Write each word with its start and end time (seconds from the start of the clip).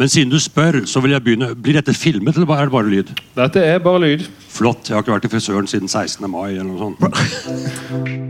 Men 0.00 0.08
siden 0.08 0.30
du 0.32 0.38
spør, 0.40 0.78
så 0.88 1.00
vil 1.04 1.12
jeg 1.12 1.20
begynne. 1.26 1.50
Blir 1.60 1.76
dette 1.76 1.92
filmet, 1.92 2.38
eller 2.38 2.54
er 2.56 2.70
det 2.70 2.72
bare 2.72 2.88
lyd? 2.88 3.12
Dette 3.36 3.60
er 3.60 3.82
bare 3.84 4.00
lyd. 4.00 4.24
Flott. 4.48 4.88
Jeg 4.88 4.96
har 4.96 5.04
ikke 5.04 5.12
vært 5.18 5.28
i 5.28 5.32
frisøren 5.34 5.68
siden 5.68 5.92
16. 5.92 6.24
mai. 6.30 6.54
eller 6.56 6.72
noe 6.72 6.80
sånt. 6.88 8.29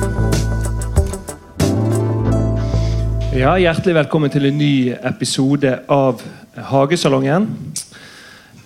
Ja, 3.31 3.53
Hjertelig 3.55 3.93
velkommen 3.95 4.31
til 4.33 4.43
en 4.49 4.57
ny 4.59 4.91
episode 5.07 5.69
av 5.91 6.19
Hagesalongen. 6.67 7.45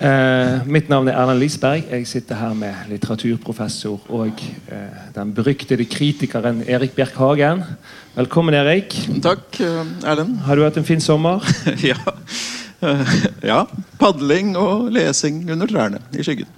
Eh, 0.01 0.63
mitt 0.65 0.89
navn 0.89 1.07
er 1.11 1.19
Erlend 1.21 1.39
Lisberg. 1.43 1.83
Jeg 1.91 2.07
sitter 2.09 2.39
her 2.39 2.55
med 2.57 2.89
litteraturprofessor 2.89 4.09
og 4.17 4.41
eh, 4.73 5.03
den 5.15 5.33
beryktede 5.37 5.85
kritikeren 5.85 6.63
Erik 6.65 6.95
Bjerk 6.97 7.13
Hagen. 7.21 7.61
Velkommen, 8.17 8.57
Erik. 8.57 8.95
Takk, 9.23 9.45
eh, 9.61 9.83
Erlend. 10.03 10.39
Har 10.47 10.57
du 10.57 10.65
hatt 10.65 10.79
en 10.81 10.87
fin 10.87 11.03
sommer? 11.03 11.45
ja. 11.91 11.99
Eh, 12.81 13.15
ja. 13.45 13.61
Padling 14.01 14.55
og 14.59 14.89
lesing 14.97 15.43
under 15.53 15.69
trærne 15.69 16.01
i 16.17 16.25
skyggen. 16.25 16.49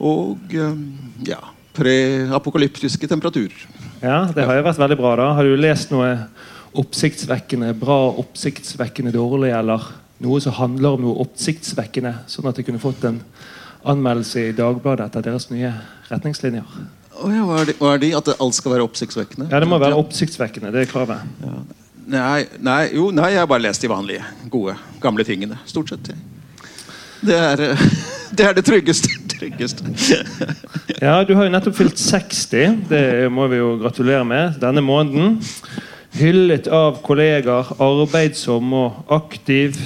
Og 0.00 0.56
eh, 0.56 0.80
ja, 1.28 1.42
preapokalyptiske 1.76 3.12
temperaturer. 3.12 3.68
Ja, 4.00 4.22
Det 4.32 4.48
har 4.48 4.56
jo 4.56 4.64
vært 4.64 4.80
veldig 4.80 4.96
bra. 4.96 5.12
da. 5.20 5.34
Har 5.36 5.44
du 5.44 5.60
lest 5.60 5.92
noe 5.92 6.14
oppsiktsvekkende 6.78 7.72
bra, 7.78 7.98
oppsiktsvekkende 8.22 9.12
dårlig, 9.14 9.50
eller 9.56 9.88
noe 10.22 10.40
som 10.42 10.54
handler 10.58 10.96
om 10.96 11.04
noe 11.06 11.24
oppsiktsvekkende, 11.24 12.14
sånn 12.30 12.50
at 12.50 12.60
jeg 12.60 12.68
kunne 12.68 12.82
fått 12.82 13.04
en 13.08 13.20
anmeldelse 13.88 14.50
i 14.50 14.56
Dagbladet 14.56 15.08
etter 15.08 15.24
deres 15.30 15.48
nye 15.50 15.72
retningslinjer? 16.10 16.80
Oh 17.20 17.32
ja, 17.32 17.44
hva 17.44 17.60
er, 17.62 17.70
de, 17.70 17.76
hva 17.80 17.94
er 17.94 18.02
de? 18.02 18.10
At 18.16 18.28
alt 18.36 18.56
skal 18.56 18.74
være 18.76 18.86
oppsiktsvekkende? 18.86 19.50
Ja, 19.50 19.60
Det 19.60 19.68
må 19.68 19.78
være 19.80 19.98
oppsiktsvekkende. 20.00 20.72
Det 20.72 20.84
er 20.84 20.90
kravet. 20.90 21.24
Nei, 22.10 22.46
nei, 22.64 22.80
jo, 22.96 23.10
nei, 23.14 23.32
jeg 23.34 23.42
har 23.42 23.50
bare 23.50 23.64
lest 23.66 23.82
de 23.84 23.90
vanlige, 23.90 24.24
gode, 24.50 24.76
gamle 25.02 25.26
tingene. 25.26 25.58
Stort 25.68 25.92
sett. 25.92 26.12
Det 27.20 27.36
er 27.36 27.60
det, 28.36 28.46
er 28.46 28.56
det 28.56 28.64
tryggeste. 28.64 29.12
tryggeste. 29.34 29.84
Ja, 31.00 31.20
Du 31.24 31.34
har 31.36 31.46
jo 31.46 31.52
nettopp 31.52 31.76
fylt 31.76 32.00
60. 32.00 32.80
Det 32.88 33.04
må 33.32 33.46
vi 33.52 33.60
jo 33.60 33.74
gratulere 33.80 34.24
med 34.24 34.60
denne 34.62 34.84
måneden. 34.84 35.40
Hyllet 36.16 36.66
av 36.74 36.98
kollegaer, 37.04 37.68
arbeidsom 37.78 38.72
og 38.74 39.12
aktiv. 39.14 39.78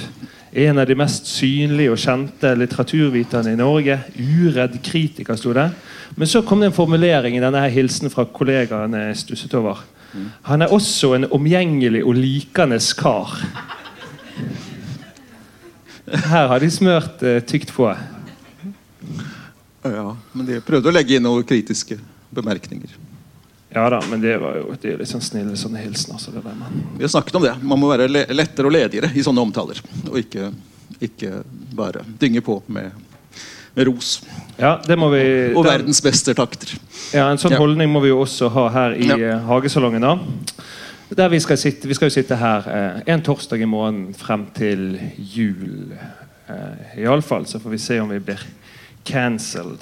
En 0.55 0.79
av 0.79 0.87
de 0.87 0.95
mest 0.97 1.27
synlige 1.29 1.91
og 1.93 1.99
kjente 2.01 2.53
litteraturviterne 2.57 3.53
i 3.53 3.59
Norge. 3.59 3.99
Uredd 4.17 4.79
kritiker, 4.85 5.37
sto 5.37 5.53
det. 5.53 5.67
Men 6.15 6.31
så 6.31 6.41
kom 6.47 6.63
det 6.63 6.71
en 6.71 6.77
formulering 6.77 7.37
i 7.37 7.43
denne 7.43 7.61
her 7.61 7.73
hilsen 7.73 8.09
fra 8.13 8.25
kollegaene 8.25 9.09
jeg 9.09 9.21
stusset 9.25 9.53
over. 9.59 9.83
Han 10.47 10.63
er 10.63 10.71
også 10.71 11.13
en 11.17 11.27
omgjengelig 11.35 12.05
og 12.07 12.15
likende 12.17 12.79
kar. 12.97 13.35
Her 16.05 16.47
har 16.47 16.59
de 16.61 16.69
smørt 16.71 17.23
eh, 17.25 17.41
tykt 17.43 17.73
på. 17.75 17.89
Ja, 19.85 20.07
men 20.33 20.47
de 20.47 20.61
prøvde 20.65 20.89
å 20.89 20.93
legge 20.93 21.17
inn 21.17 21.25
noen 21.25 21.45
kritiske 21.45 21.97
bemerkninger. 22.33 23.04
Ja 23.75 23.89
da, 23.91 23.99
men 24.09 24.21
det 24.23 24.37
var 24.39 24.55
jo 24.55 24.69
det 24.81 24.93
er 24.93 25.01
litt 25.01 25.09
sånn 25.11 25.21
snille 25.25 25.57
sånne 25.59 25.81
hilsener. 25.83 26.19
Så 26.21 26.31
det 26.31 26.43
der, 26.45 26.55
men. 26.55 26.85
Vi 26.95 27.03
har 27.03 27.11
snakket 27.11 27.35
om 27.35 27.43
det. 27.43 27.55
Man 27.61 27.79
må 27.81 27.89
være 27.91 28.07
lettere 28.31 28.69
og 28.69 28.71
ledigere 28.71 29.09
i 29.11 29.23
sånne 29.25 29.43
omtaler. 29.43 29.81
Og 30.07 30.15
ikke, 30.21 30.47
ikke 31.03 31.41
bare 31.75 32.05
dynge 32.21 32.39
på 32.45 32.61
med, 32.71 32.93
med 33.75 33.87
ros. 33.89 34.21
Ja, 34.57 34.77
det 34.87 34.95
må 34.97 35.09
vi 35.11 35.25
Og 35.53 35.65
den- 35.65 35.73
verdens 35.73 35.99
beste 36.01 36.33
takter. 36.33 36.71
Ja, 37.13 37.27
En 37.31 37.37
sånn 37.37 37.51
Ja. 37.51 37.57
holdning 37.59 37.91
må 37.91 37.99
vi 38.01 38.13
jo 38.13 38.21
også 38.23 38.49
ha 38.49 38.69
her 38.69 38.91
i 38.95 39.07
Ja. 39.07 39.17
eh, 39.35 39.39
Hagesalongen. 39.45 40.01
da 40.01 40.17
Der 41.15 41.29
vi 41.29 41.39
skal 41.39 41.57
sitte 41.57 41.87
Vi 41.87 41.93
skal 41.93 42.09
jo 42.09 42.13
sitte 42.15 42.35
her 42.37 42.63
eh, 42.67 43.01
en 43.13 43.21
torsdag 43.21 43.61
i 43.61 43.65
måneden 43.65 44.13
frem 44.15 44.47
til 44.55 44.99
jul. 45.17 45.91
Eh, 46.49 47.01
Iallfall 47.03 47.45
så 47.45 47.59
får 47.59 47.69
vi 47.69 47.77
se 47.77 47.99
om 47.99 48.09
vi 48.09 48.19
blir 48.19 48.39
cancelled. 49.03 49.79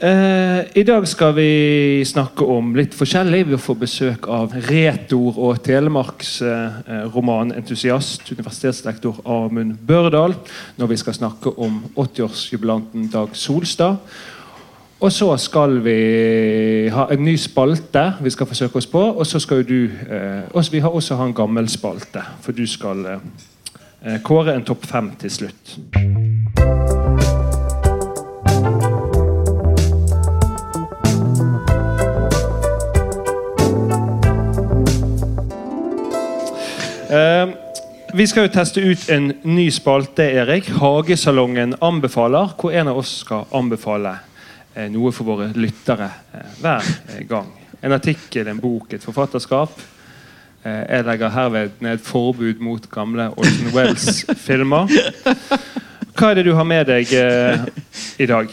Eh, 0.00 0.80
I 0.80 0.82
dag 0.82 1.08
skal 1.08 1.34
vi 1.36 2.04
snakke 2.08 2.44
om 2.48 2.76
litt 2.76 2.94
forskjellig. 2.96 3.46
Vi 3.50 3.56
får 3.60 3.74
besøk 3.82 4.28
av 4.32 4.52
retor- 4.70 5.36
og 5.36 5.62
telemarksromanentusiast, 5.62 8.22
eh, 8.22 8.24
eh, 8.24 8.30
universitetslektor 8.38 9.14
Amund 9.26 9.76
Børdal, 9.86 10.34
når 10.78 10.86
vi 10.86 10.96
skal 10.96 11.14
snakke 11.14 11.58
om 11.58 11.84
80-årsjubilanten 11.96 13.10
Dag 13.12 13.28
Solstad. 13.32 13.96
Og 15.00 15.12
så 15.12 15.36
skal 15.36 15.84
vi 15.84 16.88
ha 16.88 17.06
en 17.10 17.24
ny 17.24 17.36
spalte 17.36 18.14
vi 18.20 18.30
skal 18.30 18.46
forsøke 18.46 18.76
oss 18.76 18.86
på. 18.86 19.00
Og 19.00 19.26
så 19.26 19.38
skal 19.40 19.68
du 19.68 19.84
eh, 19.84 20.42
også, 20.54 20.70
Vi 20.70 20.78
har 20.78 20.88
også 20.88 21.14
ha 21.16 21.26
en 21.26 21.34
gammel 21.34 21.68
spalte, 21.68 22.22
for 22.40 22.52
du 22.52 22.66
skal 22.66 23.06
eh, 23.06 23.18
eh, 24.06 24.20
kåre 24.20 24.54
en 24.54 24.64
topp 24.64 24.86
fem 24.86 25.10
til 25.20 25.30
slutt. 25.30 25.78
Eh, 37.10 37.48
vi 38.12 38.26
skal 38.26 38.46
jo 38.46 38.50
teste 38.54 38.80
ut 38.80 39.08
en 39.10 39.32
ny 39.42 39.64
spalte, 39.74 40.22
Erik. 40.22 40.68
Hagesalongen 40.78 41.74
anbefaler. 41.82 42.52
Hvor 42.58 42.70
en 42.70 42.90
av 42.92 43.00
oss 43.02 43.16
skal 43.24 43.48
anbefale 43.50 44.12
eh, 44.74 44.86
noe 44.94 45.10
for 45.14 45.26
våre 45.26 45.48
lyttere 45.58 46.06
eh, 46.06 46.52
hver 46.62 46.86
eh, 47.08 47.24
gang. 47.26 47.50
En 47.82 47.96
artikkel, 47.96 48.46
en 48.46 48.62
bok, 48.62 48.94
et 48.94 49.02
forfatterskap. 49.02 49.74
Jeg 50.60 51.06
legger 51.08 51.32
herved 51.32 51.78
ned 51.80 52.02
forbud 52.04 52.58
mot 52.60 52.84
gamle 52.92 53.30
Orson 53.32 53.70
Wells-filmer. 53.72 54.90
Hva 56.12 56.28
er 56.28 56.36
det 56.36 56.44
du 56.44 56.52
har 56.52 56.66
med 56.68 56.84
deg 56.90 57.14
i 58.20 58.26
dag? 58.28 58.52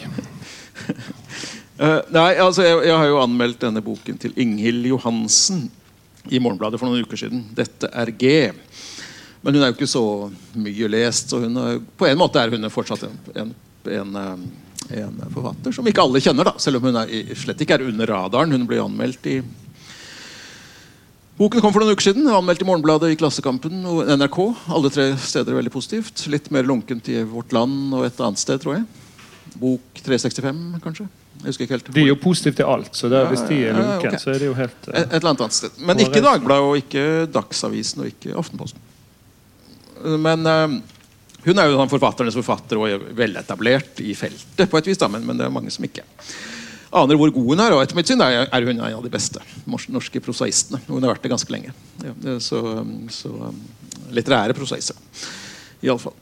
Uh, 1.76 2.00
nei, 2.08 2.30
altså 2.40 2.64
jeg, 2.64 2.78
jeg 2.88 2.96
har 2.96 3.10
jo 3.10 3.20
anmeldt 3.20 3.60
denne 3.60 3.84
boken 3.84 4.16
til 4.24 4.32
Inghild 4.40 4.88
Johansen 4.88 5.68
i 6.30 6.40
Morgenbladet 6.42 6.80
for 6.80 6.88
noen 6.88 7.04
uker 7.04 7.20
siden. 7.20 7.44
'Dette 7.54 7.90
er 7.92 8.12
G'. 8.12 8.52
Men 9.42 9.54
hun 9.54 9.62
er 9.62 9.70
jo 9.70 9.76
ikke 9.76 9.90
så 9.90 10.04
mye 10.58 10.90
lest, 10.90 11.30
så 11.30 11.38
hun 11.44 11.56
er, 11.62 11.78
på 11.78 12.08
en 12.08 12.18
måte 12.18 12.40
er 12.42 12.50
hun 12.50 12.66
fortsatt 12.74 13.04
en, 13.06 13.14
en, 13.38 13.52
en, 13.86 14.16
eh, 14.18 15.04
en 15.04 15.20
forfatter 15.30 15.76
som 15.76 15.86
ikke 15.86 16.02
alle 16.02 16.22
kjenner, 16.24 16.48
da, 16.50 16.56
selv 16.58 16.80
om 16.80 16.88
hun 16.88 16.98
er, 17.04 17.12
slett 17.38 17.62
ikke 17.62 17.78
er 17.78 17.86
under 17.86 18.10
radaren. 18.10 18.52
Hun 18.56 18.66
ble 18.68 18.82
anmeldt 18.82 19.30
i 19.30 19.38
Boken 21.38 21.62
kom 21.62 21.70
for 21.70 21.78
noen 21.84 21.94
uker 21.94 22.08
siden. 22.08 22.24
Anmeldt 22.34 22.64
i 22.64 22.66
Morgenbladet, 22.66 23.12
i 23.14 23.18
Klassekampen 23.18 23.84
og 23.86 24.08
NRK. 24.10 24.38
Alle 24.74 24.90
tre 24.90 25.12
steder 25.22 25.54
veldig 25.54 25.70
positivt. 25.70 26.24
Litt 26.26 26.48
mer 26.50 26.66
lunkent 26.66 27.06
i 27.14 27.20
Vårt 27.30 27.54
Land 27.54 27.94
og 27.94 28.08
et 28.08 28.18
annet 28.18 28.42
sted, 28.42 28.58
tror 28.58 28.80
jeg. 28.80 28.82
Bok 29.62 30.00
365, 30.02 30.58
kanskje. 30.82 31.06
Jeg 31.38 31.52
husker 31.52 31.66
ikke 31.66 31.76
helt. 31.76 31.88
De 31.94 32.02
er 32.02 32.10
jo 32.10 32.18
positive 32.18 32.58
til 32.58 32.66
alt, 32.66 32.96
så 32.98 33.10
Ja, 33.12 33.24
hvis 33.30 33.44
de 33.46 33.58
er 33.68 33.76
lunken, 33.76 34.14
ok. 34.14 34.20
så 34.20 34.32
er 34.34 34.42
det 34.42 34.48
jo 34.48 34.54
helt 34.58 34.78
Et, 34.88 34.94
eh, 34.94 35.02
et 35.02 35.16
eller 35.20 35.30
annet 35.30 35.42
annet 35.46 35.58
sted. 35.58 35.78
Men 35.78 36.02
ikke 36.02 36.22
Dagbladet, 36.24 36.66
og 36.66 36.76
ikke 36.80 37.04
Dagsavisen 37.32 38.02
og 38.02 38.10
ikke 38.10 38.34
Aftenposten. 38.34 38.80
Men 40.18 40.46
uh, 40.46 40.78
hun 41.46 41.58
er 41.58 41.70
jo 41.70 41.78
sånn 41.78 41.90
forfatternes 41.90 42.36
forfatter 42.38 42.78
og 42.78 42.90
er 42.90 43.02
veletablert 43.18 44.02
i 44.02 44.14
feltet, 44.18 44.66
på 44.70 44.78
et 44.78 44.90
vis, 44.90 44.98
da, 44.98 45.08
men, 45.10 45.26
men 45.26 45.38
det 45.38 45.46
er 45.46 45.54
mange 45.54 45.70
som 45.74 45.86
ikke 45.86 46.06
aner 46.98 47.18
hvor 47.20 47.32
god 47.34 47.50
hun 47.52 47.62
er. 47.62 47.74
Og 47.76 47.82
etter 47.82 47.98
mitt 47.98 48.10
syn 48.10 48.22
er, 48.24 48.46
hun 48.48 48.70
en 48.74 48.86
av 48.88 49.04
de 49.04 49.12
beste 49.12 49.42
norske 49.66 50.22
prosaistene. 50.24 50.80
Hun 50.88 51.02
har 51.02 51.14
vært 51.14 51.26
det 51.26 51.32
ganske 51.34 51.52
lenge. 51.52 51.74
Så, 52.42 52.62
så 53.12 53.32
um, 53.50 53.60
litterære 54.14 54.56
prosaiser. 54.56 54.96
Iallfall. 55.84 56.16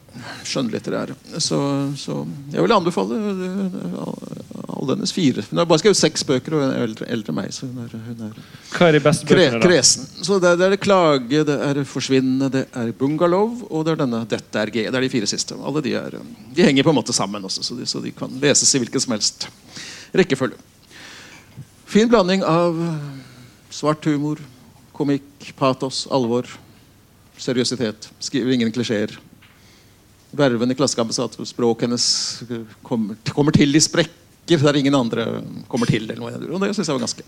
Skjønnlitterære. 0.45 1.17
Så, 1.41 1.59
så 2.01 2.23
jeg 2.53 2.65
vil 2.65 2.77
anbefale 2.77 3.21
uh, 3.21 4.66
alle 4.87 4.97
hennes 4.97 5.13
fire. 5.13 5.43
Hun 5.51 5.59
har 5.61 5.67
bare 5.69 5.83
skrevet 5.83 5.99
seks 5.99 6.23
bøker 6.27 6.55
og 6.55 6.63
hun 6.63 6.71
er 6.71 6.85
eldre, 6.87 7.09
eldre 7.11 7.33
enn 7.33 7.39
meg. 7.41 7.53
så 7.55 7.67
hun 7.67 7.83
er, 7.83 7.93
hun 8.07 8.23
er 8.29 8.39
Hva 8.73 8.89
er 8.89 8.97
de 8.97 9.03
beste 9.03 9.27
bøkene, 9.27 9.59
da? 9.59 9.63
kresen. 9.65 10.07
Så 10.25 10.39
det, 10.43 10.53
det 10.61 10.69
er 10.69 10.81
Klage, 10.81 11.43
det 11.49 11.57
er 11.69 11.83
Forsvinne, 11.89 12.51
det 12.53 12.65
er 12.71 12.93
Bungalow 12.97 13.67
og 13.67 13.87
det 13.87 13.97
er 13.97 14.01
denne 14.05 14.23
Dette 14.31 14.63
er 14.63 14.73
G. 14.73 14.87
Det 14.87 14.95
er 14.95 15.07
de 15.07 15.13
fire 15.13 15.29
siste. 15.31 15.59
Alle 15.59 15.83
de, 15.85 15.95
er, 15.99 16.19
um, 16.21 16.33
de 16.55 16.67
henger 16.69 16.87
på 16.87 16.95
en 16.95 16.99
måte 17.01 17.17
sammen 17.17 17.45
også, 17.45 17.65
så 17.67 17.77
de, 17.79 17.87
så 17.89 18.03
de 18.05 18.15
kan 18.15 18.33
leses 18.43 18.75
i 18.75 18.83
hvilken 18.83 19.03
som 19.03 19.17
helst 19.17 19.49
rekkefølge. 20.17 20.59
Fin 21.91 22.09
blanding 22.11 22.45
av 22.47 22.79
uh, 22.79 22.95
svart 23.71 24.07
humor, 24.09 24.41
komikk, 24.97 25.53
patos, 25.59 26.05
alvor, 26.13 26.49
seriøsitet. 27.39 28.11
Skriver 28.23 28.57
ingen 28.57 28.73
klisjeer. 28.73 29.19
Verven 30.37 30.73
i 30.73 30.77
Klassekampen 30.77 31.15
sa 31.17 31.29
at 31.29 31.37
språket 31.49 31.87
hennes 31.87 32.07
uh, 32.51 32.63
kommer, 32.85 33.19
kommer 33.33 33.55
til 33.57 33.77
i 33.77 33.83
sprekker 34.47 34.73
der 34.73 34.79
ingen 34.79 34.95
andre 34.95 35.43
kommer 35.69 35.87
til. 35.87 36.07
Og 36.21 36.61
det 36.61 36.75
syns 36.75 36.89
jeg 36.89 36.95
var 36.95 37.03
ganske, 37.03 37.23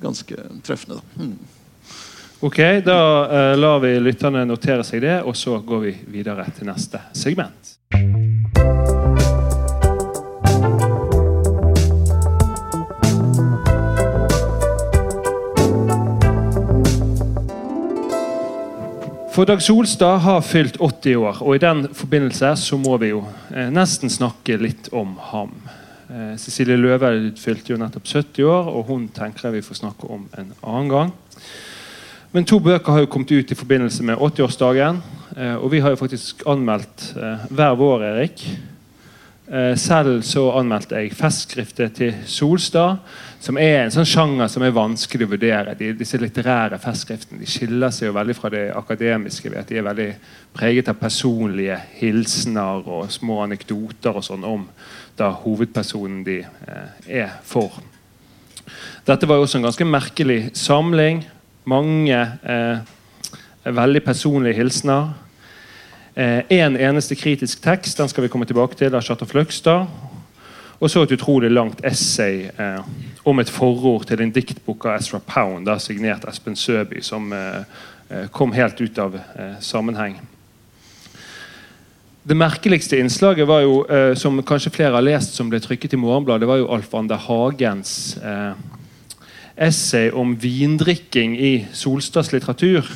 ganske 0.00 0.36
treffende. 0.64 1.00
Da. 1.00 1.24
Mm. 1.24 1.38
Ok, 2.40 2.56
Da 2.84 3.28
eh, 3.30 3.56
lar 3.56 3.80
vi 3.80 3.98
lytterne 4.00 4.44
notere 4.44 4.84
seg 4.84 5.02
det, 5.02 5.22
og 5.24 5.36
så 5.36 5.58
går 5.60 5.80
vi 5.80 5.94
videre 6.06 6.46
til 6.56 6.68
neste 6.68 7.00
segment. 7.12 7.76
For 19.32 19.44
Dag 19.44 19.60
Solstad 19.60 20.22
har 20.24 20.40
fylt 20.40 20.78
80 20.80 21.16
år, 21.16 21.42
og 21.42 21.56
i 21.56 21.60
den 21.60 21.88
forbindelse 21.92 22.54
så 22.56 22.78
må 22.80 22.96
vi 22.96 23.10
jo 23.12 23.26
eh, 23.52 23.68
nesten 23.68 24.08
snakke 24.08 24.56
litt 24.56 24.88
om 24.92 25.18
ham. 25.32 25.52
Eh, 26.16 26.36
Cecilie 26.40 26.78
Løveld 26.80 27.36
fylte 27.36 27.74
jo 27.74 27.80
nettopp 27.80 28.06
70 28.08 28.46
år, 28.48 28.70
og 28.72 28.86
hun 28.88 29.08
tenker 29.12 29.48
jeg 29.48 29.58
vi 29.58 29.66
får 29.66 29.82
snakke 29.82 30.08
om 30.08 30.22
en 30.38 30.52
annen 30.62 30.88
gang. 30.88 31.10
Men 32.32 32.46
to 32.48 32.58
bøker 32.60 32.92
har 32.92 33.04
jo 33.04 33.10
kommet 33.12 33.34
ut 33.34 33.52
i 33.52 33.58
forbindelse 33.58 34.04
med 34.06 34.16
80-årsdagen. 34.16 35.02
Eh, 35.36 35.56
og 35.56 35.68
vi 35.74 35.82
har 35.84 35.92
jo 35.92 36.00
faktisk 36.00 36.46
anmeldt 36.48 37.10
eh, 37.20 37.44
hver 37.52 37.76
vår, 37.76 38.06
Erik. 38.14 38.46
Eh, 39.46 39.76
selv 39.78 40.24
så 40.26 40.48
anmeldte 40.58 40.98
jeg 40.98 41.12
festskriftet 41.14 41.92
til 41.94 42.14
Solstad, 42.26 42.96
som 43.38 43.58
er 43.62 43.84
en 43.84 43.92
sånn 43.94 44.08
sjanger 44.08 44.48
som 44.50 44.64
er 44.66 44.74
vanskelig 44.74 45.28
å 45.28 45.30
vurdere. 45.36 45.76
De, 45.78 45.92
disse 45.94 46.18
litterære 46.18 46.80
festskriftene 46.82 47.38
de 47.44 47.50
skiller 47.50 47.92
seg 47.94 48.08
jo 48.08 48.16
veldig 48.16 48.34
fra 48.34 48.50
det 48.50 48.64
akademiske. 48.74 49.52
ved 49.52 49.60
at 49.60 49.68
De 49.70 49.78
er 49.78 49.86
veldig 49.86 50.08
preget 50.56 50.90
av 50.90 50.98
personlige 50.98 51.76
hilsener 52.00 52.88
og 52.90 53.12
små 53.14 53.44
anekdoter 53.44 54.18
og 54.18 54.26
sånn 54.26 54.42
om 54.44 54.64
da 55.16 55.30
hovedpersonen 55.44 56.24
de 56.26 56.40
eh, 56.42 56.88
er 57.22 57.38
for. 57.46 57.78
Dette 59.06 59.28
var 59.30 59.38
jo 59.38 59.46
også 59.46 59.60
en 59.60 59.68
ganske 59.68 59.86
merkelig 59.86 60.40
samling. 60.58 61.22
Mange 61.70 62.18
eh, 62.18 62.82
veldig 63.62 64.02
personlige 64.02 64.58
hilsener. 64.58 65.14
Én 66.16 66.46
en 66.48 66.76
eneste 66.80 67.12
kritisk 67.12 67.60
tekst 67.60 67.98
den 68.00 68.08
skal 68.08 68.24
vi 68.24 68.30
komme 68.32 68.46
tilbake 68.48 68.76
til 68.78 68.94
av 68.96 69.02
Charter 69.04 69.28
Fløgstad. 69.28 69.84
Og 70.80 70.88
så 70.88 71.02
et 71.04 71.12
utrolig 71.12 71.50
langt 71.52 71.82
essay 71.84 72.46
eh, 72.48 72.80
om 73.24 73.40
et 73.40 73.50
forord 73.52 74.06
til 74.08 74.22
en 74.24 74.32
diktbok 74.32 74.86
av 74.88 74.96
Ezra 74.96 75.20
Pound, 75.20 75.66
da, 75.68 75.78
signert 75.80 76.24
Espen 76.28 76.56
Søby, 76.56 77.02
som 77.04 77.28
eh, 77.36 77.62
eh, 78.08 78.24
kom 78.32 78.52
helt 78.56 78.80
ut 78.80 78.98
av 79.00 79.16
eh, 79.16 79.54
sammenheng. 79.60 80.16
Det 82.24 82.36
merkeligste 82.36 82.96
innslaget 83.00 83.48
var 83.48 83.64
jo, 83.64 83.78
eh, 83.84 84.14
som 84.16 84.40
kanskje 84.40 84.72
flere 84.72 84.96
har 84.96 85.04
lest, 85.04 85.36
som 85.36 85.52
ble 85.52 85.60
trykket 85.64 85.96
i 85.96 86.00
Morgenbladet, 86.00 86.48
var 86.48 86.60
jo 86.60 86.72
Alf 86.72 86.96
Ander 86.96 87.20
Hagens 87.28 88.16
eh, 88.24 88.52
essay 89.68 90.08
om 90.12 90.32
vindrikking 90.40 91.36
i 91.36 91.54
Solstads 91.76 92.32
litteratur. 92.32 92.88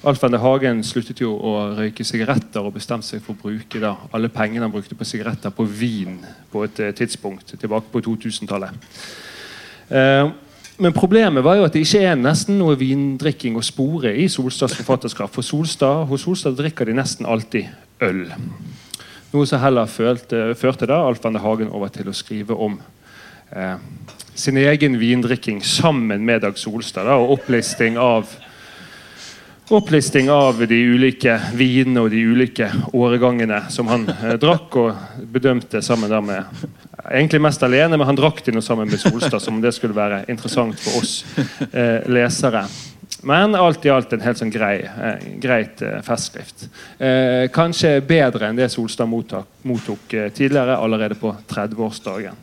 Alf 0.00 0.22
Ende 0.24 0.38
Hagen 0.40 0.78
sluttet 0.80 1.18
jo 1.20 1.34
å 1.36 1.50
røyke 1.76 2.04
sigaretter 2.08 2.64
og 2.64 2.72
bestemte 2.72 3.04
seg 3.04 3.20
for 3.20 3.36
å 3.36 3.42
bruke 3.42 3.82
da, 3.82 3.90
alle 4.16 4.30
pengene 4.32 4.64
han 4.64 4.72
brukte 4.72 4.96
på 4.96 5.04
sigaretter, 5.04 5.52
på 5.52 5.66
vin 5.68 6.14
på 6.48 6.62
et 6.64 6.80
eh, 6.80 6.94
tidspunkt 6.96 7.52
tilbake 7.52 7.92
på 7.92 8.00
2000-tallet. 8.06 8.88
Eh, 9.92 10.30
men 10.80 10.96
problemet 10.96 11.44
var 11.44 11.58
jo 11.58 11.68
at 11.68 11.76
det 11.76 11.84
ikke 11.84 12.00
er 12.08 12.16
nesten 12.16 12.56
noe 12.56 12.78
vindrikking 12.80 13.60
å 13.60 13.66
spore 13.66 14.14
i 14.16 14.24
Solstads 14.32 14.78
forfatterskap. 14.80 15.28
For 15.34 15.44
Solstad, 15.44 16.06
hos 16.08 16.24
Solstad 16.24 16.56
drikker 16.56 16.88
de 16.88 16.96
nesten 16.96 17.28
alltid 17.28 17.68
øl. 18.00 18.24
Noe 19.34 19.46
som 19.46 19.60
heller 19.60 19.90
følte, 19.90 20.54
førte 20.56 20.88
da 20.88 21.02
Alf 21.04 21.28
Ende 21.28 21.44
Hagen 21.44 21.68
over 21.76 21.92
til 21.92 22.08
å 22.08 22.16
skrive 22.16 22.56
om 22.56 22.80
eh, 23.52 23.76
sin 24.32 24.56
egen 24.56 24.96
vindrikking 24.96 25.60
sammen 25.60 26.24
med 26.24 26.40
Dag 26.46 26.56
Solstad. 26.56 27.04
Da, 27.04 27.20
og 27.20 27.36
opplisting 27.36 28.00
av 28.00 28.32
opplisting 29.70 30.30
av 30.30 30.66
de 30.66 30.76
ulike 30.76 31.36
vinene 31.54 32.02
og 32.02 32.10
de 32.10 32.20
ulike 32.26 32.66
årgangene 32.96 33.62
som 33.70 33.88
han 33.90 34.08
eh, 34.10 34.36
drakk 34.40 34.76
og 34.80 35.26
bedømte 35.30 35.82
sammen 35.84 36.10
der 36.10 36.24
med 36.24 36.68
Egentlig 37.10 37.40
mest 37.40 37.62
alene, 37.64 37.96
men 37.96 38.04
han 38.06 38.18
drakk 38.18 38.42
de 38.44 38.52
nå 38.52 38.60
sammen 38.62 38.86
med 38.86 39.00
Solstad, 39.00 39.40
som 39.40 39.56
om 39.56 39.62
det 39.62 39.72
skulle 39.72 39.96
være 39.96 40.18
interessant 40.30 40.76
for 40.78 41.00
oss 41.00 41.14
eh, 41.72 42.04
lesere. 42.12 42.60
Men 43.22 43.54
alt 43.56 43.86
i 43.88 43.90
alt 43.90 44.12
en 44.12 44.20
helt 44.20 44.38
sånn 44.38 44.52
grei, 44.52 44.82
eh, 44.84 45.24
greit 45.40 45.80
eh, 45.82 45.96
festskrift. 46.04 46.66
Eh, 47.00 47.48
kanskje 47.56 47.96
bedre 48.06 48.50
enn 48.50 48.60
det 48.60 48.68
Solstad 48.72 49.08
mottok, 49.08 49.48
mottok 49.68 50.12
eh, 50.12 50.28
tidligere, 50.36 50.76
allerede 50.76 51.16
på 51.18 51.32
30-årsdagen. 51.48 52.36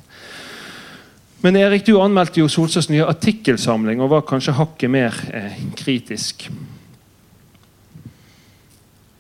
Men 1.46 1.62
Erik, 1.62 1.86
du 1.86 1.94
anmeldte 2.02 2.42
jo 2.42 2.50
Solstads 2.50 2.90
nye 2.90 3.06
artikkelsamling 3.06 4.02
og 4.02 4.16
var 4.16 4.26
kanskje 4.26 4.58
hakket 4.58 4.92
mer 4.92 5.22
kritisk. 5.78 6.48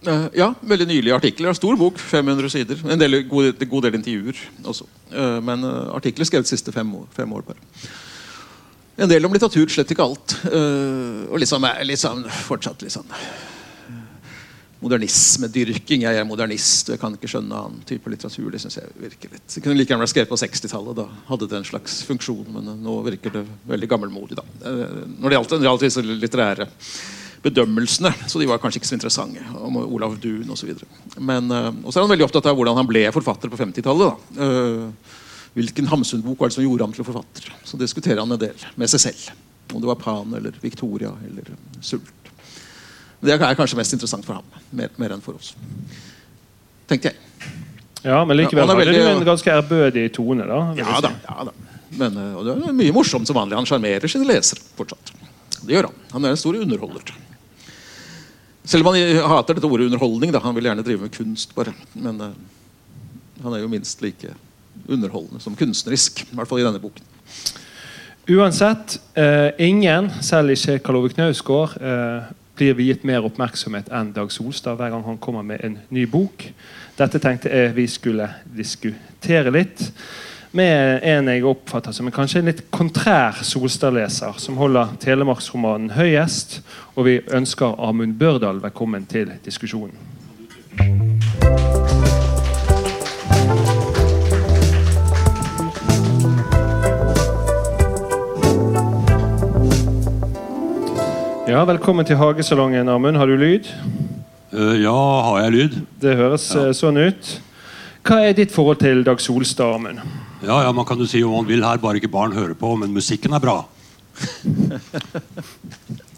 Eh, 0.07 0.27
ja, 0.39 0.51
veldig 0.61 0.87
nylige 0.87 1.15
artikler. 1.15 1.53
Stor 1.57 1.75
bok, 1.79 1.99
500 1.99 2.49
sider. 2.53 2.83
En 2.87 2.99
del, 2.99 3.21
god, 3.27 3.63
god 3.67 3.87
del 3.87 3.99
intervjuer 3.99 4.39
også. 4.63 4.87
Eh, 5.11 5.39
men 5.43 5.65
uh, 5.67 5.95
artikler 5.97 6.27
skrevet 6.27 6.47
de 6.47 6.53
siste 6.55 6.71
fem 6.75 6.93
år. 6.95 7.09
Fem 7.15 7.33
år 7.35 7.43
bare. 7.47 7.59
En 8.97 9.11
del 9.11 9.27
om 9.27 9.35
litteratur, 9.35 9.67
slett 9.69 9.91
ikke 9.93 10.05
alt. 10.05 10.39
Og 10.47 11.37
liksom, 11.37 11.67
sånn, 12.01 12.23
fortsatt 12.47 12.81
litt 12.81 12.95
sånn 12.95 13.11
modernismedyrking. 14.81 16.03
Jeg 16.05 16.17
er 16.17 16.25
modernist, 16.25 16.89
og 16.89 16.95
jeg 16.95 17.01
kan 17.03 17.13
ikke 17.13 17.29
skjønne 17.29 17.59
annen 17.59 17.83
type 17.85 18.09
litteratur. 18.09 18.47
Det 18.53 18.63
synes 18.63 18.79
jeg 18.79 18.89
virker 19.03 19.35
litt 19.35 19.45
Det 19.53 19.61
kunne 19.61 19.77
like 19.77 19.93
gjerne 19.93 20.01
vært 20.01 20.13
skrevet 20.15 20.31
på 20.31 20.39
60-tallet. 20.41 20.97
Da 20.97 21.05
hadde 21.29 21.49
det 21.51 21.59
en 21.59 21.69
slags 21.69 21.99
funksjon, 22.09 22.49
men 22.55 22.73
nå 22.81 22.97
virker 23.05 23.37
det 23.37 23.45
veldig 23.69 23.91
gammelmodig. 23.93 24.39
da. 24.39 24.47
når 24.65 25.29
det 25.29 25.37
gjaldt, 25.37 25.55
gjaldt 25.67 25.85
disse 25.85 26.05
bedømmelsene. 27.45 28.11
Så 28.27 28.39
de 28.41 28.47
var 28.49 28.59
kanskje 28.61 28.81
ikke 28.81 28.89
så 28.89 28.97
interessante. 28.97 29.43
Om 29.55 29.77
Olav 29.85 30.17
Duun 30.21 30.49
osv. 30.53 30.73
Men 31.19 31.51
og 31.51 31.91
så 31.91 31.99
er 31.99 32.05
han 32.07 32.11
veldig 32.13 32.27
opptatt 32.27 32.49
av 32.49 32.57
hvordan 32.57 32.77
han 32.79 32.89
ble 32.89 33.05
forfatter 33.15 33.51
på 33.53 33.59
50-tallet. 33.59 34.29
Uh, 34.39 34.89
hvilken 35.57 35.87
Hamsun-bok 35.89 36.39
var 36.39 36.51
det 36.51 36.57
som 36.57 36.65
gjorde 36.65 36.85
ham 36.85 36.93
til 36.93 37.05
forfatter? 37.07 37.47
Så 37.65 37.79
diskuterer 37.81 38.21
han 38.21 38.31
en 38.35 38.41
del 38.41 38.65
med 38.77 38.91
seg 38.91 39.01
selv. 39.07 39.29
Om 39.73 39.81
det 39.83 39.89
var 39.89 39.99
Pan 40.01 40.33
eller 40.37 40.55
Victoria 40.61 41.11
eller 41.27 41.49
Sult. 41.81 42.13
Det 43.19 43.33
er 43.33 43.55
kanskje 43.57 43.79
mest 43.79 43.95
interessant 43.95 44.25
for 44.27 44.37
ham, 44.37 44.45
mer, 44.77 44.91
mer 45.01 45.15
enn 45.15 45.23
for 45.25 45.39
oss. 45.39 45.55
Tenkte 46.87 47.09
jeg. 47.09 47.17
Ja, 48.05 48.19
Men 48.25 48.37
likevel 48.37 48.61
Ja, 48.61 48.67
hadde 48.69 48.83
veldig- 48.85 48.93
du 49.01 49.07
en 49.09 49.25
ganske 49.25 49.51
ærbødig 49.51 50.13
tone. 50.13 50.45
da. 50.45 50.59
Ja 50.77 50.99
da. 51.01 51.11
ja 51.25 51.43
da. 51.49 51.51
Men 51.97 52.17
uh, 52.17 52.35
og 52.37 52.45
det 52.45 52.53
er 52.69 52.77
mye 52.77 52.93
morsomt 52.93 53.25
som 53.27 53.35
vanlig. 53.35 53.57
Han 53.57 53.65
sjarmerer 53.65 54.07
sine 54.11 54.27
lesere 54.29 54.61
fortsatt. 54.77 55.13
Det 55.65 55.73
gjør 55.73 55.89
han. 55.89 55.95
Han 56.13 56.25
er 56.25 56.35
en 56.35 56.37
stor 56.37 56.55
underholder. 56.55 57.15
Selv 58.67 58.83
om 58.83 58.91
han 58.91 59.29
hater 59.31 59.55
dette 59.55 59.67
ordet 59.69 59.87
underholdning. 59.87 60.33
Da. 60.35 60.41
Han 60.43 60.55
vil 60.57 60.67
gjerne 60.67 60.83
drive 60.83 61.05
med 61.05 61.13
kunst, 61.15 61.53
bare. 61.55 61.71
Men 61.95 62.19
uh, 62.19 62.33
han 63.43 63.55
er 63.55 63.63
jo 63.63 63.71
minst 63.71 64.01
like 64.03 64.33
underholdende 64.87 65.39
som 65.43 65.55
kunstnerisk. 65.55 66.25
I 66.27 66.35
hvert 66.35 66.49
fall 66.49 66.59
i 66.59 66.67
denne 66.67 66.81
boken. 66.83 67.05
Uansett, 68.27 68.97
uh, 69.15 69.53
ingen, 69.63 70.11
selv 70.19 70.51
ikke 70.51 70.81
Karl 70.83 70.99
Ove 70.99 71.13
Knausgård, 71.15 71.77
uh, 71.79 72.27
blir 72.57 72.75
viet 72.75 73.05
mer 73.07 73.23
oppmerksomhet 73.23 73.87
enn 73.93 74.11
Dag 74.15 74.33
Solstad 74.33 74.79
hver 74.79 74.91
gang 74.91 75.05
han 75.05 75.19
kommer 75.21 75.45
med 75.45 75.63
en 75.63 75.77
ny 75.93 76.03
bok. 76.09 76.49
Dette 76.97 77.21
tenkte 77.23 77.51
jeg 77.53 77.75
vi 77.77 77.85
skulle 77.87 78.27
diskutere 78.57 79.53
litt 79.53 79.85
med 80.51 80.99
en 81.03 81.27
jeg 81.27 81.45
oppfatter 81.47 81.91
som 81.95 82.07
en 82.07 82.15
kanskje 82.15 82.43
litt 82.45 82.61
kontrær 82.71 83.41
Solstad-leser, 83.45 84.37
som 84.39 84.59
holder 84.59 84.95
Telemarksromanen 85.03 85.91
høyest. 85.97 86.61
Og 86.95 87.07
vi 87.09 87.17
ønsker 87.33 87.75
Amund 87.83 88.15
Børdal 88.19 88.61
velkommen 88.63 89.05
til 89.09 89.33
diskusjonen. 89.45 89.97
Ja, 101.47 101.61
Velkommen 101.65 102.05
til 102.05 102.17
Hagesalongen, 102.19 102.89
Amund. 102.89 103.17
Har 103.17 103.25
du 103.25 103.35
lyd? 103.39 103.69
Eh, 104.53 104.81
ja, 104.83 105.21
har 105.23 105.39
jeg 105.45 105.51
lyd? 105.51 105.77
Det 106.01 106.15
høres 106.19 106.49
ja. 106.55 106.73
sånn 106.75 106.99
ut. 106.99 107.29
Hva 108.03 108.19
er 108.27 108.35
ditt 108.35 108.51
forhold 108.51 108.81
til 108.83 109.05
Dag 109.07 109.23
Solstad, 109.23 109.77
Amund? 109.79 110.03
Ja, 110.45 110.63
ja, 110.63 110.71
man 110.71 110.85
kan 110.85 110.99
jo 111.01 111.07
si 111.09 111.23
om 111.25 111.33
man 111.33 111.47
vil 111.49 111.63
her, 111.65 111.79
bare 111.81 111.97
ikke 112.01 112.11
barn 112.13 112.35
hører 112.35 112.53
på, 112.57 112.75
men 112.77 112.93
musikken 112.93 113.33
er 113.33 113.41
bra. 113.41 113.57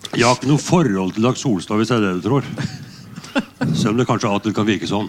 Jeg 0.10 0.26
har 0.26 0.36
ikke 0.36 0.50
noe 0.50 0.60
forhold 0.62 1.16
til 1.16 1.24
Dag 1.28 1.38
Solstad, 1.40 1.80
hvis 1.80 1.92
det 1.92 2.00
er 2.00 2.06
det 2.08 2.14
du 2.20 2.28
tror. 2.28 2.48
Selv 3.76 3.94
om 3.94 4.00
det 4.02 4.08
kanskje 4.10 4.30
av 4.30 4.40
og 4.40 4.44
til 4.44 4.56
kan 4.58 4.68
virke 4.68 4.90
sånn. 4.90 5.08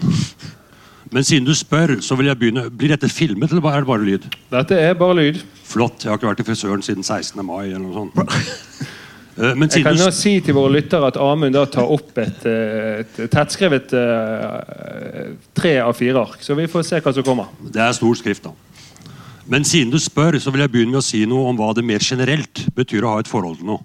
Men 1.11 1.25
siden 1.27 1.47
du 1.47 1.51
spør, 1.57 1.97
så 1.99 2.15
vil 2.15 2.29
jeg 2.29 2.39
begynne. 2.39 2.69
Blir 2.71 2.93
dette 2.93 3.09
filmet, 3.11 3.51
eller 3.51 3.67
er 3.73 3.83
det 3.83 3.89
bare 3.89 4.07
lyd? 4.07 4.27
Dette 4.53 4.77
er 4.79 4.95
bare 4.95 5.17
lyd. 5.17 5.41
Flott. 5.67 6.05
Jeg 6.05 6.11
har 6.13 6.19
ikke 6.19 6.29
vært 6.29 6.43
i 6.43 6.47
frisøren 6.47 6.85
siden 6.85 7.03
16. 7.03 7.41
mai. 7.43 7.65
eller 7.73 7.83
noe 7.83 8.07
sånt. 8.07 8.15
Eh, 9.41 9.55
Jeg 9.55 9.85
kan 9.85 9.95
du 9.95 10.01
nå 10.03 10.09
si 10.11 10.33
til 10.43 10.53
våre 10.53 10.73
lyttere 10.75 11.07
at 11.07 11.15
Amund 11.17 11.55
da 11.55 11.61
tar 11.71 11.87
opp 11.87 12.17
et, 12.19 12.43
eh, 12.45 12.99
et 12.99 13.19
tettskrevet 13.31 13.93
eh, 13.95 15.29
tre 15.55 15.71
av 15.79 15.95
fire 15.95 16.19
ark. 16.19 16.43
Så 16.43 16.53
vi 16.59 16.67
får 16.69 16.83
se 16.83 16.99
hva 16.99 17.13
som 17.15 17.23
kommer. 17.23 17.47
Det 17.63 17.79
er 17.79 17.95
stor 17.95 18.19
skrift, 18.19 18.43
da. 18.43 18.51
Men 19.49 19.65
siden 19.65 19.91
du 19.91 19.97
spør, 19.99 20.37
så 20.39 20.51
vil 20.53 20.61
jeg 20.61 20.71
begynne 20.71 20.93
med 20.93 21.01
å 21.01 21.05
si 21.05 21.23
noe 21.25 21.49
om 21.49 21.57
hva 21.57 21.71
det 21.73 21.85
mer 21.85 22.03
generelt 22.03 22.67
betyr 22.77 23.05
å 23.05 23.15
ha 23.15 23.23
et 23.23 23.29
forhold 23.31 23.57
til 23.61 23.71
noe. 23.71 23.81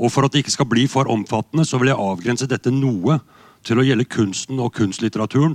Og 0.00 0.10
for 0.10 0.26
at 0.26 0.34
det 0.34 0.42
ikke 0.42 0.54
skal 0.56 0.68
bli 0.70 0.86
for 0.90 1.10
omfattende, 1.12 1.66
så 1.68 1.78
vil 1.78 1.92
jeg 1.92 2.00
avgrense 2.00 2.48
dette 2.50 2.72
noe 2.72 3.20
til 3.64 3.78
å 3.78 3.84
gjelde 3.86 4.08
kunsten 4.10 4.60
og 4.60 4.74
kunstlitteraturen. 4.74 5.54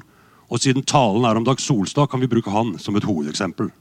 Og 0.49 0.61
siden 0.61 0.85
talen 0.87 1.25
er 1.27 1.37
om 1.37 1.45
Dag 1.45 1.59
Solstad, 1.61 2.09
kan 2.09 2.21
vi 2.21 2.29
bruke 2.29 2.53
han 2.53 2.77
som 2.81 2.95
et 2.97 3.05
hovedeksempel. 3.05 3.71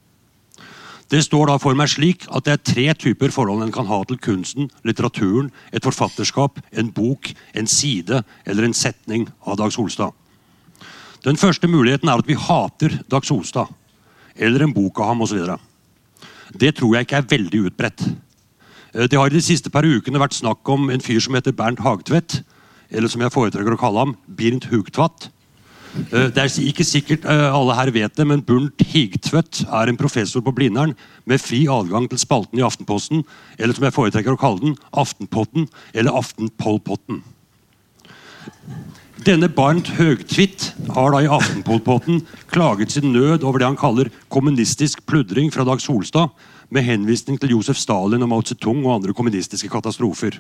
Det 1.08 1.23
står 1.25 1.49
da 1.49 1.54
for 1.56 1.76
meg 1.78 1.88
slik 1.88 2.26
at 2.37 2.44
det 2.44 2.52
er 2.52 2.64
tre 2.68 2.87
typer 3.00 3.32
forhold 3.32 3.62
en 3.64 3.73
kan 3.73 3.88
ha 3.88 4.02
til 4.04 4.18
kunsten, 4.20 4.68
litteraturen, 4.85 5.49
et 5.73 5.85
forfatterskap, 5.85 6.61
en 6.76 6.90
bok, 6.92 7.30
en 7.56 7.70
side 7.70 8.20
eller 8.44 8.66
en 8.66 8.76
setning 8.76 9.28
av 9.49 9.56
Dag 9.61 9.73
Solstad. 9.73 10.12
Den 11.25 11.40
første 11.40 11.68
muligheten 11.70 12.11
er 12.11 12.20
at 12.20 12.28
vi 12.28 12.37
hater 12.37 12.99
Dag 13.08 13.25
Solstad 13.25 13.73
eller 14.38 14.64
en 14.64 14.75
bok 14.75 15.00
av 15.00 15.12
ham 15.12 15.25
osv. 15.26 15.42
Det 16.54 16.75
tror 16.78 16.97
jeg 16.97 17.07
ikke 17.07 17.21
er 17.21 17.30
veldig 17.35 17.64
utbredt. 17.71 18.04
Eh, 18.95 19.07
Det 19.09 19.18
har 19.18 19.26
i 19.26 19.37
de 19.37 19.42
siste 19.42 19.71
par 19.71 19.85
ukene 19.85 20.18
vært 20.18 20.38
snakk 20.38 20.68
om 20.68 20.90
en 20.90 21.00
fyr 21.00 21.21
som 21.21 21.35
heter 21.35 21.52
Bernt 21.52 21.80
Hagtvedt, 21.80 22.42
eller 22.90 23.09
som 23.09 23.21
jeg 23.21 23.33
foretrekker 23.33 23.75
å 23.75 23.80
kalle 23.80 23.99
ham, 23.99 24.16
Birnt 24.26 24.68
Hugtvatt. 24.71 25.28
Eh, 26.12 26.28
Det 26.30 26.38
er 26.38 26.49
ikke 26.68 26.85
sikkert 26.85 27.25
eh, 27.25 27.52
alle 27.52 27.75
her 27.75 27.90
vet 27.90 28.14
det, 28.16 28.26
men 28.26 28.42
Burnt 28.42 28.78
Higtvedt 28.78 29.64
er 29.68 29.88
en 29.88 29.97
professor 29.97 30.40
på 30.40 30.54
Blindern 30.54 30.95
med 31.26 31.40
fri 31.40 31.66
adgang 31.66 32.09
til 32.09 32.18
spalten 32.18 32.59
i 32.59 32.62
Aftenposten, 32.62 33.25
eller 33.59 33.75
som 33.75 33.85
jeg 33.85 33.97
foretrekker 33.97 34.33
å 34.33 34.40
kalle 34.40 34.61
den, 34.61 34.76
Aftenpotten 34.92 35.68
eller 35.95 36.12
Aftenpolpotten. 36.12 37.23
Denne 39.27 39.49
Barnt 39.51 39.89
Høgtvitt 39.99 40.69
har 40.95 41.11
da 41.11 41.21
i 41.25 41.31
Aftenpolpotten 41.31 42.21
klaget 42.53 42.93
sin 42.95 43.11
nød 43.11 43.43
over 43.43 43.59
det 43.59 43.67
han 43.67 43.79
kaller 43.79 44.11
kommunistisk 44.31 45.03
pludring 45.11 45.51
fra 45.51 45.67
Dag 45.67 45.83
Solstad, 45.83 46.31
med 46.71 46.87
henvisning 46.87 47.39
til 47.41 47.57
Josef 47.57 47.81
Stalin 47.81 48.23
og 48.23 48.31
Mao 48.31 48.45
Zedong 48.47 48.85
og 48.85 48.95
andre 48.99 49.15
kommunistiske 49.17 49.71
katastrofer. 49.73 50.39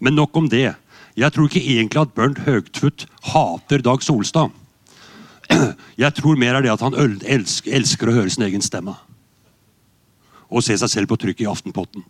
Men 0.00 0.16
nok 0.18 0.34
om 0.36 0.48
det. 0.50 0.74
Jeg 1.16 1.32
tror 1.32 1.46
ikke 1.46 1.62
egentlig 1.62 2.02
at 2.02 2.14
Bernt 2.16 2.42
Høgtvedt 2.48 3.06
hater 3.30 3.84
Dag 3.84 4.02
Solstad. 4.02 4.50
Jeg 6.02 6.14
tror 6.18 6.36
mer 6.36 6.58
er 6.58 6.66
det 6.66 6.74
at 6.74 6.82
han 6.82 6.96
elsker 6.96 8.10
å 8.10 8.16
høre 8.18 8.32
sin 8.34 8.48
egen 8.48 8.64
stemme. 8.64 8.96
Og 10.50 10.64
se 10.64 10.74
seg 10.74 10.90
selv 10.90 11.12
på 11.12 11.20
trykk 11.22 11.44
i 11.44 11.50
Aftenpotten. 11.50 12.02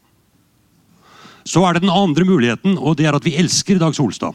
Så 1.46 1.62
er 1.66 1.76
det 1.76 1.84
den 1.84 1.92
andre 1.92 2.24
muligheten, 2.24 2.78
og 2.78 2.96
det 2.96 3.06
er 3.06 3.18
at 3.18 3.26
vi 3.26 3.36
elsker 3.38 3.78
Dag 3.82 3.94
Solstad. 3.94 4.34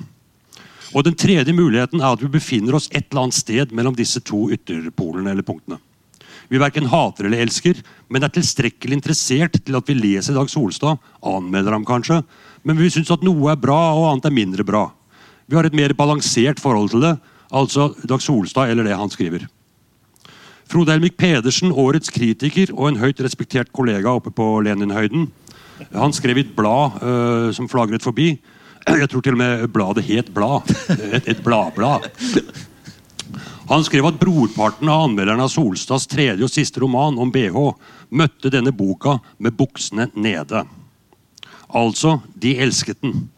Og 0.91 1.05
den 1.07 1.15
tredje 1.15 1.53
muligheten 1.55 2.01
er 2.01 2.11
at 2.15 2.23
vi 2.23 2.31
befinner 2.31 2.75
oss 2.75 2.89
et 2.91 3.07
eller 3.09 3.27
annet 3.27 3.37
sted 3.37 3.71
mellom 3.75 3.95
disse 3.95 4.19
to 4.27 4.49
ytterpolene 4.51 5.31
eller 5.31 5.45
punktene. 5.47 5.79
Vi 6.51 6.59
verken 6.59 6.89
hater 6.91 7.29
eller 7.29 7.45
elsker, 7.45 7.77
men 8.11 8.25
er 8.25 8.33
tilstrekkelig 8.35 8.97
interessert 8.97 9.55
til 9.55 9.77
at 9.77 9.87
vi 9.87 9.95
leser 9.95 10.35
Dag 10.35 10.49
Solstad, 10.51 10.99
anmelder 11.23 11.77
ham 11.77 11.87
kanskje, 11.87 12.19
men 12.67 12.79
vi 12.79 12.89
syns 12.91 13.11
at 13.13 13.23
noe 13.23 13.53
er 13.53 13.61
bra 13.61 13.79
og 13.95 14.09
annet 14.09 14.27
er 14.27 14.35
mindre 14.35 14.65
bra. 14.67 14.89
Vi 15.47 15.55
har 15.55 15.67
et 15.67 15.77
mer 15.77 15.95
balansert 15.95 16.59
forhold 16.59 16.91
til 16.91 17.05
det, 17.05 17.15
altså 17.55 17.93
Dag 18.03 18.23
Solstad 18.23 18.73
eller 18.73 18.87
det 18.87 18.99
han 18.99 19.13
skriver. 19.13 19.47
Frode 20.71 20.91
Helmik 20.91 21.15
Pedersen, 21.19 21.71
årets 21.71 22.11
kritiker 22.11 22.71
og 22.75 22.89
en 22.89 22.99
høyt 22.99 23.23
respektert 23.23 23.71
kollega 23.75 24.11
oppe 24.11 24.31
på 24.35 24.53
Leninhøyden, 24.67 25.29
han 25.89 26.13
skrev 26.13 26.37
i 26.37 26.43
et 26.45 26.55
blad 26.55 26.99
øh, 27.01 27.53
som 27.55 27.69
flagret 27.69 28.03
forbi. 28.03 28.35
Jeg 28.87 29.09
tror 29.11 29.21
til 29.21 29.35
og 29.35 29.41
med 29.41 29.67
bladet 29.73 30.05
het 30.07 30.29
Blad. 30.33 30.69
Et, 31.25 31.43
bladblad. 31.43 32.07
Han 33.69 33.83
skrev 33.85 34.09
at 34.09 34.19
brorparten 34.19 34.89
av 34.89 35.05
anmelderne 35.05 35.45
av 35.45 35.51
Solstads 35.53 36.09
tredje 36.11 36.43
og 36.43 36.51
siste 36.51 36.81
roman 36.81 37.19
om 37.21 37.31
BH 37.31 37.55
møtte 38.19 38.51
denne 38.51 38.73
boka 38.75 39.19
med 39.39 39.55
buksene 39.55 40.09
nede. 40.15 40.65
Altså, 41.71 42.17
de 42.35 42.57
elsket 42.59 42.99
den. 43.05 43.29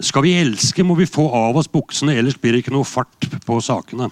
Skal 0.00 0.24
vi 0.24 0.36
elske, 0.38 0.84
må 0.86 0.94
vi 0.96 1.08
få 1.08 1.26
av 1.34 1.58
oss 1.60 1.68
buksene, 1.68 2.14
ellers 2.16 2.38
blir 2.40 2.54
det 2.54 2.62
ikke 2.62 2.76
noe 2.76 2.88
fart 2.88 3.26
på 3.44 3.58
sakene. 3.64 4.08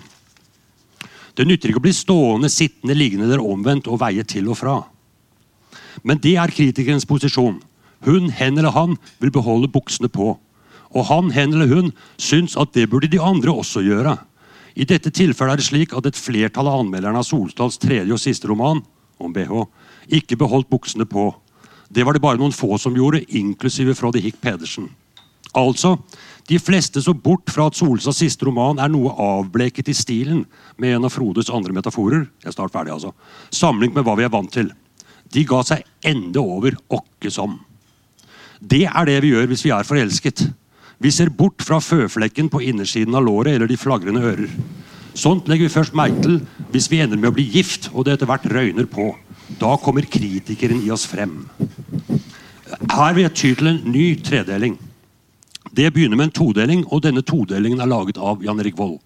Det 1.38 1.46
nytter 1.46 1.70
ikke 1.70 1.80
å 1.80 1.86
bli 1.86 1.94
stående, 1.94 2.50
sittende, 2.50 2.96
liggende 2.98 3.28
eller 3.28 3.44
omvendt 3.44 3.86
og 3.88 4.00
veie 4.02 4.24
til 4.26 4.50
og 4.50 4.58
fra. 4.58 4.80
Men 6.02 6.18
det 6.22 6.34
er 6.40 6.50
kritikerens 6.50 7.06
posisjon. 7.08 7.60
Hun, 8.06 8.30
hen 8.30 8.58
eller 8.58 8.74
han 8.74 8.96
vil 9.18 9.32
beholde 9.34 9.70
buksene 9.72 10.10
på. 10.12 10.36
Og 10.94 11.08
han, 11.10 11.32
hen 11.34 11.54
eller 11.54 11.68
hun 11.70 11.90
syns 12.16 12.56
at 12.56 12.72
det 12.76 12.88
burde 12.90 13.10
de 13.10 13.20
andre 13.20 13.52
også 13.52 13.82
gjøre. 13.84 14.16
I 14.78 14.86
dette 14.86 15.10
tilfellet 15.10 15.56
er 15.56 15.60
det 15.60 15.66
slik 15.66 15.94
at 15.96 16.06
et 16.06 16.18
flertall 16.18 16.70
av 16.70 16.84
anmelderne 16.84 17.18
av 17.18 17.26
Solstads 17.26 17.80
tredje 17.82 18.14
og 18.14 18.22
siste 18.22 18.48
roman, 18.50 18.84
om 19.18 19.34
BH, 19.34 19.64
ikke 20.20 20.38
beholdt 20.38 20.70
buksene 20.70 21.08
på. 21.08 21.32
Det 21.90 22.04
var 22.06 22.14
det 22.14 22.22
bare 22.22 22.38
noen 22.38 22.54
få 22.54 22.78
som 22.78 22.94
gjorde, 22.94 23.24
inklusive 23.34 23.96
Frode 23.98 24.22
Hikk 24.22 24.38
Pedersen. 24.44 24.86
Altså, 25.56 25.96
de 26.48 26.58
fleste 26.60 27.00
så 27.02 27.14
bort 27.16 27.50
fra 27.50 27.66
at 27.68 27.76
Solstads 27.78 28.20
siste 28.22 28.46
roman 28.46 28.78
er 28.78 28.92
noe 28.92 29.14
avbleket 29.18 29.90
i 29.90 29.96
stilen, 29.96 30.44
med 30.76 30.94
en 30.94 31.08
av 31.08 31.14
Frodes 31.14 31.50
andre 31.50 31.74
metaforer, 31.74 32.28
jeg 32.44 32.52
er 32.52 32.54
snart 32.54 32.74
ferdig 32.74 32.94
altså, 32.94 33.14
sammenlignet 33.50 33.98
med 33.98 34.06
hva 34.06 34.14
vi 34.20 34.28
er 34.28 34.32
vant 34.32 34.52
til. 34.54 34.70
De 35.34 35.44
ga 35.48 35.64
seg 35.66 35.82
ende 36.06 36.40
over 36.40 36.78
åkke 36.94 37.32
som. 37.32 37.58
Det 38.60 38.84
er 38.86 39.06
det 39.06 39.20
vi 39.22 39.32
gjør 39.34 39.46
hvis 39.50 39.64
vi 39.66 39.72
er 39.74 39.86
forelsket. 39.86 40.48
Vi 40.98 41.10
ser 41.14 41.30
bort 41.30 41.62
fra 41.62 41.78
føflekken 41.78 42.50
på 42.50 42.62
innersiden 42.66 43.14
av 43.14 43.24
låret 43.26 43.54
eller 43.54 43.70
de 43.70 43.78
flagrende 43.78 44.24
ører. 44.24 44.50
Sånt 45.18 45.48
legger 45.50 45.68
vi 45.68 45.74
først 45.74 45.96
merke 45.98 46.22
til 46.24 46.40
hvis 46.72 46.90
vi 46.90 47.00
ender 47.02 47.18
med 47.18 47.30
å 47.30 47.36
bli 47.36 47.46
gift 47.54 47.88
og 47.92 48.06
det 48.06 48.16
etter 48.16 48.30
hvert 48.30 48.46
røyner 48.50 48.86
på. 48.90 49.12
Da 49.58 49.76
kommer 49.80 50.06
kritikeren 50.06 50.82
i 50.84 50.90
oss 50.94 51.06
frem. 51.08 51.46
Her 52.68 53.14
vil 53.14 53.24
jeg 53.24 53.34
ty 53.34 53.52
til 53.58 53.70
en 53.70 53.80
ny 53.88 54.12
tredeling. 54.22 54.76
Det 55.72 55.92
begynner 55.94 56.18
med 56.18 56.28
en 56.28 56.34
todeling, 56.34 56.84
og 56.90 57.02
denne 57.04 57.22
todelingen 57.22 57.80
er 57.80 57.90
laget 57.90 58.18
av 58.18 58.42
Jan 58.44 58.60
Erik 58.60 58.76
Vold. 58.78 58.98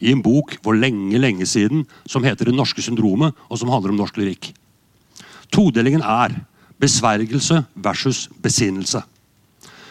I 0.00 0.12
en 0.14 0.22
bok 0.24 0.56
for 0.64 0.78
lenge, 0.78 1.18
lenge 1.20 1.46
siden 1.46 1.84
som 2.08 2.24
heter 2.24 2.48
Det 2.48 2.56
norske 2.56 2.82
syndromet, 2.82 3.34
og 3.48 3.58
som 3.60 3.68
handler 3.68 3.92
om 3.92 4.00
norsk 4.00 4.16
lyrikk. 4.16 4.52
Todelingen 5.52 6.02
er 6.02 6.38
besvergelse 6.80 7.62
versus 7.74 8.28
besinnelse. 8.42 9.02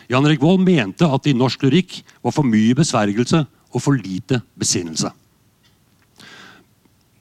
Jan 0.09 0.25
Erik 0.25 0.41
Vold 0.41 0.63
mente 0.65 1.05
at 1.05 1.27
i 1.29 1.35
norsk 1.37 1.63
lyrikk 1.67 1.99
var 2.25 2.33
for 2.33 2.47
mye 2.47 2.73
besvergelse 2.77 3.43
og 3.69 3.83
for 3.83 3.97
lite 3.97 4.41
besinnelse. 4.57 5.11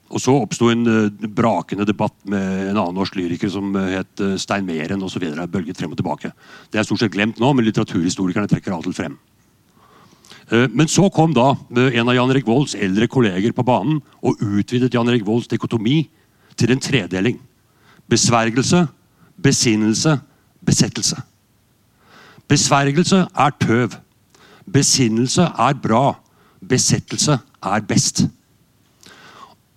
Og 0.09 0.21
Så 0.21 0.33
oppsto 0.33 0.71
en 0.73 0.87
eh, 0.89 1.27
brakende 1.29 1.85
debatt 1.85 2.15
med 2.25 2.71
en 2.71 2.77
annen 2.77 2.97
norsk 2.97 3.13
lyriker 3.19 3.51
som 3.53 3.75
eh, 3.77 3.99
het 3.99 4.23
eh, 4.25 4.37
Stein 4.41 4.65
Meren 4.65 5.03
osv. 5.05 5.21
Bølget 5.21 5.77
frem 5.77 5.93
og 5.93 5.99
tilbake. 5.99 6.31
Det 6.71 6.81
er 6.81 6.87
stort 6.87 7.03
sett 7.03 7.13
glemt 7.13 7.37
nå, 7.41 7.51
men 7.53 7.67
litteraturhistorikerne 7.67 8.49
trekker 8.49 8.73
alt 8.73 8.89
frem. 8.97 9.19
Men 10.49 10.89
så 10.89 11.11
kom 11.13 11.29
da 11.29 11.51
en 11.77 12.09
av 12.09 12.15
Jan 12.17 12.31
Erik 12.33 12.47
Volds 12.47 12.71
eldre 12.73 13.05
kolleger 13.05 13.53
på 13.53 13.61
banen 13.61 13.99
og 14.25 14.39
utvidet 14.41 14.95
Jan 14.95 15.05
Erik 15.11 15.21
Volds 15.27 15.45
dikotomi 15.45 15.99
til 16.57 16.73
en 16.73 16.81
tredeling. 16.81 17.37
Besvergelse, 18.09 18.87
besinnelse, 19.41 20.19
besettelse. 20.65 21.21
Besvergelse 22.49 23.27
er 23.27 23.55
tøv. 23.61 23.95
Besinnelse 24.69 25.45
er 25.47 25.77
bra. 25.81 26.17
Besettelse 26.59 27.39
er 27.63 27.85
best. 27.87 28.25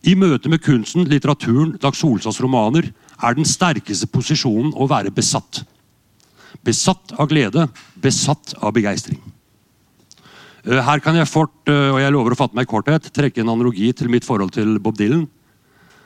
I 0.03 0.17
møte 0.19 0.51
med 0.51 0.63
kunsten, 0.65 1.07
litteraturen, 1.07 1.77
Dag 1.79 1.95
Solstads 1.95 2.41
romaner 2.43 2.89
er 3.23 3.37
den 3.39 3.47
sterkeste 3.47 4.09
posisjonen 4.11 4.73
å 4.75 4.89
være 4.91 5.13
besatt. 5.15 5.63
Besatt 6.67 7.15
av 7.19 7.29
glede, 7.31 7.69
besatt 8.03 8.57
av 8.59 8.75
begeistring. 8.75 9.21
Eh, 10.65 10.81
Her 10.83 10.99
kan 10.99 11.15
jeg 11.15 11.31
fort, 11.31 11.55
eh, 11.67 11.91
og 11.91 12.01
jeg 12.01 12.13
lover 12.13 12.35
å 12.35 12.39
fatte 12.39 12.55
meg 12.55 12.67
i 12.67 12.71
korthet, 12.71 13.13
trekke 13.13 13.43
en 13.43 13.49
analogi 13.55 13.93
til 13.93 14.09
mitt 14.09 14.25
forhold 14.25 14.53
til 14.53 14.79
Bob 14.79 14.97
Dylan. 14.97 15.29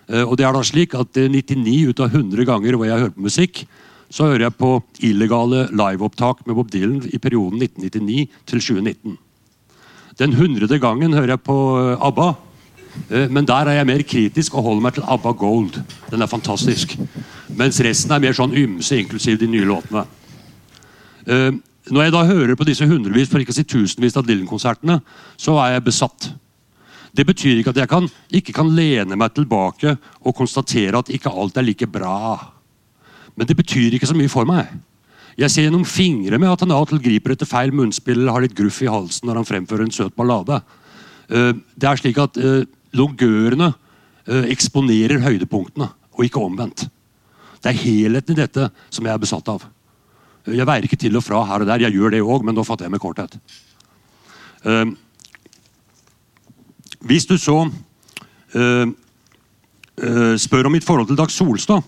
Eh, 0.08 0.22
Og 0.22 0.36
det 0.38 0.46
er 0.46 0.52
da 0.54 0.62
slik 0.62 0.94
at 0.94 1.16
eh, 1.16 1.28
99 1.28 1.90
ut 1.90 2.00
av 2.00 2.14
100 2.14 2.44
ganger 2.46 2.76
hvor 2.76 2.86
jeg 2.86 3.00
hører 3.00 3.14
på 3.16 3.26
musikk, 3.26 3.66
så 4.10 4.28
hører 4.30 4.46
jeg 4.46 4.54
på 4.60 4.70
illegale 5.02 5.66
liveopptak 5.74 6.44
med 6.46 6.54
Bob 6.54 6.70
Dylan 6.70 7.02
i 7.10 7.18
perioden 7.18 7.58
1999 7.58 8.28
til 8.46 8.60
2019. 8.60 9.16
Den 10.18 10.32
hundrede 10.38 10.78
gangen 10.78 11.12
hører 11.12 11.34
jeg 11.34 11.42
på 11.44 11.56
eh, 11.80 12.06
ABBA. 12.06 12.28
Eh, 13.10 13.28
Men 13.28 13.44
der 13.44 13.66
er 13.68 13.80
jeg 13.80 13.86
mer 13.86 14.02
kritisk 14.02 14.54
og 14.54 14.62
holder 14.62 14.82
meg 14.86 14.94
til 14.94 15.02
ABBA 15.06 15.32
Gold. 15.32 15.80
Den 16.10 16.22
er 16.22 16.30
fantastisk. 16.30 16.96
Mens 17.56 17.80
resten 17.84 18.12
er 18.14 18.22
mer 18.22 18.32
sånn 18.36 18.54
ymse, 18.56 18.96
inklusiv 18.96 19.38
de 19.40 19.50
nye 19.50 19.66
låtene. 19.66 20.06
Eh, 21.26 21.50
Når 21.90 22.02
jeg 22.02 22.12
da 22.12 22.24
hører 22.26 22.56
på 22.56 22.64
disse 22.66 22.86
hundrevis, 22.86 23.28
for 23.30 23.38
ikke 23.38 23.52
å 23.54 23.54
si 23.54 23.62
tusenvis 23.62 24.16
av 24.18 24.26
Dylan-konsertene, 24.26 25.00
så 25.38 25.54
er 25.62 25.76
jeg 25.76 25.84
besatt. 25.86 26.32
Det 27.16 27.24
betyr 27.24 27.60
ikke 27.60 27.72
at 27.72 27.80
jeg 27.80 27.88
kan, 27.88 28.08
ikke 28.34 28.52
kan 28.56 28.68
lene 28.76 29.16
meg 29.16 29.32
tilbake 29.36 29.94
og 30.20 30.36
konstatere 30.36 31.00
at 31.00 31.12
ikke 31.12 31.32
alt 31.32 31.56
er 31.56 31.64
like 31.64 31.88
bra. 31.88 32.36
Men 33.36 33.48
det 33.48 33.56
betyr 33.56 33.96
ikke 33.96 34.08
så 34.08 34.16
mye 34.16 34.32
for 34.32 34.48
meg. 34.48 34.68
Jeg 35.36 35.52
ser 35.52 35.66
gjennom 35.66 35.84
fingre 35.84 36.38
med 36.40 36.48
at 36.48 36.62
han 36.64 36.72
av 36.72 36.86
og 36.86 36.90
til 36.90 37.02
griper 37.04 37.34
etter 37.34 37.48
feil 37.48 37.72
munnspill 37.76 38.22
eller 38.22 38.32
har 38.32 38.44
litt 38.44 38.56
gruff 38.56 38.80
i 38.84 38.88
halsen 38.88 39.28
når 39.28 39.42
han 39.42 39.48
fremfører 39.48 39.84
en 39.84 39.92
søt 39.92 40.16
ballade. 40.16 40.60
Eh, 41.28 41.52
Det 41.76 41.88
er 41.88 42.00
slik 42.00 42.20
at 42.20 42.36
eh, 42.40 42.64
longørene 42.96 43.72
eh, 44.26 44.48
eksponerer 44.54 45.20
høydepunktene, 45.24 45.90
og 46.16 46.24
ikke 46.24 46.40
omvendt. 46.40 46.86
Det 47.60 47.72
er 47.72 47.82
helheten 47.82 48.36
i 48.36 48.40
dette 48.40 48.70
som 48.88 49.04
jeg 49.04 49.12
er 49.12 49.20
besatt 49.20 49.48
av. 49.52 49.66
Jeg 50.46 50.68
veier 50.68 50.84
ikke 50.86 51.00
til 51.00 51.16
og 51.18 51.24
fra 51.26 51.42
her 51.44 51.64
og 51.64 51.68
der. 51.68 51.84
Jeg 51.84 51.96
gjør 51.98 52.14
det 52.14 52.22
òg, 52.22 52.44
men 52.46 52.54
nå 52.56 52.64
fatter 52.64 52.86
jeg 52.86 52.94
med 52.94 53.02
korthet. 53.02 53.36
Hvis 57.04 57.26
du 57.28 57.36
så 57.38 57.58
eh, 58.54 58.86
eh, 60.00 60.34
spør 60.40 60.68
om 60.68 60.76
mitt 60.76 60.86
forhold 60.86 61.10
til 61.10 61.18
Dag 61.18 61.30
Solstad, 61.30 61.84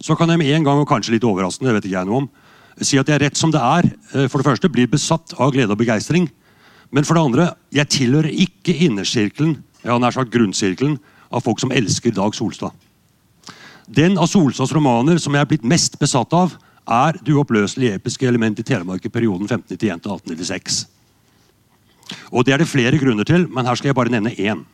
så 0.00 0.16
kan 0.16 0.30
jeg 0.32 0.40
med 0.40 0.54
en 0.54 0.64
gang, 0.64 0.80
og 0.80 0.88
kanskje 0.88 1.14
litt 1.14 1.26
overraskende, 1.28 1.70
det 1.70 1.78
vet 1.78 1.90
ikke 1.90 1.98
jeg 1.98 2.08
noe 2.08 2.22
om, 2.24 2.28
si 2.80 2.98
at 2.98 3.08
jeg 3.08 3.20
rett 3.20 3.36
som 3.38 3.52
det 3.52 3.60
er, 3.60 3.90
eh, 4.14 4.28
for 4.28 4.40
det 4.40 4.48
første 4.48 4.70
blir 4.72 4.90
besatt 4.90 5.34
av 5.38 5.52
glede 5.54 5.76
og 5.76 5.80
begeistring. 5.80 6.30
Men 6.90 7.06
for 7.06 7.14
det 7.14 7.24
andre, 7.24 7.48
jeg 7.74 7.92
tilhører 7.94 8.32
ikke 8.46 8.74
innersirkelen, 8.86 9.60
ja, 9.84 9.98
nær 9.98 10.16
sagt 10.16 10.32
grunnsirkelen, 10.34 10.98
av 11.30 11.44
folk 11.44 11.60
som 11.62 11.70
elsker 11.70 12.14
Dag 12.16 12.34
Solstad. 12.34 12.74
Den 13.86 14.18
av 14.18 14.26
Solstads 14.30 14.72
romaner 14.74 15.18
som 15.22 15.34
jeg 15.34 15.44
er 15.44 15.50
blitt 15.50 15.66
mest 15.66 15.98
besatt 15.98 16.34
av, 16.34 16.56
er 16.90 17.18
det 17.22 17.34
uoppløselige 17.34 18.00
episke 18.00 18.26
element 18.26 18.58
i 18.58 18.66
Telemark 18.66 19.04
i 19.06 19.12
perioden 19.12 19.46
1591 19.46 20.02
til 20.02 20.16
1896. 20.16 20.80
Og 22.32 22.44
Det 22.44 22.54
er 22.54 22.58
det 22.58 22.68
flere 22.68 22.98
grunner 22.98 23.24
til, 23.24 23.48
men 23.48 23.66
her 23.66 23.74
skal 23.74 23.90
jeg 23.90 23.98
bare 23.98 24.12
nevne 24.12 24.34
én. 24.34 24.64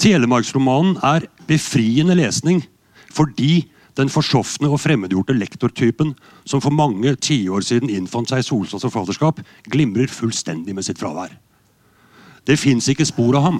Telemarksromanen 0.00 0.96
er 1.04 1.28
befriende 1.46 2.16
lesning 2.16 2.64
fordi 3.10 3.68
den 3.98 4.08
forsofne 4.08 4.70
og 4.70 4.80
fremmedgjorte 4.80 5.34
lektortypen 5.34 6.14
som 6.48 6.62
for 6.62 6.72
mange 6.72 7.16
tiår 7.20 7.64
siden 7.66 7.90
innfant 7.90 8.30
seg 8.30 8.40
i 8.40 8.46
Solstads 8.46 8.86
forfatterskap, 8.86 9.40
glimrer 9.68 10.08
fullstendig 10.08 10.76
med 10.76 10.86
sitt 10.86 11.00
fravær. 11.00 11.34
Det 12.48 12.56
fins 12.56 12.86
ikke 12.88 13.04
spor 13.04 13.36
av 13.36 13.44
ham. 13.44 13.58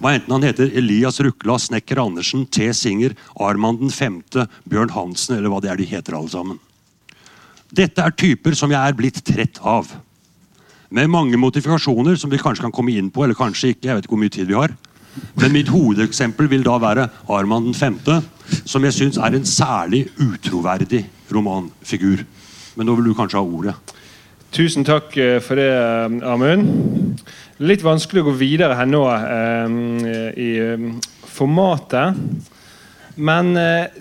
Hva 0.00 0.14
enten 0.16 0.32
han 0.32 0.46
heter 0.46 0.72
Elias 0.80 1.20
Rukla, 1.20 1.58
Snekker 1.60 2.00
Andersen, 2.00 2.46
T. 2.48 2.70
Singer, 2.74 3.12
Armand 3.36 3.82
den 3.82 3.92
femte, 3.92 4.46
Bjørn 4.70 4.94
Hansen 4.94 5.36
eller 5.36 5.52
hva 5.52 5.60
det 5.60 5.72
er 5.72 5.80
de 5.80 5.88
heter 5.90 6.16
alle 6.16 6.32
sammen. 6.32 6.60
Dette 7.70 8.02
er 8.02 8.16
typer 8.16 8.56
som 8.58 8.72
jeg 8.72 8.80
er 8.80 8.96
blitt 8.98 9.20
trett 9.26 9.60
av. 9.60 9.92
Med 10.90 11.06
mange 11.06 11.38
modifikasjoner 11.38 12.16
som 12.18 12.30
vi 12.32 12.38
kanskje 12.40 12.64
kan 12.64 12.74
komme 12.74 12.96
inn 12.98 13.12
på, 13.14 13.22
eller 13.22 13.38
kanskje 13.38 13.74
ikke. 13.74 13.86
jeg 13.86 13.94
vet 13.94 14.06
ikke 14.06 14.16
hvor 14.16 14.22
mye 14.24 14.34
tid 14.34 14.48
vi 14.48 14.58
har. 14.58 14.74
Men 15.38 15.52
mitt 15.54 15.70
hovedeksempel 15.70 16.48
vil 16.50 16.64
da 16.66 16.78
være 16.82 17.08
Arman 17.30 17.68
den 17.68 17.74
femte, 17.78 18.20
som 18.66 18.82
jeg 18.84 18.96
syns 18.96 19.18
er 19.18 19.36
en 19.36 19.46
særlig 19.46 20.08
utroverdig 20.18 21.04
romanfigur. 21.30 22.24
Men 22.74 22.86
nå 22.86 22.96
vil 22.98 23.10
du 23.10 23.14
kanskje 23.14 23.38
ha 23.38 23.44
ordet. 23.44 23.74
Tusen 24.50 24.82
takk 24.86 25.14
eh, 25.16 25.38
for 25.38 25.60
det, 25.60 25.70
eh, 25.70 26.26
Amund. 26.26 27.22
Litt 27.62 27.84
vanskelig 27.86 28.24
å 28.24 28.30
gå 28.32 28.38
videre 28.40 28.74
her 28.74 28.90
nå 28.90 29.04
eh, 29.14 30.34
i 30.34 30.50
eh, 30.58 30.86
formatet. 31.30 32.18
Men 33.14 33.54
eh, 33.54 34.00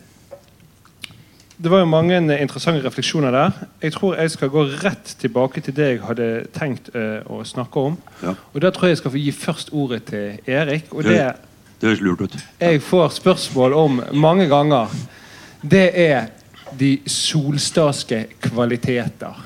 det 1.63 1.71
var 1.71 1.79
jo 1.79 1.85
mange 1.91 2.15
interessante 2.15 2.79
refleksjoner 2.85 3.31
der. 3.35 3.51
Jeg 3.83 3.91
tror 3.93 4.15
jeg 4.15 4.31
skal 4.31 4.49
gå 4.49 4.63
rett 4.79 5.15
tilbake 5.19 5.61
til 5.61 5.75
det 5.75 5.87
jeg 5.89 6.01
hadde 6.07 6.27
tenkt 6.55 6.87
uh, 6.95 7.19
å 7.27 7.41
snakke 7.43 7.83
om. 7.89 7.97
Ja. 8.23 8.33
Og 8.53 8.61
Da 8.63 8.71
tror 8.71 8.87
jeg 8.87 8.95
jeg 8.95 9.01
skal 9.01 9.11
få 9.11 9.19
gi 9.19 9.33
først 9.35 9.73
ordet 9.75 10.03
til 10.07 10.39
Erik. 10.47 10.93
Og 10.95 11.03
det 11.03 11.19
Det 11.81 11.87
høres 11.89 12.01
lurt 12.01 12.21
ut. 12.21 12.37
jeg 12.59 12.81
får 12.81 13.09
spørsmål 13.09 13.73
om 13.73 14.03
mange 14.13 14.47
ganger, 14.47 14.87
det 15.61 15.91
er 15.95 16.27
de 16.79 16.99
solstadske 17.05 18.25
kvaliteter. 18.39 19.45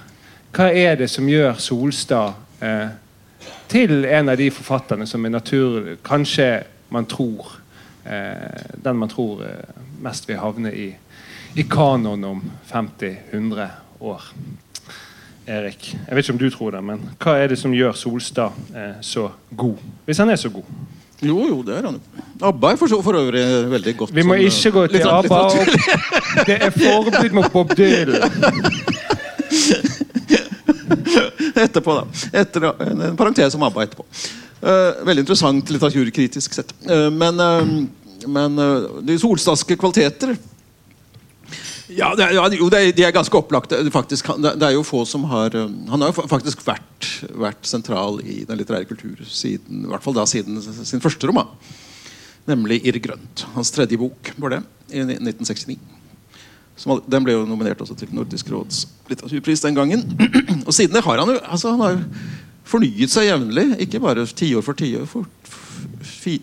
Hva 0.53 0.69
er 0.69 0.95
det 0.95 1.09
som 1.09 1.29
gjør 1.29 1.57
Solstad 1.57 2.33
uh, 2.61 2.89
til 3.67 4.05
en 4.05 4.29
av 4.29 4.37
de 4.37 4.51
forfatterne 4.51 5.07
som 5.07 5.25
er 5.25 5.29
natur... 5.29 5.95
Kanskje 6.05 6.63
man 6.89 7.05
tror 7.05 7.57
uh, 8.05 8.83
Den 8.83 8.97
man 8.97 9.09
tror 9.09 9.41
eh, 9.45 9.81
mest 10.03 10.27
vil 10.29 10.37
havne 10.37 10.73
i, 10.75 10.91
i 11.55 11.63
kanon 11.63 12.23
om 12.23 12.41
50-100 12.71 13.67
år. 13.99 14.21
Erik, 15.45 15.89
jeg 16.07 16.15
vet 16.15 16.23
ikke 16.23 16.33
om 16.33 16.39
du 16.39 16.49
tror 16.53 16.71
det, 16.71 16.81
men 16.87 17.01
hva 17.21 17.33
er 17.43 17.51
det 17.51 17.57
som 17.59 17.73
gjør 17.75 17.93
Solstad 17.99 18.51
eh, 18.73 18.93
så 19.03 19.27
god? 19.51 19.81
Hvis 20.07 20.21
han 20.23 20.31
er 20.31 20.39
så 20.39 20.49
god. 20.53 20.63
Jo, 21.23 21.37
jo, 21.47 21.57
det 21.63 21.77
er 21.77 21.87
han. 21.87 21.99
ABBA 22.43 22.71
er 22.71 22.79
for, 22.79 22.87
så- 22.91 23.01
for 23.03 23.15
øvrig 23.19 23.43
veldig 23.71 23.93
godt. 23.97 24.15
Vi 24.15 24.23
må 24.23 24.33
som, 24.35 24.43
ikke 24.47 24.71
gå 24.71 24.87
til 24.87 25.01
sånn- 25.03 25.21
litt 25.23 25.31
ABBA. 25.31 25.39
og 25.43 25.51
Det 26.47 26.57
er 26.57 26.71
forbud 26.75 27.31
mot 27.37 27.51
Bob 27.53 27.75
Dylan. 27.77 28.31
etterpå, 31.63 31.91
da. 31.99 32.03
Etter, 32.41 32.69
en, 32.87 33.01
en 33.11 33.19
parentes 33.19 33.55
om 33.55 33.63
ABBA 33.67 33.83
etterpå. 33.87 34.07
Uh, 34.63 35.03
veldig 35.05 35.25
interessant 35.25 35.69
litteraturkritisk 35.75 36.55
sett. 36.55 36.71
Uh, 36.87 37.09
men 37.11 37.39
uh, 37.39 37.67
men 38.27 38.59
eh, 38.59 38.83
de 39.03 39.17
solstadske 39.19 39.75
kvaliteter 39.79 40.35
ja, 41.97 42.09
det 42.17 42.25
er, 42.25 42.55
jo, 42.57 42.67
det 42.71 42.79
er, 42.79 42.91
de 42.95 43.05
er 43.07 43.15
ganske 43.15 43.37
opplagte. 43.37 43.79
Faktisk, 43.93 44.29
det 44.41 44.67
er 44.67 44.75
jo 44.75 44.83
få 44.87 45.03
som 45.09 45.25
har 45.31 45.55
eh, 45.57 45.71
Han 45.91 46.03
har 46.03 46.11
jo 46.11 46.27
faktisk 46.29 46.63
vært, 46.67 47.09
vært 47.29 47.67
sentral 47.69 48.19
i 48.21 48.43
den 48.47 48.59
litterære 48.59 48.87
kultur 48.89 49.19
siden, 49.27 49.83
i 49.83 49.91
hvert 49.91 50.05
fall 50.05 50.15
da 50.17 50.25
siden 50.29 50.61
sin 50.61 51.03
første 51.03 51.29
roman. 51.29 51.51
Nemlig 52.49 52.81
'Irr 52.83 52.99
grønt'. 52.99 53.45
Hans 53.55 53.71
tredje 53.71 53.97
bok 53.97 54.33
var 54.37 54.57
det, 54.57 54.63
i 54.91 54.99
1969. 54.99 55.77
Som, 56.75 56.97
den 57.07 57.23
ble 57.23 57.35
jo 57.35 57.45
nominert 57.45 57.81
også 57.83 57.95
til 57.95 58.09
Nordisk 58.11 58.49
råds 58.51 58.87
litteraturpris 59.11 59.61
den 59.61 59.77
gangen. 59.77 60.03
Og 60.67 60.73
siden 60.73 60.95
det 60.95 61.03
har 61.05 61.21
han 61.21 61.29
jo 61.29 61.37
altså, 61.43 61.75
han 61.75 61.83
har 61.85 62.01
fornyet 62.67 63.13
seg 63.13 63.29
jevnlig. 63.29 63.67
Ikke 63.85 64.01
bare 64.03 64.25
tiår 64.25 64.65
for 64.65 64.77
tiår, 64.77 65.05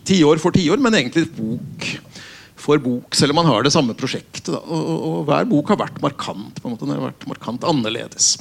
tiår 0.07 0.41
for 0.41 0.55
tiår, 0.55 0.81
men 0.81 0.97
egentlig 0.97 1.27
bok 1.35 1.89
for 2.61 2.81
bok, 2.81 3.15
selv 3.17 3.33
om 3.33 3.41
man 3.41 3.49
har 3.49 3.65
det 3.65 3.73
samme 3.73 3.95
prosjektet. 3.97 4.53
Og, 4.53 4.91
og, 4.91 5.17
hver 5.29 5.47
bok 5.49 5.73
har 5.73 5.81
vært 5.81 5.97
markant. 6.03 6.61
på 6.61 6.67
en 6.69 6.75
måte, 6.75 6.85
Den 6.85 6.95
har 6.99 7.09
vært 7.09 7.27
markant 7.29 7.65
annerledes. 7.67 8.35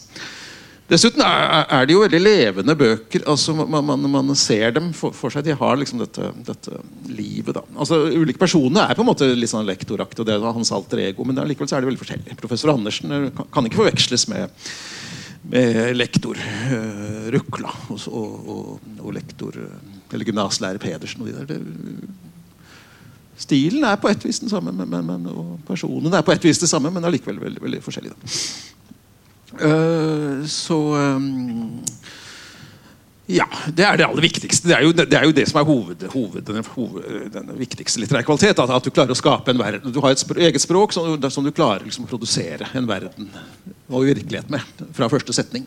Dessuten 0.91 1.23
er, 1.23 1.69
er 1.71 1.85
de 1.87 1.95
jo 1.95 2.01
veldig 2.03 2.19
levende 2.19 2.75
bøker. 2.75 3.23
altså 3.31 3.55
Man, 3.55 3.85
man, 3.87 4.09
man 4.11 4.35
ser 4.35 4.73
dem 4.75 4.89
for, 4.97 5.15
for 5.15 5.31
seg. 5.31 5.45
De 5.47 5.55
har 5.55 5.79
liksom 5.79 6.01
dette, 6.03 6.33
dette 6.49 6.81
livet. 7.07 7.55
da. 7.55 7.63
Altså 7.79 8.01
Ulike 8.11 8.43
personer 8.43 8.89
er 8.91 8.99
på 8.99 9.05
en 9.05 9.11
måte 9.13 9.29
litt 9.39 9.53
sånn 9.53 9.69
lektoraktig, 9.69 10.25
og 10.25 10.27
det 10.27 10.35
er 10.35 10.49
hans 10.59 10.73
alter 10.75 11.05
ego, 11.05 11.27
men 11.29 11.39
likevel 11.47 11.71
så 11.71 11.79
er 11.79 11.85
de 11.87 11.93
veldig 11.93 12.03
forskjellige. 12.03 12.41
Professor 12.43 12.75
Andersen 12.75 13.15
er- 13.15 13.31
kan, 13.37 13.47
kan 13.55 13.69
ikke 13.71 13.85
forveksles 13.85 14.27
med, 14.33 14.51
med 15.55 15.79
lektor 15.95 16.37
uh, 16.43 17.31
Rukla 17.37 17.71
og, 17.95 18.03
og, 18.11 18.51
og, 18.57 18.91
og 18.99 19.15
lektor 19.15 19.57
eh, 19.63 19.79
eller 20.11 20.27
gymnaslærer 20.27 20.83
Pedersen. 20.83 21.23
og 21.23 21.31
de 21.31 21.39
der. 21.39 21.47
Det, 21.55 22.27
Stilen 23.41 23.85
er 23.89 23.97
på 23.97 24.11
et 24.11 24.25
vis 24.25 24.43
den 24.43 24.51
samme, 24.53 24.73
men, 24.77 25.07
men, 25.07 25.29
og 25.33 25.55
personene 25.69 26.19
er 26.19 26.27
på 26.27 26.35
et 26.35 26.45
vis 26.45 26.61
det 26.61 26.69
samme, 26.69 26.93
men 26.93 27.09
allikevel 27.09 27.41
veldig, 27.41 27.63
veldig 27.65 27.81
forskjellige. 27.85 28.17
Da. 28.21 28.35
Eh, 29.67 30.43
så 30.47 30.79
ehm, 31.01 31.81
Ja, 33.31 33.47
det 33.71 33.85
er 33.87 33.99
det 34.01 34.07
aller 34.09 34.25
viktigste. 34.25 34.67
Det 34.67 34.75
er 34.75 34.83
jo 34.83 34.93
det, 34.97 35.07
er 35.15 35.25
jo 35.29 35.35
det 35.35 35.45
som 35.47 35.61
er 35.61 35.67
hoved, 35.69 36.03
hoved, 36.11 36.43
den, 36.49 36.65
hoved, 36.75 37.29
den 37.35 37.53
viktigste 37.61 38.03
litterære 38.03 38.27
kvalitet. 38.27 38.59
At, 38.59 38.73
at 38.75 38.87
du 38.87 38.91
klarer 38.91 39.15
å 39.15 39.19
skape 39.19 39.53
en 39.53 39.61
verden. 39.61 39.95
Du 39.95 40.01
har 40.03 40.15
et 40.15 40.23
språk, 40.23 40.41
eget 40.43 40.63
språk 40.65 40.97
som, 40.97 41.15
som 41.31 41.47
du 41.47 41.53
klarer 41.55 41.87
liksom, 41.87 42.09
å 42.09 42.11
produsere 42.11 42.67
en 42.75 42.89
verden 42.91 43.31
og 43.91 44.07
virkelighet 44.09 44.51
med 44.51 44.83
fra 44.97 45.09
første 45.13 45.35
setning. 45.37 45.67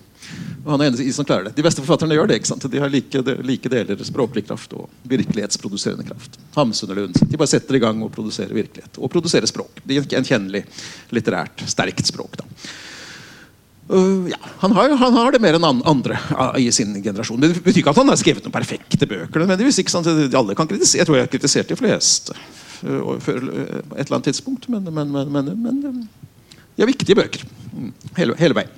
Og 0.63 0.69
han 0.73 0.84
er 0.84 0.91
en 0.91 1.15
som 1.15 1.28
klarer 1.28 1.49
det. 1.49 1.56
De 1.58 1.65
beste 1.65 1.84
forfatterne 1.84 2.15
gjør 2.17 2.32
det. 2.32 2.41
ikke 2.41 2.52
sant? 2.52 2.67
De 2.71 2.84
har 2.84 2.91
like, 2.91 3.23
de, 3.28 3.36
like 3.47 3.71
deler 3.71 4.08
språklig 4.08 4.45
kraft 4.47 4.76
og 4.76 4.89
virkelighetsproduserende 5.12 6.08
kraft. 6.08 6.39
Hamsun 6.58 6.91
og 6.91 6.99
Lund. 6.99 7.19
De 7.19 7.39
bare 7.39 7.52
setter 7.52 7.80
i 7.80 7.84
gang 7.84 7.99
og 8.04 8.12
produserer 8.15 8.56
virkelighet. 8.56 8.99
Og 8.99 9.12
produserer 9.12 9.47
språk. 9.47 9.84
Det 9.84 9.99
er 9.99 10.15
Gjenkjennelig 10.17 10.65
litterært 11.15 11.63
sterkt 11.71 12.12
språk. 12.12 12.39
da. 12.43 12.47
Uh, 13.91 14.30
ja, 14.32 14.38
han 14.62 14.72
har, 14.72 14.89
han 14.96 15.13
har 15.13 15.34
det 15.36 15.41
mer 15.43 15.58
enn 15.58 15.65
andre 15.67 16.15
uh, 16.32 16.56
i 16.56 16.69
sin 16.72 16.93
generasjon. 17.04 17.39
Men 17.39 17.52
Det 17.52 17.63
betyr 17.65 17.82
ikke 17.82 17.91
at 17.91 18.00
han 18.00 18.12
har 18.12 18.19
skrevet 18.19 18.46
noen 18.46 18.56
perfekte 18.56 19.08
bøker. 19.10 19.43
nødvendigvis, 19.43 19.82
ikke 19.84 19.91
sant? 19.91 20.08
Alle 20.08 20.56
kan 20.56 20.69
kritisere. 20.69 21.02
Jeg 21.02 21.10
tror 21.10 21.19
jeg 21.19 21.28
har 21.28 21.34
kritisert 21.34 21.74
de 21.74 21.78
fleste 21.80 22.38
uh, 22.88 23.17
før 23.19 23.41
uh, 23.50 23.82
et 23.98 24.06
eller 24.06 24.15
annet 24.17 24.30
tidspunkt. 24.32 24.69
Men, 24.72 24.88
men, 24.88 25.12
men, 25.12 25.34
men, 25.36 25.52
men 25.60 25.82
de 26.78 26.86
er 26.86 26.89
viktige 26.89 27.17
bøker. 27.19 27.43
Mm, 27.74 27.91
Hele, 28.15 28.38
hele 28.39 28.58
veien. 28.58 28.72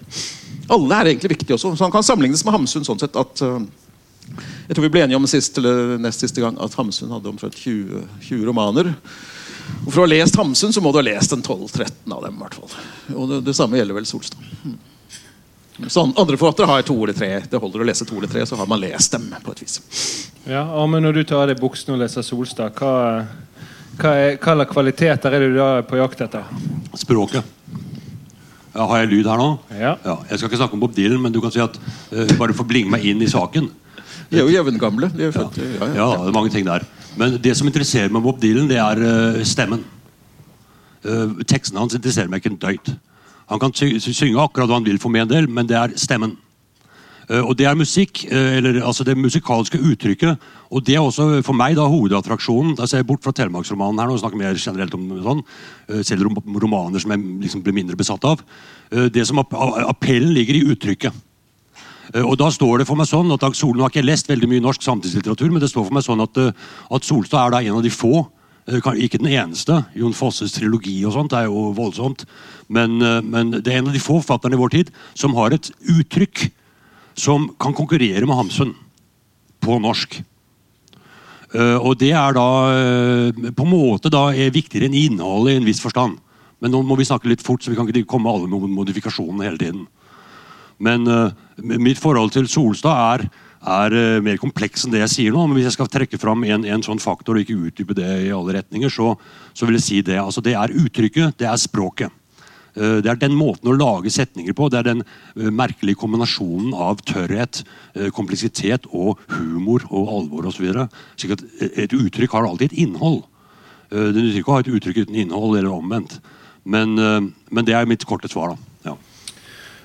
Alle 0.74 0.98
er 0.98 1.12
egentlig 1.12 1.36
viktige 1.36 1.54
også. 1.60 1.76
Så 1.78 1.86
han 1.86 1.94
kan 1.94 2.04
sammenlignes 2.04 2.42
med 2.48 2.56
Hamsun 2.58 2.88
sånn 2.88 3.00
sett 3.00 3.16
at 3.20 3.44
Jeg 3.46 4.74
tror 4.74 4.88
vi 4.88 4.90
ble 4.96 5.04
enige 5.06 5.20
om 5.20 5.28
sist, 5.30 5.60
eller 5.62 6.00
nest 6.02 6.24
siste 6.24 6.42
gang 6.42 6.58
at 6.58 6.74
Hamsun 6.80 7.14
hadde 7.14 7.30
omtrent 7.30 7.60
20, 7.62 8.02
20 8.26 8.48
romaner. 8.50 8.90
Og 9.86 9.92
For 9.92 10.02
å 10.02 10.08
ha 10.08 10.12
lest 10.16 10.40
Hamsun 10.40 10.74
så 10.74 10.82
må 10.82 10.90
du 10.90 10.98
ha 10.98 11.06
lest 11.06 11.36
en 11.36 11.46
12-13 11.46 12.10
av 12.10 12.26
dem. 12.26 12.36
i 12.40 12.42
hvert 12.42 12.58
fall. 12.58 12.76
Og 13.14 13.30
det, 13.30 13.42
det 13.46 13.56
samme 13.58 13.78
gjelder 13.78 14.00
vel 14.00 14.10
Solstad. 14.10 14.42
Mm. 15.78 15.90
Så 15.90 16.06
andre 16.16 16.38
forfattere 16.40 16.70
har 16.70 16.86
to 16.88 16.96
eller 17.04 17.16
tre. 17.18 17.32
Det 17.52 17.60
holder 17.60 17.84
å 17.84 17.88
lese 17.90 18.08
to 18.08 18.16
eller 18.16 18.32
tre, 18.32 18.46
så 18.48 18.56
har 18.56 18.68
man 18.70 18.80
lest 18.80 19.12
dem. 19.12 19.28
på 19.44 19.52
et 19.52 19.64
vis. 19.66 19.80
Ja, 20.48 20.64
men 20.88 21.04
når 21.04 21.20
du 21.20 21.24
tar 21.24 21.44
av 21.44 21.50
deg 21.52 21.60
buksene 21.60 21.98
og 21.98 22.04
leser 22.04 22.24
Solstad, 22.24 22.78
hva, 22.80 23.26
hva, 24.00 24.14
er, 24.14 24.38
hva 24.38 24.56
slags 24.56 24.72
kvaliteter 24.72 25.36
er 25.36 25.44
du 25.44 25.58
da 25.58 25.70
på 25.88 26.00
jakt 26.00 26.24
etter? 26.24 26.48
Språket. 26.96 27.56
Ja, 28.76 28.86
har 28.90 29.04
jeg 29.04 29.12
lyd 29.14 29.28
her 29.32 29.40
nå? 29.40 29.50
Ja. 29.72 29.96
Jeg 30.30 30.38
skal 30.38 30.50
ikke 30.50 30.60
snakke 30.60 30.76
om 30.76 30.84
Bob 30.84 30.96
Dylan, 30.96 31.22
men 31.24 31.32
du 31.32 31.40
kan 31.44 31.52
si 31.52 31.62
at 31.64 31.76
uh, 31.80 32.36
bare 32.40 32.56
for 32.56 32.68
blinge 32.68 32.92
meg 32.92 33.06
inn 33.08 33.24
i 33.24 33.32
saken. 33.32 33.70
De 34.30 34.40
er 34.40 34.44
jo 34.44 34.52
jevngamle. 34.52 35.12
De 35.16 35.28
er 35.28 35.36
født, 35.36 35.60
ja, 35.64 35.90
Ja, 35.96 36.08
det 36.20 36.32
er 36.32 36.36
mange 36.36 36.52
ting 36.52 36.68
der. 36.68 36.84
Men 37.16 37.38
det 37.40 37.56
som 37.56 37.68
interesserer 37.68 38.12
meg 38.12 38.20
med 38.20 38.26
Bob 38.28 38.42
Dylan, 38.44 38.68
det 38.72 38.80
er 38.84 39.04
uh, 39.04 39.42
stemmen. 39.48 39.84
Uh, 41.06 41.40
teksten 41.48 41.80
hans 41.80 41.96
interesserer 41.96 42.32
meg 42.32 42.44
ikke 42.44 42.52
en 42.56 42.64
døyt. 42.64 42.96
Han 43.50 43.60
kan 43.60 43.74
synge 43.74 44.42
akkurat 44.42 44.68
hva 44.68 44.80
han 44.80 44.88
vil 44.88 45.00
for 45.00 45.14
min 45.14 45.28
del, 45.28 45.48
men 45.48 45.68
det 45.68 45.78
er 45.78 45.94
stemmen. 45.98 46.38
Eh, 47.30 47.42
og 47.42 47.56
det 47.58 47.66
er 47.66 47.76
musikk, 47.78 48.26
eh, 48.30 48.58
eller 48.58 48.82
altså 48.86 49.04
det 49.04 49.18
musikalske 49.18 49.78
uttrykket. 49.82 50.38
Og 50.72 50.84
det 50.86 50.96
er 50.96 51.02
også 51.02 51.44
for 51.46 51.54
meg 51.58 51.76
da 51.76 51.88
hovedattraksjonen. 51.90 52.76
Da 52.78 52.86
ser 52.86 53.02
jeg 53.02 53.08
bort 53.08 53.24
fra 53.24 53.34
Telemarksromanen 53.34 54.00
her 54.00 54.08
nå 54.08 54.14
og 54.14 54.22
snakker 54.22 54.38
mer 54.38 54.54
generelt 54.56 54.94
om 54.94 55.10
sånn. 55.24 55.44
eh, 55.90 56.04
selv 56.04 56.24
rom 56.24 56.36
romaner 56.62 57.00
som 57.00 57.12
jeg 57.12 57.20
liksom 57.20 57.64
blir 57.64 57.74
mindre 57.74 57.96
besatt 57.96 58.24
av. 58.26 58.42
Eh, 58.92 59.10
det 59.10 59.26
som 59.26 59.40
Appellen 59.40 60.34
ligger 60.34 60.54
i 60.54 60.66
uttrykket. 60.76 61.14
Eh, 62.14 62.22
Og 62.22 62.38
da 62.38 62.50
står 62.50 62.80
det 62.80 62.88
for 62.88 62.96
meg 62.96 63.08
sånn 63.08 63.34
at 63.34 63.40
Dag 63.40 63.56
Sol, 63.56 63.80
har 63.82 63.90
ikke 63.90 64.06
lest 64.06 64.28
veldig 64.28 64.48
mye 64.48 64.62
norsk 64.62 64.82
samtidslitteratur, 64.82 65.52
men 65.52 65.60
det 65.60 65.70
står 65.70 65.86
for 65.86 65.94
meg 65.94 66.04
sånn 66.04 66.22
at, 66.22 66.38
eh, 66.38 66.52
at 66.92 67.02
Solstad 67.04 67.48
er 67.48 67.52
da 67.52 67.58
en 67.58 67.78
av 67.78 67.84
de 67.84 67.90
få, 67.90 68.20
eh, 68.20 68.35
ikke 68.66 69.20
den 69.22 69.30
eneste. 69.30 69.86
Jon 69.96 70.14
Fosses 70.14 70.54
trilogi 70.54 71.06
og 71.06 71.14
sånt 71.14 71.34
er 71.34 71.46
jo 71.46 71.72
voldsomt. 71.76 72.26
Men, 72.68 73.02
eh, 73.02 73.22
men 73.22 73.52
det 73.52 73.68
er 73.68 73.78
en 73.78 73.88
av 73.88 73.94
de 73.94 74.00
få 74.00 74.22
forfatterne 74.22 74.56
i 74.56 74.58
vår 74.58 74.70
tid 74.70 74.92
som 75.14 75.36
har 75.36 75.54
et 75.54 75.72
uttrykk 75.82 76.52
som 77.16 77.56
kan 77.60 77.74
konkurrere 77.74 78.26
med 78.26 78.36
Hamsun 78.36 78.76
på 79.62 79.80
norsk. 79.80 80.24
Eh, 81.54 81.78
og 81.78 81.98
det 82.00 82.12
er 82.12 82.34
da 82.34 82.50
eh, 82.74 83.52
på 83.52 83.64
en 83.64 83.72
måte 83.72 84.10
da 84.10 84.34
er 84.34 84.52
viktigere 84.52 84.90
enn 84.90 84.98
innholdet 84.98 85.54
i 85.54 85.58
en 85.58 85.66
viss 85.66 85.80
forstand. 85.80 86.18
Men 86.60 86.72
nå 86.72 86.82
må 86.82 86.98
vi 86.98 87.06
snakke 87.06 87.30
litt 87.30 87.44
fort, 87.44 87.64
så 87.64 87.70
vi 87.70 87.78
kan 87.78 87.88
ikke 87.88 88.08
komme 88.10 88.32
alle 88.32 88.50
med 88.50 88.70
modifikasjonene 88.74 89.46
hele 89.46 89.60
tiden. 89.60 89.88
Men 90.80 91.08
uh, 91.08 91.32
mitt 91.56 92.00
forhold 92.00 92.34
til 92.36 92.48
Solstad 92.52 92.96
er, 92.96 93.26
er 93.66 93.96
eh, 93.98 94.22
mer 94.24 94.38
kompleks 94.42 94.86
enn 94.86 94.94
det 94.94 95.02
jeg 95.04 95.14
sier 95.14 95.36
nå. 95.36 95.46
Men 95.48 95.58
hvis 95.58 95.70
jeg 95.70 95.78
skal 95.78 95.90
trekke 95.92 96.20
fram 96.22 96.44
en, 96.48 96.66
en 96.70 96.86
sånn 96.86 97.02
faktor 97.02 97.38
og 97.38 97.46
ikke 97.46 97.70
utdype 97.70 97.98
det 97.98 98.10
i 98.28 98.34
alle 98.36 98.60
retninger, 98.60 98.92
så, 98.94 99.14
så 99.54 99.68
vil 99.68 99.80
jeg 99.80 99.86
si 99.86 100.02
det. 100.06 100.20
Altså, 100.22 100.44
det 100.46 100.56
er 100.58 100.76
uttrykket, 100.76 101.38
det 101.42 101.50
er 101.50 101.62
språket. 101.62 102.14
Eh, 102.76 103.00
Det 103.04 103.12
er 103.12 103.22
den 103.22 103.38
måten 103.38 103.72
å 103.72 103.78
lage 103.78 104.14
setninger 104.14 104.56
på. 104.58 104.70
Det 104.70 104.82
er 104.82 104.90
den 104.92 105.04
eh, 105.06 105.50
merkelige 105.50 106.00
kombinasjonen 106.02 106.76
av 106.76 107.02
tørrhet, 107.08 107.64
kompleksitet 108.16 108.90
og 108.92 109.22
humor 109.38 109.86
og 109.90 110.14
alvor 110.20 110.50
osv. 110.52 110.68
Et 110.76 111.96
uttrykk 111.96 112.36
har 112.36 112.50
alltid 112.50 112.74
et 112.74 112.86
innhold. 112.86 113.24
Det 113.90 114.18
nytter 114.18 114.40
ikke 114.42 114.50
å 114.52 114.56
ha 114.58 114.64
et 114.64 114.72
uttrykk 114.74 115.06
uten 115.06 115.16
innhold, 115.22 115.54
eller 115.56 115.72
omvendt. 115.72 116.18
Men, 116.66 116.98
men 116.98 117.68
det 117.68 117.76
er 117.78 117.88
mitt 117.88 118.04
korte 118.10 118.28
svar. 118.28 118.56
da. 118.56 118.75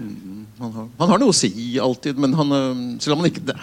Ja. 0.01 0.39
Han 0.61 0.73
har, 0.77 0.89
han 0.99 1.13
har 1.13 1.23
noe 1.23 1.33
å 1.33 1.37
si 1.37 1.51
alltid, 1.81 2.19
men 2.21 2.35
han, 2.37 2.53
øh, 2.57 2.81
selv 3.01 3.17
om 3.17 3.23
han 3.23 3.31
ikke 3.31 3.45
det, 3.53 3.57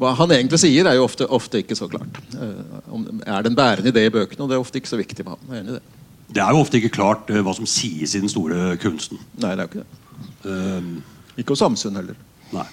Hva 0.00 0.14
han 0.16 0.30
egentlig 0.32 0.60
sier, 0.62 0.86
er 0.88 0.96
jo 0.96 1.04
ofte, 1.04 1.26
ofte 1.28 1.60
ikke 1.60 1.76
så 1.76 1.88
klart. 1.90 2.20
Uh, 2.32 2.78
om, 2.88 3.02
er 3.20 3.42
det 3.44 3.50
en 3.50 3.56
bærende 3.58 3.90
idé 3.92 4.06
i 4.08 4.12
bøkene? 4.14 4.46
Og 4.46 4.48
det 4.48 4.56
er 4.56 4.62
ofte 4.62 4.80
ikke 4.80 4.88
så 4.88 4.96
viktig 4.96 5.26
med 5.26 5.34
han. 5.34 5.50
Er 5.50 5.58
enig 5.60 5.74
i 5.74 5.76
det. 5.76 5.82
Det 6.30 6.40
er 6.40 6.54
jo 6.54 6.62
ofte 6.64 6.78
ikke 6.80 6.94
klart 6.94 7.28
uh, 7.28 7.42
hva 7.44 7.52
som 7.58 7.68
sies 7.68 8.14
i 8.16 8.22
den 8.22 8.32
store 8.32 8.78
kunsten. 8.80 9.20
Nei, 9.42 9.52
det 9.52 9.58
er 9.58 9.66
jo 9.66 9.72
ikke 9.74 9.82
det. 9.84 10.00
Eh, 10.44 10.82
Ikke 11.36 11.54
hos 11.54 11.58
Samsund 11.58 11.96
heller. 11.96 12.14
nei. 12.52 12.66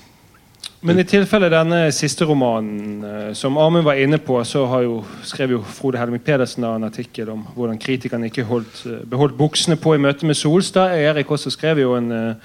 Men 0.82 1.00
i 1.02 1.06
tilfelle 1.10 1.50
denne 1.50 1.92
siste 1.92 2.26
romanen, 2.26 3.04
eh, 3.04 3.34
som 3.34 3.58
Amund 3.58 3.84
var 3.84 3.98
inne 3.98 4.18
på, 4.18 4.38
så 4.46 4.66
har 4.70 4.84
jo, 4.86 5.04
skrev 5.24 5.52
jo 5.52 5.62
Frode 5.64 5.98
Helmik 5.98 6.24
Pedersen 6.24 6.62
da 6.64 6.76
en 6.76 6.84
artikkel 6.84 7.30
om 7.34 7.46
hvordan 7.56 7.80
kritikerne 7.82 8.30
ikke 8.30 8.46
holdt, 8.46 8.84
eh, 8.86 9.06
beholdt 9.10 9.38
buksene 9.38 9.76
på 9.76 9.96
i 9.96 9.98
møte 9.98 10.26
med 10.26 10.38
Solstad. 10.38 10.94
Erik 10.96 11.32
også 11.32 11.52
skrev 11.52 11.82
jo 11.82 11.96
en 11.96 12.12
eh, 12.12 12.30
eh, 12.30 12.36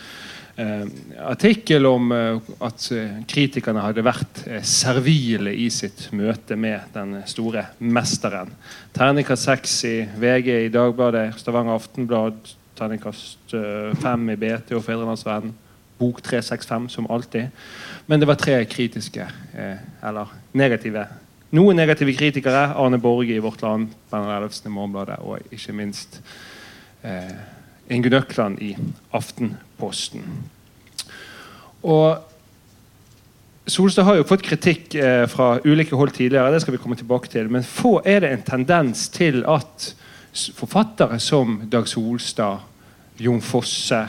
artikkel 0.53 1.87
om 1.89 2.13
eh, 2.13 2.51
at 2.61 2.85
eh, 2.93 3.21
kritikerne 3.29 3.85
hadde 3.87 4.05
vært 4.05 4.43
eh, 4.47 4.61
servile 4.67 5.55
i 5.57 5.69
sitt 5.73 6.11
møte 6.13 6.59
med 6.61 6.93
den 6.93 7.17
store 7.29 7.65
mesteren. 7.81 8.53
Terningkast 8.93 9.49
seks 9.49 9.79
i 9.89 9.95
VG, 10.21 10.51
i 10.67 10.73
Dagbladet, 10.73 11.31
Stavanger 11.41 11.79
Aftenblad, 11.79 12.53
terningkast 12.79 13.57
eh, 13.57 13.93
fem 14.03 14.29
i 14.35 14.37
BT 14.37 14.77
og 14.77 14.85
Fedrelandsvennen. 14.85 15.57
Bok 16.03 16.19
365, 16.25 16.89
som 16.91 17.07
alltid. 17.15 17.53
Men 18.11 18.21
det 18.21 18.27
var 18.27 18.41
tre 18.41 18.57
kritiske, 18.67 19.27
eh, 19.55 19.83
eller 20.03 20.33
negative. 20.59 21.07
Noen 21.55 21.79
negative 21.79 22.15
kritikere. 22.17 22.73
Arne 22.81 22.99
Borge 22.99 23.37
i 23.37 23.43
Vårt 23.45 23.63
Land, 23.63 23.93
Bernhard 24.11 24.41
Ellefsen 24.41 24.71
i 24.71 24.75
Morgenbladet 24.75 25.21
og 25.23 25.53
ikke 25.55 25.77
minst 25.77 26.19
eh, 27.05 27.37
Økland 27.93 28.61
i 28.63 28.73
Aftenposten. 29.13 30.25
Og 31.83 32.17
Solstad 33.67 34.05
har 34.09 34.19
jo 34.19 34.27
fått 34.27 34.43
kritikk 34.43 34.95
eh, 34.99 35.25
fra 35.31 35.55
ulike 35.65 35.95
hold 35.95 36.15
tidligere, 36.17 36.51
det 36.51 36.63
skal 36.65 36.75
vi 36.75 36.81
komme 36.83 36.99
tilbake 36.99 37.31
til. 37.31 37.51
Men 37.53 37.63
få 37.67 38.01
er 38.05 38.25
det 38.25 38.33
en 38.33 38.43
tendens 38.47 39.07
til 39.15 39.45
at 39.47 39.93
forfattere 40.57 41.21
som 41.23 41.61
Dag 41.71 41.87
Solstad, 41.89 42.65
Jon 43.23 43.43
Fosse, 43.45 44.03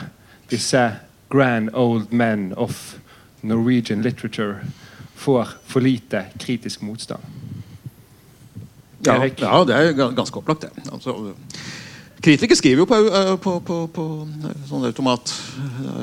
disse 0.50 0.82
grand 1.30 1.70
old 1.74 2.10
men 2.10 2.52
of 2.56 2.96
Norwegian 3.42 4.02
literature, 4.02 4.64
får 5.14 5.54
for 5.66 5.80
lite 5.80 6.24
kritisk 6.38 6.82
motstand. 6.82 7.22
Ja, 9.06 9.20
ja, 9.22 9.64
det 9.68 9.76
er 9.76 10.14
ganske 10.16 10.38
opplagt, 10.40 10.62
det. 10.62 10.70
Altså, 10.92 11.34
kritikere 12.24 12.56
skriver 12.58 12.82
jo 12.82 12.86
på, 12.88 12.98
på, 13.42 13.54
på, 13.68 13.76
på 13.94 14.04
sånn 14.68 14.86
automat, 14.88 15.32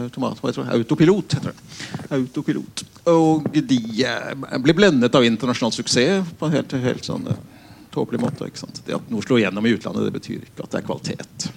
automat 0.04 0.42
hva 0.42 0.52
heter 0.52 0.68
det? 0.68 0.76
Autopilot, 0.78 1.38
heter 1.38 1.54
det. 1.56 1.80
Autopilot. 2.18 2.84
Og 3.12 3.48
de 3.56 3.80
eh, 4.06 4.60
blir 4.62 4.78
blendet 4.78 5.18
av 5.18 5.26
internasjonal 5.26 5.74
suksess 5.76 6.36
på 6.38 6.48
en 6.48 6.56
helt, 6.56 6.76
helt 6.84 7.08
sånn 7.08 7.26
eh, 7.32 7.42
tåpelig 7.94 8.22
måte. 8.22 8.50
ikke 8.50 8.62
sant? 8.62 8.84
Det 8.86 8.98
at 8.98 9.10
noe 9.12 9.26
slår 9.26 9.44
gjennom 9.46 9.66
i 9.66 9.74
utlandet, 9.78 10.08
det 10.08 10.16
betyr 10.20 10.46
ikke 10.46 10.68
at 10.68 10.76
det 10.76 10.82
er 10.82 10.88
kvalitet. 10.88 11.50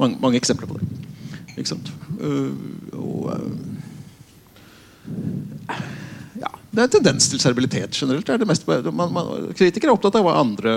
Mange, 0.00 0.18
mange 0.22 0.40
eksempler 0.40 0.70
på 0.70 0.80
det. 0.80 0.90
Ikke 1.56 1.70
sant? 1.74 1.92
Og 2.96 3.30
ja, 6.40 6.50
det 6.70 6.80
er 6.80 6.86
en 6.86 6.92
tendens 6.94 7.28
til 7.28 7.40
servilitet 7.42 7.96
generelt. 7.96 8.26
Det 8.26 8.38
det 8.40 8.48
mest, 8.48 8.66
man, 8.66 9.12
man, 9.12 9.30
kritikere 9.56 9.90
er 9.90 9.96
opptatt 9.96 10.16
av 10.20 10.24
hva 10.26 10.38
andre, 10.40 10.74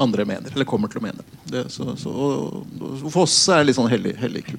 andre 0.00 0.26
mener, 0.28 0.54
eller 0.54 0.68
kommer 0.68 0.90
til 0.90 1.02
å 1.02 1.04
mene. 1.04 1.26
Det, 1.50 1.66
så, 1.72 1.92
så, 2.00 2.10
og, 2.10 2.64
og 2.80 3.20
er 3.54 3.66
litt 3.66 3.78
sånn 3.78 3.90
hellig, 3.92 4.16
hellig 4.20 4.46
ku. 4.48 4.56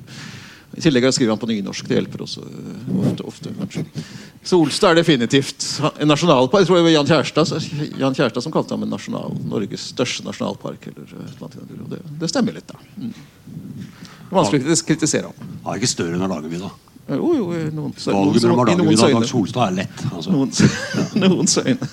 I 0.71 0.79
tillegg 0.79 1.03
skriver 1.11 1.33
han 1.33 1.39
på 1.39 1.49
nynorsk. 1.49 1.87
Det 1.87 1.97
hjelper 1.97 2.21
også 2.23 2.45
øh, 2.47 2.91
ofte. 3.01 3.25
ofte 3.27 3.51
kanskje. 3.57 3.83
Så 4.47 4.59
Olstad 4.61 4.93
er 4.93 5.01
definitivt 5.01 5.65
en 5.91 6.07
nasjonalpark. 6.07 6.63
Jeg 6.63 6.69
tror 6.69 6.79
det 6.79 6.85
var 6.85 6.93
Jan 6.93 7.09
Kjærstad, 7.09 7.51
Jan 7.99 8.15
Kjærstad 8.15 8.45
som 8.45 8.53
kalte 8.55 8.77
ham 8.77 8.85
en 8.85 8.93
nasjonal, 8.95 9.35
Norges 9.51 9.89
største 9.91 10.23
nasjonalpark. 10.27 10.87
Eller, 10.93 11.11
og 11.43 11.91
det, 11.91 11.99
det 12.21 12.31
stemmer 12.31 12.55
litt, 12.55 12.71
da. 12.71 12.79
Mm. 12.95 13.11
Det 13.11 14.31
er 14.31 14.39
vanskelig 14.39 14.77
å 14.77 14.79
kritisere 14.87 15.33
ham. 15.33 15.51
Han 15.65 15.73
er 15.73 15.81
ikke 15.81 15.91
større 15.91 16.15
enn 16.15 16.23
Hardangervidda. 16.23 16.71
Jo, 17.09 17.31
jo, 17.35 17.45
i 17.57 17.63
noen, 17.75 17.93
i 17.97 18.75
noens 18.77 19.03
øyne. 19.03 19.27
Solstad 19.27 19.71
er 19.71 19.77
lett. 19.81 20.03
Altså. 20.11 20.31
Noens, 20.31 20.61
noens 21.23 21.57
øyne. 21.57 21.89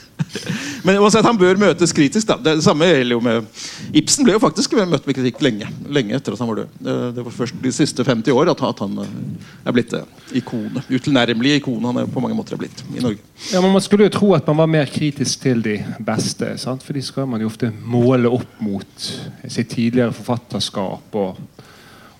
Men 0.84 0.98
uansett, 1.00 1.24
han 1.26 1.38
bør 1.38 1.58
møtes 1.58 1.92
kritisk. 1.96 2.28
da. 2.28 2.36
Det, 2.42 2.58
samme 2.62 2.86
gjelder 2.86 3.16
jo 3.16 3.20
med 3.24 3.96
Ibsen 3.96 4.26
ble 4.26 4.36
jo 4.36 4.42
faktisk 4.42 4.76
møtt 4.78 5.06
med 5.08 5.16
kritikk 5.16 5.40
lenge 5.42 5.70
lenge 5.88 6.16
etter 6.16 6.36
at 6.36 6.42
han 6.42 6.50
var 6.50 6.60
død. 6.62 6.76
Det, 6.78 6.96
det 7.16 7.24
var 7.26 7.34
først 7.34 7.58
de 7.64 7.72
siste 7.74 8.04
50 8.06 8.36
år 8.36 8.52
at, 8.52 8.62
at 8.68 8.82
han 8.84 9.00
eh, 9.02 9.16
er 9.64 9.76
blitt 9.76 9.94
det 9.94 10.02
ikonet. 10.38 10.86
Utilnærmelige 10.92 11.62
ikonet 11.62 11.90
han 11.90 12.02
er 12.04 12.12
på 12.12 12.22
mange 12.22 12.36
måter 12.38 12.56
er 12.56 12.62
blitt 12.62 12.84
i 12.92 13.02
Norge. 13.02 13.22
Ja, 13.52 13.62
men 13.64 13.72
Man 13.74 13.84
skulle 13.84 14.08
jo 14.08 14.14
tro 14.14 14.32
at 14.36 14.46
man 14.50 14.60
var 14.62 14.70
mer 14.70 14.92
kritisk 14.92 15.42
til 15.46 15.62
de 15.64 15.78
beste. 16.04 16.52
sant? 16.60 16.84
For 16.84 16.96
de 16.96 17.02
skal 17.04 17.28
man 17.30 17.42
jo 17.42 17.50
ofte 17.50 17.72
måle 17.84 18.30
opp 18.38 18.60
mot 18.62 19.08
sitt 19.48 19.72
tidligere 19.72 20.12
forfatterskap. 20.12 21.14
og, 21.14 21.40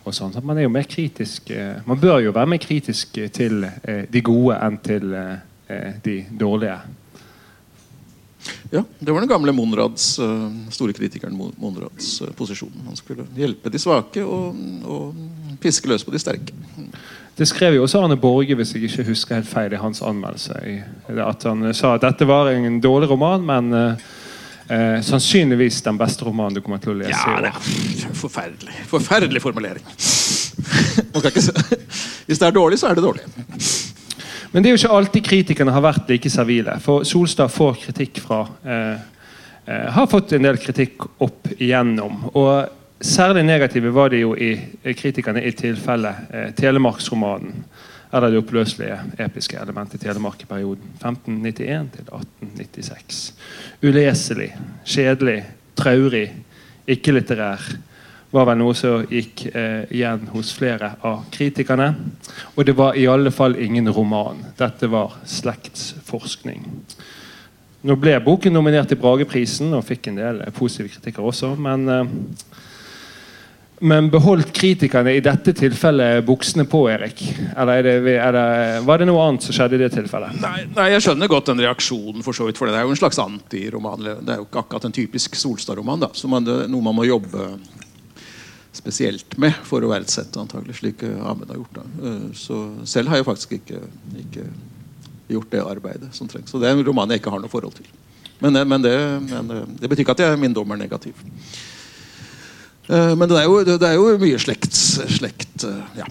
og 0.05 0.15
sånn. 0.15 0.33
Så 0.33 0.43
Man 0.45 0.59
er 0.59 0.67
jo 0.67 0.73
mer 0.73 0.87
kritisk 0.89 1.51
eh, 1.55 1.83
Man 1.87 2.01
bør 2.01 2.21
jo 2.25 2.35
være 2.37 2.53
mer 2.55 2.63
kritisk 2.63 3.19
til 3.35 3.67
eh, 3.67 4.07
de 4.11 4.23
gode 4.25 4.57
enn 4.65 4.79
til 4.85 5.13
eh, 5.19 5.93
de 6.05 6.23
dårlige. 6.41 6.79
Ja, 8.73 8.83
Det 9.01 9.13
var 9.13 9.21
den 9.21 9.29
gamle 9.29 9.53
Monrads, 9.53 10.15
store 10.73 10.95
kritikeren 10.97 11.35
Monrads 11.37 12.23
posisjon. 12.39 12.73
Han 12.87 12.97
skulle 12.97 13.27
hjelpe 13.37 13.69
de 13.73 13.81
svake 13.83 14.23
og, 14.25 14.57
og 14.89 15.59
piske 15.61 15.91
løs 15.91 16.07
på 16.07 16.15
de 16.15 16.21
sterke. 16.23 16.55
Det 17.37 17.49
skrev 17.51 17.77
jo 17.77 17.83
også 17.85 18.01
Arne 18.01 18.17
Borge, 18.17 18.57
hvis 18.57 18.73
jeg 18.75 18.89
ikke 18.89 19.09
husker 19.11 19.41
helt 19.41 19.51
feil, 19.51 19.75
i 19.75 19.83
hans 19.83 20.01
anmeldelse. 20.01 20.55
At 21.27 21.45
Han 21.51 21.75
sa 21.77 21.97
at 21.97 22.07
dette 22.07 22.29
var 22.31 22.49
en 22.55 22.81
dårlig 22.81 23.11
roman, 23.11 23.45
men 23.45 23.99
eh, 24.69 25.01
sannsynligvis 25.05 25.83
den 25.83 25.99
beste 25.99 26.25
romanen 26.25 26.59
du 26.59 26.63
kommer 26.65 26.81
til 26.83 26.95
å 26.95 26.99
lese. 27.01 27.17
Ja, 27.17 27.41
det 27.43 27.53
er 27.53 28.17
forferdelig. 28.17 28.75
Forferdelig 28.91 29.43
formulering. 29.43 29.85
Hvis 32.29 32.39
det 32.39 32.47
er 32.47 32.55
dårlig, 32.55 32.79
så 32.81 32.91
er 32.91 32.99
det 32.99 33.05
dårlig. 33.05 33.25
Men 34.53 34.63
det 34.63 34.71
er 34.71 34.75
jo 34.75 34.81
ikke 34.81 34.97
alltid 34.97 35.27
kritikerne 35.27 35.75
har 35.75 35.85
vært 35.85 36.09
like 36.09 36.31
servile. 36.33 36.79
For 36.85 37.05
Solstad 37.09 37.53
får 37.53 37.83
kritikk 37.83 38.23
fra 38.25 38.41
eh, 38.65 38.97
eh, 39.69 39.87
Har 39.93 40.09
fått 40.09 40.33
en 40.33 40.49
del 40.49 40.61
kritikk 40.61 41.05
opp 41.25 41.51
igjennom. 41.59 42.31
Og 42.33 43.05
særlig 43.05 43.45
negative 43.45 43.93
var 43.95 44.13
de 44.13 44.23
jo 44.23 44.33
i 44.37 44.55
eh, 44.57 44.95
kritikerne 44.97 45.45
i 45.45 45.53
tilfellet 45.57 46.33
eh, 46.33 46.49
Telemarksromanen. 46.57 47.65
Eller 48.13 48.33
det 48.33 48.41
oppløselige 48.41 48.97
episke 49.21 49.59
elementet 49.61 50.01
i 50.01 50.07
Telemark 50.07 50.43
i 50.43 50.49
perioden 50.49 50.95
1591 50.97 51.91
til 51.97 52.07
1896. 52.09 53.21
Uleselig, 53.85 54.53
kjedelig, 54.89 55.43
traurig, 55.77 56.31
ikke-litterær 56.89 57.67
var 58.31 58.49
vel 58.49 58.59
noe 58.61 58.75
som 58.77 59.05
gikk 59.09 59.47
eh, 59.55 59.85
igjen 59.95 60.27
hos 60.35 60.53
flere 60.57 60.95
av 61.05 61.25
kritikerne. 61.33 61.93
Og 62.57 62.67
det 62.69 62.75
var 62.77 62.97
i 62.97 63.07
alle 63.09 63.33
fall 63.33 63.57
ingen 63.61 63.89
roman. 63.93 64.43
Dette 64.59 64.91
var 64.93 65.17
slektsforskning. 65.29 66.67
Nå 67.89 67.97
ble 67.97 68.17
boken 68.25 68.53
nominert 68.53 68.91
til 68.91 69.01
Brageprisen 69.01 69.73
og 69.77 69.87
fikk 69.87 70.11
en 70.11 70.21
del 70.21 70.43
eh, 70.45 70.53
positive 70.55 70.93
kritikker 70.93 71.25
også, 71.25 71.55
men 71.61 71.89
eh, 71.93 72.11
men 73.81 74.11
beholdt 74.11 74.51
kritikerne 74.55 75.13
i 75.15 75.21
dette 75.25 75.53
tilfellet 75.57 76.25
buksene 76.27 76.65
på, 76.69 76.85
Erik? 76.91 77.21
Eller 77.55 77.79
er 77.79 77.87
det, 77.87 78.15
er 78.19 78.33
det, 78.35 78.45
var 78.87 78.99
det 78.99 79.07
noe 79.09 79.25
annet 79.27 79.47
som 79.47 79.55
skjedde 79.55 79.79
i 79.79 79.83
det 79.85 79.91
tilfellet? 79.95 80.39
Nei, 80.43 80.65
nei, 80.75 80.89
Jeg 80.95 81.05
skjønner 81.07 81.31
godt 81.31 81.53
den 81.53 81.63
reaksjonen, 81.63 82.25
for 82.27 82.37
så 82.37 82.49
vidt, 82.49 82.59
for 82.59 82.71
det 82.71 82.79
er 82.79 82.89
jo 82.89 82.95
en 82.95 83.01
slags 83.01 83.21
antiroman. 83.23 84.03
Det 84.23 84.35
er 84.35 84.41
jo 84.43 84.49
ikke 84.49 84.65
akkurat 84.65 84.89
en 84.89 84.97
typisk 84.97 85.39
Solstad-roman. 85.39 86.03
da, 86.07 86.11
det 86.11 86.57
er 86.65 86.73
Noe 86.73 86.85
man 86.85 86.99
må 86.99 87.07
jobbe 87.07 87.53
spesielt 88.79 89.39
med 89.41 89.57
for 89.67 89.83
å 89.83 89.91
verdsette, 89.91 90.39
antagelig, 90.41 90.79
slik 90.81 91.03
eh, 91.07 91.23
Ahmed 91.27 91.51
har 91.51 91.61
gjort. 91.61 91.79
da. 91.81 91.87
Eh, 92.09 92.27
Så 92.37 92.59
selv 92.87 93.11
har 93.13 93.21
jeg 93.21 93.29
faktisk 93.29 93.57
ikke, 93.59 93.81
ikke 94.25 94.45
gjort 95.29 95.51
det 95.55 95.65
arbeidet 95.65 96.13
som 96.17 96.29
trengs. 96.31 96.51
Så 96.51 96.61
det 96.61 96.69
er 96.69 96.77
en 96.77 96.87
roman 96.87 97.11
jeg 97.11 97.23
ikke 97.23 97.33
har 97.35 97.43
noe 97.43 97.53
forhold 97.53 97.79
til. 97.79 97.89
Men, 98.39 98.57
eh, 98.57 98.69
men, 98.69 98.85
det, 98.85 98.95
men 99.31 99.51
det 99.81 99.91
betyr 99.91 100.05
ikke 100.07 100.17
at 100.19 100.25
jeg, 100.27 100.41
min 100.41 100.55
dom 100.57 100.77
er 100.77 100.83
negativ. 100.85 101.27
Eh, 102.89 103.15
Men 103.17 103.29
det 103.29 103.37
er 103.39 103.45
jo, 103.49 103.59
det 103.65 103.83
er 103.89 103.95
jo 103.99 104.15
mye 104.21 104.39
slekt, 104.41 104.73
slekt 105.19 105.65
eh, 105.69 105.99
Ja, 106.01 106.07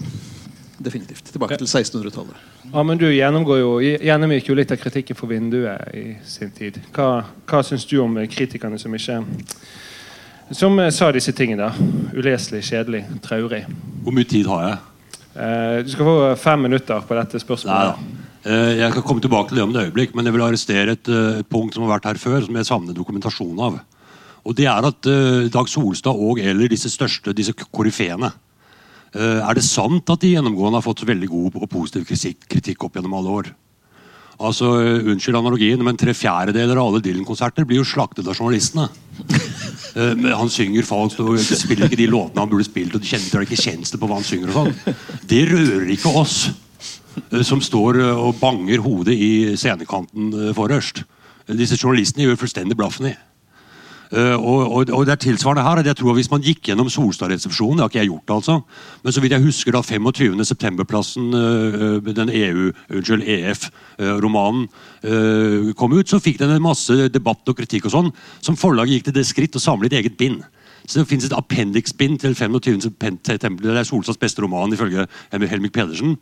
definitivt. 0.78 1.24
Tilbake 1.32 1.58
til 1.58 1.66
1600-tallet. 1.66 2.46
Ja, 2.72 2.82
men 2.84 2.98
Du 3.00 3.06
gjennomgår 3.10 3.58
jo, 3.62 3.70
gjennomgikk 3.82 4.50
jo 4.50 4.54
litt 4.58 4.72
av 4.74 4.78
kritikken 4.82 5.16
for 5.18 5.30
vinduet 5.32 5.88
i 5.96 6.04
sin 6.28 6.50
tid. 6.54 6.78
Hva, 6.94 7.24
hva 7.48 7.62
syns 7.64 7.86
du 7.88 7.96
om 8.02 8.14
kritikerne 8.30 8.78
som 8.78 8.94
ikke 8.94 9.22
Som 10.52 10.78
eh, 10.80 10.90
sa 10.94 11.10
disse 11.12 11.32
tingene? 11.32 11.68
da? 11.68 11.90
Uleselig, 12.16 12.62
kjedelig, 12.70 13.04
traurig. 13.24 13.64
Hvor 14.04 14.14
mye 14.16 14.28
tid 14.28 14.46
har 14.48 14.62
jeg? 14.68 14.78
Eh, 15.38 15.82
du 15.84 15.90
skal 15.92 16.08
få 16.08 16.16
fem 16.40 16.62
minutter 16.68 17.02
på 17.06 17.14
dette 17.18 17.40
spørsmålet. 17.42 18.06
Eh, 18.48 18.78
Jeg 18.78 18.90
skal 18.94 19.02
komme 19.04 19.20
tilbake 19.20 19.50
til 19.50 19.58
det 19.58 19.64
om 19.66 19.74
et 19.74 19.82
øyeblikk, 19.88 20.14
men 20.16 20.24
jeg 20.24 20.32
vil 20.34 20.46
arrestere 20.46 20.94
et, 20.96 21.08
et 21.08 21.48
punkt 21.50 21.74
som 21.74 21.84
har 21.84 21.96
vært 21.98 22.08
her 22.12 22.18
før, 22.22 22.40
som 22.46 22.56
jeg 22.56 22.66
savner 22.70 22.94
dokumentasjon 22.96 23.58
av. 23.60 23.80
Og 24.46 24.56
det 24.58 24.68
er 24.70 24.90
at 24.90 25.08
uh, 25.10 25.46
Dag 25.52 25.70
Solstad 25.70 26.14
og 26.14 26.42
eller 26.42 26.70
disse 26.70 26.90
største, 26.92 27.34
disse 27.36 27.54
koryfeene 27.58 28.30
uh, 28.30 29.40
Er 29.42 29.58
det 29.58 29.66
sant 29.66 30.10
at 30.10 30.22
de 30.22 30.34
gjennomgående 30.34 30.78
har 30.78 30.86
fått 30.86 31.06
veldig 31.08 31.30
god 31.32 31.58
og 31.62 31.70
positiv 31.72 32.06
kritikk, 32.08 32.46
kritikk 32.50 32.86
opp 32.86 32.98
gjennom 32.98 33.18
alle 33.18 33.34
år? 33.40 33.50
Altså, 34.38 34.70
uh, 34.78 35.10
Unnskyld 35.10 35.40
analogien, 35.40 35.82
men 35.82 35.98
tre 35.98 36.14
fjerdedeler 36.14 36.78
av 36.78 36.92
alle 36.92 37.02
Dylan-konserter 37.02 37.66
blir 37.66 37.82
jo 37.82 37.88
slaktet 37.88 38.28
av 38.28 38.38
journalistene. 38.38 38.88
Eh, 39.98 40.24
han 40.36 40.50
synger 40.52 40.86
falskt 40.86 41.20
og 41.24 41.38
spiller 41.40 41.88
ikke 41.88 41.98
de 41.98 42.08
låtene 42.10 42.42
han 42.44 42.50
burde 42.50 42.66
spilt. 42.66 42.94
og 42.94 43.02
de 43.02 43.08
kjenner 43.08 43.44
ikke 43.44 43.60
kjensel 43.60 44.00
på 44.00 44.08
hva 44.08 44.18
han 44.20 44.26
synger 44.26 44.52
og 44.52 44.58
sånn. 44.58 44.98
Det 45.30 45.42
rører 45.48 45.88
ikke 45.94 46.12
oss 46.20 46.36
eh, 46.48 47.42
som 47.46 47.62
står 47.64 48.00
eh, 48.02 48.20
og 48.26 48.36
banger 48.40 48.84
hodet 48.84 49.16
i 49.16 49.32
scenekanten 49.56 50.30
eh, 50.34 50.52
forrest. 50.56 51.02
Disse 51.48 51.78
journalistene 51.80 52.26
gjør 52.26 52.42
fullstendig 52.42 52.76
blaffen 52.78 53.10
i. 53.10 53.14
Eh, 54.08 54.36
og, 54.40 54.72
og, 54.72 54.90
og 54.90 55.04
det 55.04 55.12
er 55.12 55.20
tilsvarende 55.20 55.62
her. 55.62 55.80
at 55.82 55.86
jeg 55.86 55.96
tror 55.96 56.10
at 56.10 56.16
Hvis 56.16 56.30
man 56.30 56.44
gikk 56.44 56.70
gjennom 56.70 56.88
Solstad-resepsjonen 56.88 57.76
Det 57.76 57.84
har 57.84 57.90
ikke 57.90 57.98
jeg 57.98 58.08
gjort, 58.08 58.30
altså. 58.38 58.60
Men 59.04 59.12
så 59.12 59.20
vidt 59.20 59.32
jeg 59.32 59.44
husker 59.44 59.72
da 59.72 59.82
25. 59.82 60.44
septemberplassen, 60.44 61.34
eh, 61.34 62.12
den 62.16 62.32
EU, 62.32 62.70
unnskyld, 62.90 63.22
EF-romanen 63.28 64.68
eh, 65.04 65.74
kom 65.76 65.92
ut, 65.92 66.08
så 66.08 66.20
fikk 66.20 66.38
den 66.40 66.56
en 66.56 66.64
masse 66.64 67.08
debatt 67.12 67.48
og 67.48 67.58
kritikk 67.58 67.88
og 67.88 67.94
sånn, 67.94 68.12
som 68.40 68.56
forlaget 68.56 68.98
gikk 68.98 69.10
til 69.10 69.18
det 69.20 69.26
skritt 69.28 69.56
å 69.56 69.62
samle 69.62 69.90
et 69.90 69.98
eget 70.00 70.16
bind. 70.16 70.40
Så 70.88 71.02
Det 71.02 71.08
finnes 71.10 71.26
et 71.28 71.36
appendix-bind 71.36 72.20
til 72.20 72.34
25. 72.34 72.80
september. 73.26 73.62
Det 73.62 73.76
er 73.76 73.84
Solstads 73.84 74.16
beste 74.16 74.40
roman, 74.40 74.72
ifølge 74.72 75.04
Helmik 75.32 75.72
Pedersen. 75.72 76.16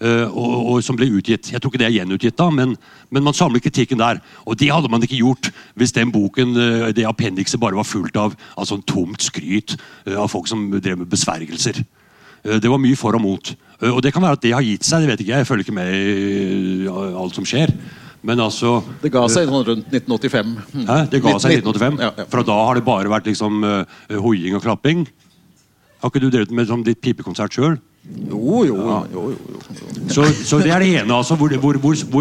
Eh, 0.00 0.26
og, 0.28 0.56
og 0.72 0.82
som 0.84 0.98
ble 0.98 1.08
utgitt. 1.18 1.50
Jeg 1.52 1.60
tror 1.60 1.72
ikke 1.72 1.82
det 1.82 1.88
er 1.90 1.96
gjenutgitt, 1.98 2.36
da, 2.38 2.48
men, 2.54 2.74
men 3.12 3.24
man 3.26 3.36
samler 3.36 3.62
kritikken 3.62 4.00
der. 4.00 4.20
Og 4.46 4.58
det 4.60 4.70
hadde 4.72 4.90
man 4.92 5.04
ikke 5.04 5.20
gjort 5.20 5.50
hvis 5.78 5.94
den 5.96 6.12
boken, 6.14 6.56
eh, 6.56 6.88
det 6.96 7.06
appendikset 7.08 7.60
bare 7.62 7.78
var 7.78 7.88
fullt 7.88 8.18
av, 8.20 8.36
av 8.56 8.68
sånn 8.68 8.84
tomt 8.88 9.22
skryt 9.24 9.76
eh, 10.06 10.16
av 10.16 10.30
folk 10.32 10.50
som 10.50 10.68
drev 10.76 11.02
med 11.02 11.10
besvergelser. 11.12 11.82
Det 12.40 12.70
var 12.72 12.80
mye 12.80 12.96
for 12.96 13.12
og 13.12 13.20
mot. 13.20 13.50
Og 13.84 13.98
det 14.00 14.14
kan 14.14 14.24
være 14.24 14.38
at 14.38 14.44
det 14.46 14.54
har 14.56 14.64
gitt 14.64 14.86
seg. 14.88 15.02
det 15.02 15.10
vet 15.10 15.20
ikke 15.20 15.34
jeg, 15.34 15.42
Jeg 15.42 15.48
følger 15.48 15.66
ikke 15.66 15.74
med 15.76 15.90
i 15.92 16.86
alt 16.88 17.36
som 17.36 17.44
skjer. 17.44 17.68
Men 18.24 18.40
altså 18.40 18.78
Det 19.02 19.10
ga 19.12 19.26
seg 19.28 19.48
sånn 19.48 19.66
rundt 19.66 19.92
1985. 19.92 20.54
Mm. 20.72 20.86
Hæ? 20.88 20.96
Det 21.12 21.20
ga 21.20 21.34
seg 21.36 21.58
i 21.58 21.60
1985. 21.60 22.00
Ja, 22.00 22.10
ja. 22.16 22.26
Fra 22.32 22.44
da 22.48 22.56
har 22.62 22.80
det 22.80 22.86
bare 22.86 23.12
vært 23.12 23.28
liksom 23.28 23.60
hoiing 24.24 24.56
og 24.56 24.64
klapping. 24.64 25.04
Har 26.00 26.08
ikke 26.08 26.24
du 26.24 26.30
drevet 26.32 26.56
med 26.56 26.68
sånn 26.72 26.84
ditt 26.86 27.02
pipekonsert 27.04 27.52
sjøl? 27.52 27.76
Jo, 28.00 28.64
jo, 28.64 28.76
jo, 28.80 29.00
jo, 29.12 29.22
jo. 29.30 29.60
Så, 30.10 30.24
så 30.32 30.58
det 30.58 30.70
er 30.72 30.82
det 30.82 30.88
ene. 31.02 31.14
altså 31.14 31.36
Hvor, 31.36 31.52
hvor, 31.60 31.76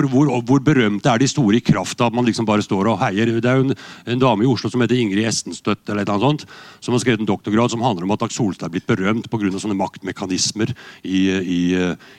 hvor, 0.06 0.42
hvor, 0.42 0.60
berømte 0.60 1.10
er 1.10 1.18
de 1.18 1.28
store 1.28 1.56
i 1.58 1.63
kraft 1.63 2.02
av 2.02 2.12
at 2.12 2.18
man 2.18 2.26
liksom 2.28 2.46
bare 2.46 2.62
står 2.62 2.92
og 2.92 3.00
heier? 3.00 3.32
Det 3.39 3.50
er 3.50 3.62
jo 3.62 3.70
en, 3.70 3.76
en 4.06 4.22
dame 4.22 4.44
i 4.44 4.50
Oslo 4.50 4.70
som 4.70 4.84
heter 4.84 5.00
Ingrid 5.00 5.26
Estenstøtt 5.26 5.89
eller 5.89 6.04
et 6.04 6.12
eller 6.12 6.18
annet 6.20 6.44
sånt, 6.44 6.58
som 6.84 6.94
har 6.94 7.02
skrevet 7.02 7.24
en 7.24 7.30
doktorgrad 7.30 7.72
som 7.72 7.86
handler 7.86 8.06
om 8.06 8.13
at 8.13 8.22
Dag 8.26 8.36
Solstad 8.36 8.68
er 8.68 8.76
blitt 8.76 8.89
berømt 8.89 9.30
pga. 9.32 9.54
sånne 9.56 9.80
maktmekanismer 9.80 10.74
i, 11.04 11.22
i, 11.39 11.62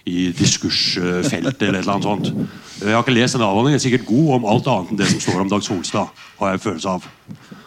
i 0.09 0.19
diskursfeltet 0.35 1.63
eller 1.69 1.83
et 1.83 1.85
eller 1.85 1.99
annet 1.99 2.09
sånt. 2.09 2.33
Jeg 2.81 2.97
har 2.97 3.05
ikke 3.05 3.19
lest 3.19 3.37
den 3.37 3.45
avhandlingen, 3.45 3.77
jeg 3.77 3.85
er 3.85 3.89
sikkert 3.91 4.09
god 4.09 4.33
om 4.39 4.49
alt 4.55 4.71
annet 4.73 4.95
enn 4.95 5.03
det 5.03 5.11
som 5.13 5.27
står 5.27 5.45
om 5.45 5.53
Dag 5.53 5.67
Solstad. 5.67 6.25
har 6.41 6.55
jeg 6.55 6.63
en 6.63 6.65
følelse 6.65 6.97
av. 6.97 7.11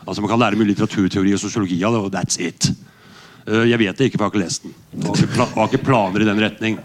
Altså 0.04 0.26
Man 0.26 0.34
kan 0.34 0.42
lære 0.42 0.60
mye 0.60 0.74
litteraturteori 0.74 1.38
og 1.38 1.46
sosiologi 1.46 1.78
av 1.86 1.96
det, 1.96 2.02
og 2.04 2.12
that's 2.18 2.42
it. 2.42 2.74
Eh, 3.48 3.66
Jeg 3.70 3.80
vet 3.80 3.98
det 3.98 4.08
ikke, 4.08 4.20
for 4.20 4.26
jeg 4.26 4.30
har 4.30 4.34
ikke 4.34 4.46
lest 4.46 4.64
den. 4.64 4.74
Jeg 4.94 5.48
har 5.56 5.68
ikke, 5.68 5.84
planer 5.84 6.24
i 6.24 6.28
den 6.28 6.40
retning. 6.40 6.80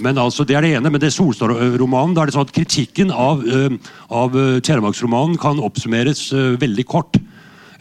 Men 0.00 0.18
altså, 0.18 0.44
Det 0.44 0.56
er 0.56 0.62
det 0.62 0.76
ene. 0.76 0.90
Men 0.90 1.00
det 1.00 1.12
Solstad-romanen, 1.12 2.14
da 2.14 2.22
er 2.22 2.26
det 2.26 2.34
sånn 2.34 2.46
at 2.46 2.54
kritikken 2.54 3.10
av, 3.10 3.42
eh, 3.46 3.76
av 4.10 4.36
eh, 4.36 4.60
Telemarksromanen 4.60 5.38
kan 5.38 5.58
oppsummeres 5.58 6.32
veldig 6.58 6.86
kort. 6.86 7.16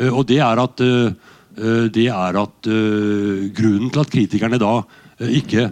Og 0.02 0.26
det 0.26 0.40
er 0.42 0.58
at, 0.58 0.78
det 0.78 2.08
er 2.10 2.38
at 2.42 2.66
grunnen 2.66 3.92
til 3.94 4.02
at 4.02 4.10
kritikerne 4.10 4.58
da 4.58 4.82
ikke 5.22 5.68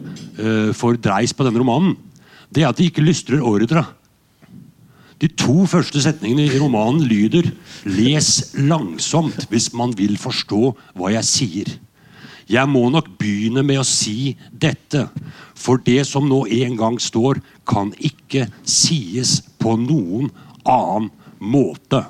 får 0.77 0.99
dreis 1.01 1.33
på 1.33 1.47
denne 1.47 1.57
romanen, 1.57 1.95
det 2.53 2.61
er 2.61 2.69
at 2.69 2.77
de 2.77 2.85
ikke 2.91 3.01
lystrer 3.01 3.41
ordre. 3.41 3.87
De 5.17 5.27
to 5.33 5.65
første 5.65 5.97
setningene 6.03 6.45
i 6.45 6.59
romanen 6.61 7.01
lyder 7.09 7.49
Les 7.89 8.53
langsomt 8.53 9.49
hvis 9.49 9.71
man 9.73 9.97
vil 9.97 10.13
forstå 10.19 10.75
hva 10.93 11.09
jeg 11.15 11.25
sier. 11.25 11.73
Jeg 12.49 12.65
må 12.69 12.87
nok 12.89 13.11
begynne 13.19 13.61
med 13.65 13.81
å 13.81 13.87
si 13.87 14.33
dette, 14.49 15.05
for 15.53 15.81
det 15.85 16.01
som 16.09 16.25
nå 16.29 16.45
en 16.63 16.77
gang 16.79 16.97
står, 17.01 17.41
kan 17.69 17.91
ikke 18.01 18.47
sies 18.65 19.39
på 19.61 19.75
noen 19.77 20.31
annen 20.65 21.11
måte. 21.39 22.07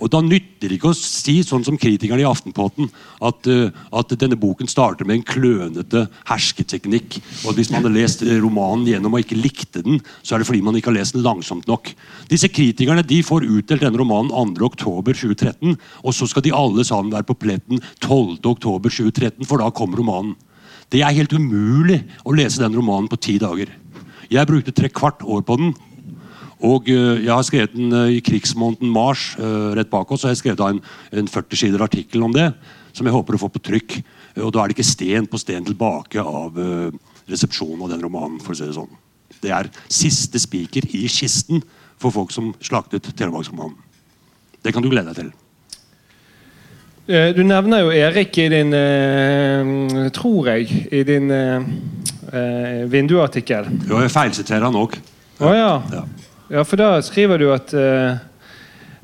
Og 0.00 0.10
Da 0.12 0.20
nytter 0.20 0.68
det 0.68 0.78
ikke 0.78 0.92
å 0.92 0.96
si 0.96 1.40
sånn 1.46 1.64
som 1.64 1.78
kritikerne 1.78 2.22
i 2.22 2.28
Aftenposten, 2.28 2.90
at, 3.22 3.46
eh, 3.46 3.70
at 3.92 4.08
denne 4.18 4.36
boken 4.36 4.68
starter 4.68 5.06
med 5.06 5.16
en 5.16 5.26
klønete 5.26 6.08
hersketeknikk. 6.28 7.20
Og 7.46 7.56
Hvis 7.56 7.70
man 7.70 7.82
hadde 7.82 7.94
lest 7.94 8.22
romanen 8.22 8.86
gjennom 8.86 9.14
og 9.14 9.24
ikke 9.24 9.40
likte 9.40 9.82
den, 9.82 10.00
så 10.22 10.34
er 10.34 10.38
det 10.38 10.46
fordi 10.46 10.62
man 10.62 10.74
ikke 10.74 10.92
har 10.92 11.00
lest 11.00 11.14
den 11.14 11.22
langsomt 11.24 11.66
nok. 11.66 11.94
Disse 12.28 12.48
kritikerne 12.48 13.06
de 13.06 13.22
får 13.22 13.48
utdelt 13.48 13.80
denne 13.80 13.98
romanen 13.98 14.30
2.10.2013, 14.30 15.76
og 16.04 16.12
så 16.12 16.28
skal 16.28 16.42
de 16.42 16.52
alle 16.52 16.84
sammen 16.84 17.12
være 17.12 17.26
på 17.26 17.38
pletten 17.38 17.80
12.10.2013, 18.00 19.46
for 19.46 19.58
da 19.58 19.70
kommer 19.70 19.98
romanen. 19.98 20.36
Det 20.90 21.02
er 21.02 21.16
helt 21.16 21.32
umulig 21.34 22.04
å 22.24 22.34
lese 22.36 22.62
den 22.62 22.76
romanen 22.76 23.08
på 23.10 23.18
ti 23.18 23.38
dager. 23.42 23.72
Jeg 24.30 24.46
brukte 24.46 24.74
tre 24.74 24.90
kvart 24.90 25.22
år 25.22 25.42
på 25.46 25.56
den. 25.58 25.74
Og 26.64 26.88
eh, 26.88 27.24
jeg 27.26 27.32
har 27.32 27.42
skrevet 27.44 27.74
den 27.76 27.92
eh, 27.92 28.14
i 28.16 28.20
krigsmåneden 28.24 28.88
mars 28.92 29.34
eh, 29.38 29.74
rett 29.76 29.90
bak 29.92 30.10
oss. 30.12 30.22
Så 30.24 30.30
har 30.30 30.38
skrevet 30.38 30.60
en, 30.64 30.80
en 31.12 31.28
40 31.28 31.56
sider 31.60 31.82
artikkel 31.84 32.22
om 32.24 32.32
det, 32.32 32.50
som 32.96 33.04
jeg 33.06 33.12
håper 33.16 33.36
å 33.36 33.42
få 33.42 33.50
på 33.52 33.60
trykk. 33.68 33.98
Eh, 34.36 34.42
Og 34.44 34.52
da 34.54 34.62
er 34.62 34.70
det 34.72 34.78
ikke 34.78 34.88
sten 34.88 35.26
på 35.28 35.40
sten 35.42 35.66
tilbake 35.68 36.22
av, 36.22 36.56
eh, 36.56 36.90
resepsjonen 37.28 37.82
av 37.84 37.90
den 37.92 38.04
romanen. 38.06 38.40
for 38.40 38.52
å 38.52 38.56
si 38.56 38.64
Det 38.64 38.74
sånn. 38.76 38.94
Det 39.42 39.50
er 39.52 39.68
siste 39.92 40.38
spiker 40.40 40.86
i 40.96 41.06
kisten 41.12 41.60
for 41.98 42.10
folk 42.10 42.30
som 42.32 42.54
slaktet 42.60 43.02
Telemarksromanen. 43.16 43.76
Det 44.62 44.72
kan 44.72 44.82
du 44.82 44.88
glede 44.88 45.12
deg 45.12 45.16
til. 45.16 45.32
Eh, 47.08 47.32
Du 47.36 47.42
nevner 47.44 47.84
jo 47.84 47.90
Erik 47.92 48.38
i 48.38 48.48
din 48.48 48.72
eh, 48.74 50.08
Tror 50.10 50.48
jeg 50.48 50.88
i 50.90 51.02
din 51.04 51.30
eh, 51.30 51.60
eh, 52.32 52.86
vinduartikkel. 52.90 53.68
Jo, 53.88 54.00
jeg 54.00 54.10
feilsiterer 54.10 54.64
han 54.64 54.74
òg. 54.74 54.96
Å 55.38 55.52
ja. 55.54 55.82
Ja. 55.92 56.04
Ja. 56.50 56.64
For 56.64 56.80
da 56.80 56.94
skriver 57.04 57.42
du 57.42 57.50
at 57.54 57.74
uh, 57.76 58.16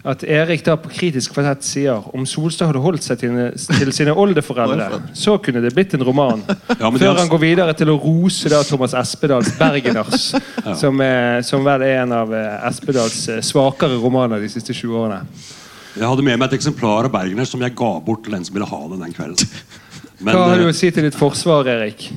at 0.03 0.25
Erik 0.27 0.65
da 0.67 0.75
på 0.81 0.91
Kritisk 0.91 1.31
kvartett 1.31 1.63
sier 1.63 2.03
om 2.11 2.25
Solstad 2.27 2.73
hadde 2.73 2.81
holdt 2.83 3.05
seg 3.07 3.21
til, 3.21 3.37
til 3.55 3.93
sine 3.95 4.15
oldeforeldre, 4.19 4.99
så 5.15 5.37
kunne 5.43 5.63
det 5.63 5.71
blitt 5.77 5.95
en 5.95 6.03
roman. 6.03 6.43
Ja, 6.75 6.91
Før 6.91 7.21
han 7.21 7.31
går 7.31 7.43
videre 7.45 7.77
til 7.79 7.93
å 7.93 7.97
rose 8.03 8.51
da 8.51 8.65
Thomas 8.67 8.97
Espedals 8.99 9.53
'Bergeners', 9.55 10.33
som, 10.81 10.99
er, 11.07 11.45
som 11.47 11.63
vel 11.67 11.87
er 11.87 12.03
en 12.03 12.17
av 12.19 12.35
eh, 12.35 12.67
Espedals 12.67 13.21
eh, 13.31 13.43
svakere 13.47 14.01
romaner 14.03 14.43
de 14.43 14.51
siste 14.51 14.75
20 14.75 14.99
årene. 15.05 15.23
Jeg 15.93 16.09
hadde 16.09 16.25
med 16.25 16.41
meg 16.41 16.49
et 16.51 16.59
eksemplar 16.59 17.07
av 17.07 17.15
'Bergeners' 17.15 17.55
som 17.55 17.63
jeg 17.63 17.77
ga 17.79 17.93
bort 18.03 18.27
til 18.27 18.35
den 18.35 18.49
som 18.49 18.59
ville 18.59 18.67
ha 18.67 18.83
det 18.91 19.03
den 19.05 19.15
kvelden. 19.15 19.55
Men, 20.19 20.35
Hva 20.35 20.49
har 20.51 20.59
du 20.59 20.67
eh, 20.67 20.73
å 20.75 20.75
si 20.75 20.91
til 20.91 21.07
ditt 21.07 21.19
forsvar, 21.19 21.71
Erik? 21.79 22.11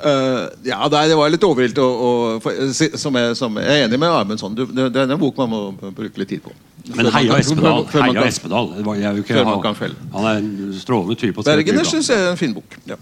Eh, 0.00 0.44
ja, 0.64 0.88
det, 0.88 1.00
det 1.10 1.16
var 1.18 1.28
litt 1.32 1.42
overilt. 1.44 1.78
å- 1.82 2.40
for- 2.40 2.72
som, 2.98 3.14
jeg, 3.18 3.36
som 3.36 3.56
jeg 3.58 3.66
er 3.66 3.86
enig 3.88 3.98
med 3.98 4.08
Amundsen. 4.14 4.54
Du, 4.54 4.64
det, 4.66 4.92
det 4.94 5.02
er 5.02 5.10
en 5.12 5.18
bok 5.20 5.36
man 5.42 5.50
må 5.50 5.60
bruke 5.92 6.18
litt 6.22 6.28
tid 6.30 6.42
på. 6.44 6.52
men 6.94 7.06
heia 7.12 7.36
Espedal. 7.38 7.82
Heia 7.90 9.12
Før 9.22 9.44
man 9.44 9.54
han, 9.54 9.62
kan 9.62 9.74
felle. 9.74 9.96
han 10.14 10.24
er 10.30 10.38
en 10.40 10.72
strålende 10.78 11.18
type. 11.20 11.42
Bergener 11.44 11.84
syns 11.84 12.08
jeg 12.08 12.18
er 12.22 12.30
en 12.30 12.38
fin 12.40 12.54
bok. 12.54 12.78
Ja. 12.86 12.96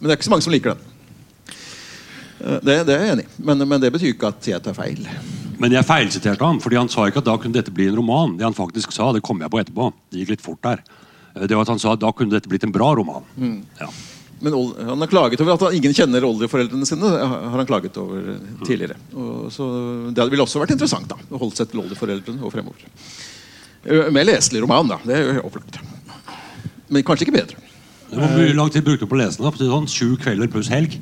Men 0.00 0.08
det 0.08 0.14
er 0.14 0.16
ikke 0.18 0.28
så 0.30 0.32
mange 0.34 0.46
som 0.48 0.52
liker 0.56 0.74
den. 0.74 0.86
Eh, 2.40 2.58
Det, 2.64 2.78
det 2.88 2.94
er 2.96 3.04
jeg 3.04 3.12
enig 3.18 3.26
i. 3.28 3.30
Men, 3.44 3.68
men 3.68 3.80
det 3.82 3.92
betyr 3.92 4.14
ikke 4.14 4.32
at 4.32 4.48
jeg 4.48 4.62
tar 4.64 4.74
feil. 4.76 5.04
Men 5.60 5.74
jeg 5.76 5.84
feilsiterte 5.84 6.40
ham, 6.46 6.58
fordi 6.64 6.78
han 6.80 6.88
sa 6.88 7.04
ikke 7.10 7.20
at 7.20 7.28
da 7.28 7.36
kunne 7.36 7.52
dette 7.58 7.72
bli 7.76 7.86
en 7.90 7.98
roman. 8.00 8.36
Det 8.40 8.46
han 8.48 8.56
faktisk 8.56 8.92
sa, 8.96 9.10
det 9.12 9.20
kom 9.26 9.42
jeg 9.44 9.52
på 9.52 9.60
etterpå. 9.60 9.90
Det 10.10 10.22
gikk 10.22 10.32
litt 10.34 10.44
fort 10.44 10.62
der. 10.64 10.80
Eh, 11.36 11.44
Det 11.46 11.54
var 11.54 11.62
at 11.68 11.74
Han 11.76 11.78
sa 11.78 11.92
at 11.92 12.00
da 12.00 12.10
kunne 12.16 12.32
dette 12.32 12.48
blitt 12.48 12.64
en 12.64 12.72
bra 12.72 12.94
roman. 12.96 13.22
Mm. 13.36 13.58
Ja. 13.80 13.90
Men 14.40 14.54
han 14.88 15.02
har 15.02 15.10
klaget 15.10 15.40
over 15.44 15.52
at 15.52 15.64
han, 15.66 15.74
ingen 15.76 15.92
kjenner 15.96 16.24
oldeforeldrene 16.24 16.86
sine. 16.88 17.08
har 17.12 17.58
han 17.58 17.68
klaget 17.68 17.96
over 18.00 18.32
eh, 18.32 18.44
tidligere. 18.64 18.96
Og, 19.12 19.50
så 19.52 19.66
Det 20.16 20.28
ville 20.32 20.46
også 20.46 20.62
vært 20.62 20.72
interessant 20.76 21.10
da, 21.10 21.18
å 21.28 21.40
holde 21.42 21.58
seg 21.58 21.68
til 21.68 21.82
oldeforeldrene 21.84 22.40
og 22.40 22.54
fremover. 22.54 22.86
Eh, 23.84 24.08
Med 24.12 24.28
leselig 24.30 24.62
roman, 24.64 24.88
da. 24.94 25.00
Det 25.04 25.18
er 25.18 25.28
jo 25.40 25.44
opplagt. 25.50 25.80
Men 26.88 27.04
kanskje 27.06 27.28
ikke 27.28 27.36
bedre. 27.36 27.60
Det 28.10 28.18
var 28.18 28.32
Hvor 28.34 28.54
lang 28.58 28.70
tid 28.72 28.86
brukte 28.86 29.06
du 29.06 29.10
på 29.12 29.18
å 29.18 29.20
lese 29.20 29.42
den? 29.42 29.60
Sånn, 29.60 29.90
Sju 29.92 30.16
kvelder 30.18 30.50
pluss 30.50 30.72
helg? 30.72 30.96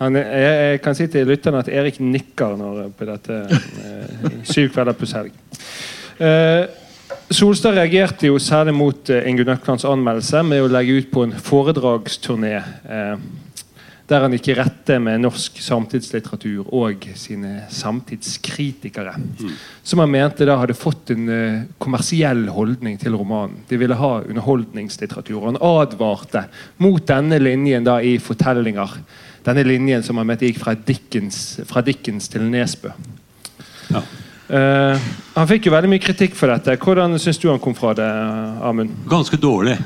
Han, 0.00 0.16
jeg, 0.16 0.42
jeg 0.42 0.80
kan 0.84 0.96
si 0.96 1.06
til 1.12 1.28
lytterne 1.28 1.60
at 1.60 1.68
Erik 1.68 1.98
nikker 2.00 2.56
når, 2.56 2.86
på 2.96 3.08
dette 3.08 3.38
eh, 3.52 4.28
syv 4.48 4.70
kvelder 4.74 4.96
pluss 4.96 5.12
helg. 5.16 5.34
Eh, 6.20 6.66
Solstad 7.30 7.76
reagerte 7.76 8.26
jo 8.26 8.40
særlig 8.42 8.72
mot 8.74 9.10
eh, 9.12 9.22
Ingunn 9.30 9.52
Øklands 9.52 9.84
anmeldelse 9.86 10.40
med 10.42 10.64
å 10.64 10.70
legge 10.72 10.96
ut 10.98 11.12
på 11.12 11.22
en 11.22 11.34
foredragsturné 11.38 12.56
eh, 12.58 13.20
der 14.10 14.24
han 14.24 14.32
gikk 14.34 14.48
i 14.50 14.56
rette 14.58 14.96
med 14.98 15.22
norsk 15.22 15.60
samtidslitteratur 15.62 16.72
og 16.74 17.04
sine 17.14 17.68
samtidskritikere. 17.70 19.12
Som 19.86 20.02
han 20.02 20.10
mente 20.10 20.48
da 20.48 20.56
hadde 20.58 20.74
fått 20.74 21.12
en 21.14 21.30
eh, 21.30 21.60
kommersiell 21.78 22.48
holdning 22.50 22.98
til 22.98 23.14
romanen. 23.14 23.60
De 23.70 23.78
ville 23.78 23.98
ha 24.00 24.10
underholdningslitteratur. 24.24 25.36
og 25.38 25.46
Han 25.52 25.60
advarte 25.62 26.48
mot 26.82 27.06
denne 27.06 27.38
linjen 27.38 27.86
da 27.86 28.00
i 28.02 28.16
fortellinger. 28.18 28.96
Denne 29.46 29.64
linjen 29.68 30.02
som 30.02 30.18
han 30.18 30.26
mente 30.26 30.50
gikk 30.50 30.58
fra 30.64 30.74
Dickens, 30.74 31.60
fra 31.70 31.84
Dickens 31.86 32.26
til 32.32 32.50
Nesbø. 32.50 32.90
Ja. 33.94 34.02
Eh, 34.50 35.10
han 35.36 35.46
fikk 35.46 35.68
jo 35.68 35.74
veldig 35.76 35.92
mye 35.92 36.02
kritikk 36.02 36.34
for 36.38 36.50
dette. 36.50 36.74
Hvordan 36.82 37.14
syns 37.22 37.38
du 37.38 37.46
han 37.50 37.62
kom 37.62 37.76
fra 37.78 37.94
det, 37.94 38.08
Amund? 38.66 38.96
Ganske 39.10 39.38
dårlig. 39.38 39.76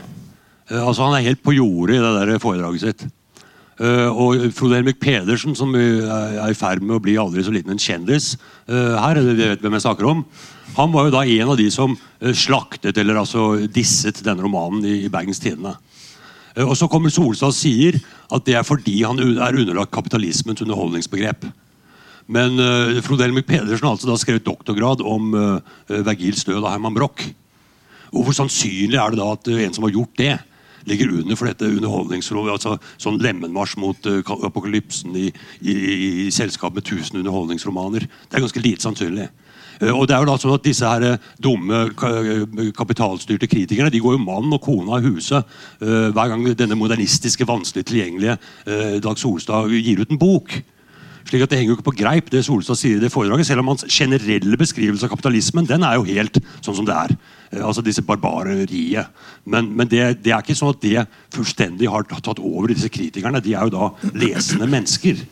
Uh, 0.70 0.80
altså 0.86 1.04
Han 1.04 1.18
er 1.18 1.26
helt 1.26 1.42
på 1.44 1.52
jordet 1.52 1.98
i 1.98 2.00
det 2.00 2.12
der 2.16 2.40
foredraget 2.40 2.80
sitt. 2.80 3.02
Uh, 3.76 4.08
og 4.08 4.46
Frode 4.56 4.78
Helmik 4.78 5.00
Pedersen, 5.02 5.52
som 5.58 5.74
er 5.76 6.38
i 6.48 6.56
ferd 6.56 6.80
med 6.80 6.96
å 6.96 7.02
bli 7.02 7.18
aldri 7.20 7.44
så 7.44 7.52
liten 7.52 7.74
en 7.74 7.80
kjendis 7.82 8.36
her, 8.70 9.18
vi 9.18 9.34
vet 9.36 9.60
hvem 9.60 9.74
jeg 9.76 9.84
snakker 9.84 10.06
om, 10.08 10.22
han 10.78 10.92
var 10.94 11.08
jo 11.08 11.12
da 11.12 11.24
en 11.26 11.50
av 11.52 11.58
de 11.58 11.66
som 11.74 11.92
slaktet 12.32 12.96
eller 12.96 13.18
altså 13.20 13.66
disset 13.68 14.22
denne 14.24 14.46
romanen 14.46 14.86
i, 14.86 14.94
i 15.04 15.10
Bergens 15.12 15.42
Tidende. 15.42 15.74
Og 16.64 16.72
så 16.78 16.88
kommer 16.88 17.12
Solstad 17.12 17.50
og 17.50 17.58
sier 17.58 17.98
at 18.32 18.46
det 18.46 18.56
er 18.56 18.64
fordi 18.64 19.02
han 19.02 19.20
er 19.20 19.58
underlagt 19.58 19.92
kapitalismens 19.92 20.62
underholdningsbegrep. 20.64 21.44
Men 22.26 22.56
uh, 22.56 23.02
Frode 23.04 23.26
Helmik 23.26 23.46
Pedersen 23.48 23.84
har 23.84 23.94
altså 23.96 24.08
da 24.08 24.16
skrevet 24.20 24.46
doktorgrad 24.46 25.02
om 25.04 25.34
uh, 25.36 25.60
Vergils 26.06 26.46
død 26.48 26.62
av 26.62 26.72
Herman 26.72 26.96
Broch. 26.96 27.26
Og 28.14 28.24
Hvor 28.24 28.36
sannsynlig 28.36 28.96
er 28.96 29.12
det 29.12 29.20
da 29.20 29.30
at 29.34 29.52
uh, 29.52 29.60
en 29.60 29.76
som 29.76 29.84
har 29.84 29.94
gjort 29.94 30.16
det, 30.20 30.34
ligger 30.88 31.12
under 31.20 31.36
for 31.36 31.48
dette 31.48 31.68
underholdningsrådet? 31.68 32.56
altså 32.56 32.76
Sånn 33.00 33.20
lemenmarsj 33.20 33.76
mot 33.82 34.08
uh, 34.08 34.34
apokalypsen 34.48 35.16
i, 35.20 35.28
i, 35.60 35.76
i 36.24 36.28
selskap 36.32 36.76
med 36.76 36.86
1000 36.86 37.20
underholdningsromaner. 37.20 38.08
Det 38.08 38.38
er 38.38 38.46
ganske 38.46 38.64
lite 38.64 38.88
sannsynlig. 38.88 39.28
Og 39.90 40.04
det 40.06 40.14
er 40.14 40.22
jo 40.22 40.28
da 40.28 40.34
sånn 40.38 40.52
at 40.54 40.62
Disse 40.62 40.86
her 40.86 41.16
dumme 41.42 41.80
ka 41.98 42.06
kapitalstyrte 42.78 43.48
kritikerne 43.50 43.90
de 43.90 43.98
går 43.98 44.14
jo 44.14 44.20
mann 44.22 44.54
og 44.54 44.60
kone 44.62 44.86
av 44.94 45.02
huset 45.02 45.56
hver 45.80 46.30
gang 46.30 46.44
denne 46.54 46.78
modernistiske, 46.78 47.42
vanskelig 47.48 47.82
tilgjengelige 47.88 48.36
Dag 49.02 49.18
Solstad 49.18 49.74
gir 49.74 50.04
ut 50.04 50.14
en 50.14 50.20
bok. 50.22 50.54
Slik 51.24 51.42
at 51.44 51.50
Det 51.50 51.58
henger 51.58 51.72
jo 51.72 51.76
ikke 51.78 51.88
på 51.88 51.96
greip, 52.02 52.26
det 52.30 52.44
Solstad 52.44 52.76
sier 52.76 52.98
i 52.98 53.02
det 53.02 53.12
foredraget. 53.12 53.48
Selv 53.48 53.62
om 53.62 53.70
hans 53.72 53.86
generelle 53.88 54.58
beskrivelse 54.60 55.06
av 55.06 55.14
kapitalismen 55.14 55.68
den 55.68 55.86
er 55.86 55.96
jo 55.96 56.04
helt 56.08 56.36
sånn 56.60 56.76
som 56.76 56.88
det 56.88 56.96
er. 56.96 57.14
Eh, 57.50 57.62
altså 57.64 57.84
disse 57.84 58.04
barbareriet. 58.04 59.08
Men, 59.48 59.70
men 59.72 59.88
det, 59.88 60.20
det 60.24 60.34
er 60.34 60.44
ikke 60.44 60.58
sånn 60.58 60.74
at 60.74 60.82
det 60.84 61.06
fullstendig 61.34 61.88
har 61.88 62.04
tatt 62.10 62.42
over 62.42 62.68
disse 62.72 62.92
kritikerne. 62.92 63.42
De 63.44 63.56
er 63.56 63.70
jo 63.70 63.72
da 63.72 64.12
lesende 64.12 64.68
mennesker. 64.68 65.24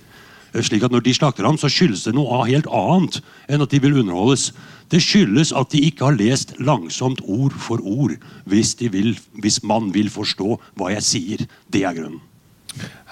Eh, 0.54 0.64
Slik 0.64 0.88
at 0.88 0.96
Når 0.96 1.04
de 1.04 1.16
slakter 1.18 1.48
ham, 1.48 1.60
så 1.60 1.68
skyldes 1.68 2.06
det 2.08 2.16
noe 2.16 2.40
helt 2.48 2.70
annet 2.72 3.20
enn 3.52 3.64
at 3.64 3.76
de 3.76 3.84
vil 3.84 4.00
underholdes. 4.00 4.50
Det 4.92 5.00
skyldes 5.04 5.52
at 5.56 5.72
de 5.72 5.84
ikke 5.88 6.08
har 6.08 6.16
lest 6.16 6.56
langsomt 6.60 7.20
ord 7.24 7.52
for 7.52 7.84
ord 7.84 8.16
hvis, 8.48 8.74
vil, 8.80 9.14
hvis 9.40 9.62
man 9.64 9.92
vil 9.92 10.12
forstå 10.12 10.56
hva 10.80 10.92
jeg 10.96 11.08
sier. 11.08 11.48
Det 11.72 11.84
er 11.84 12.00
grunnen. 12.00 12.20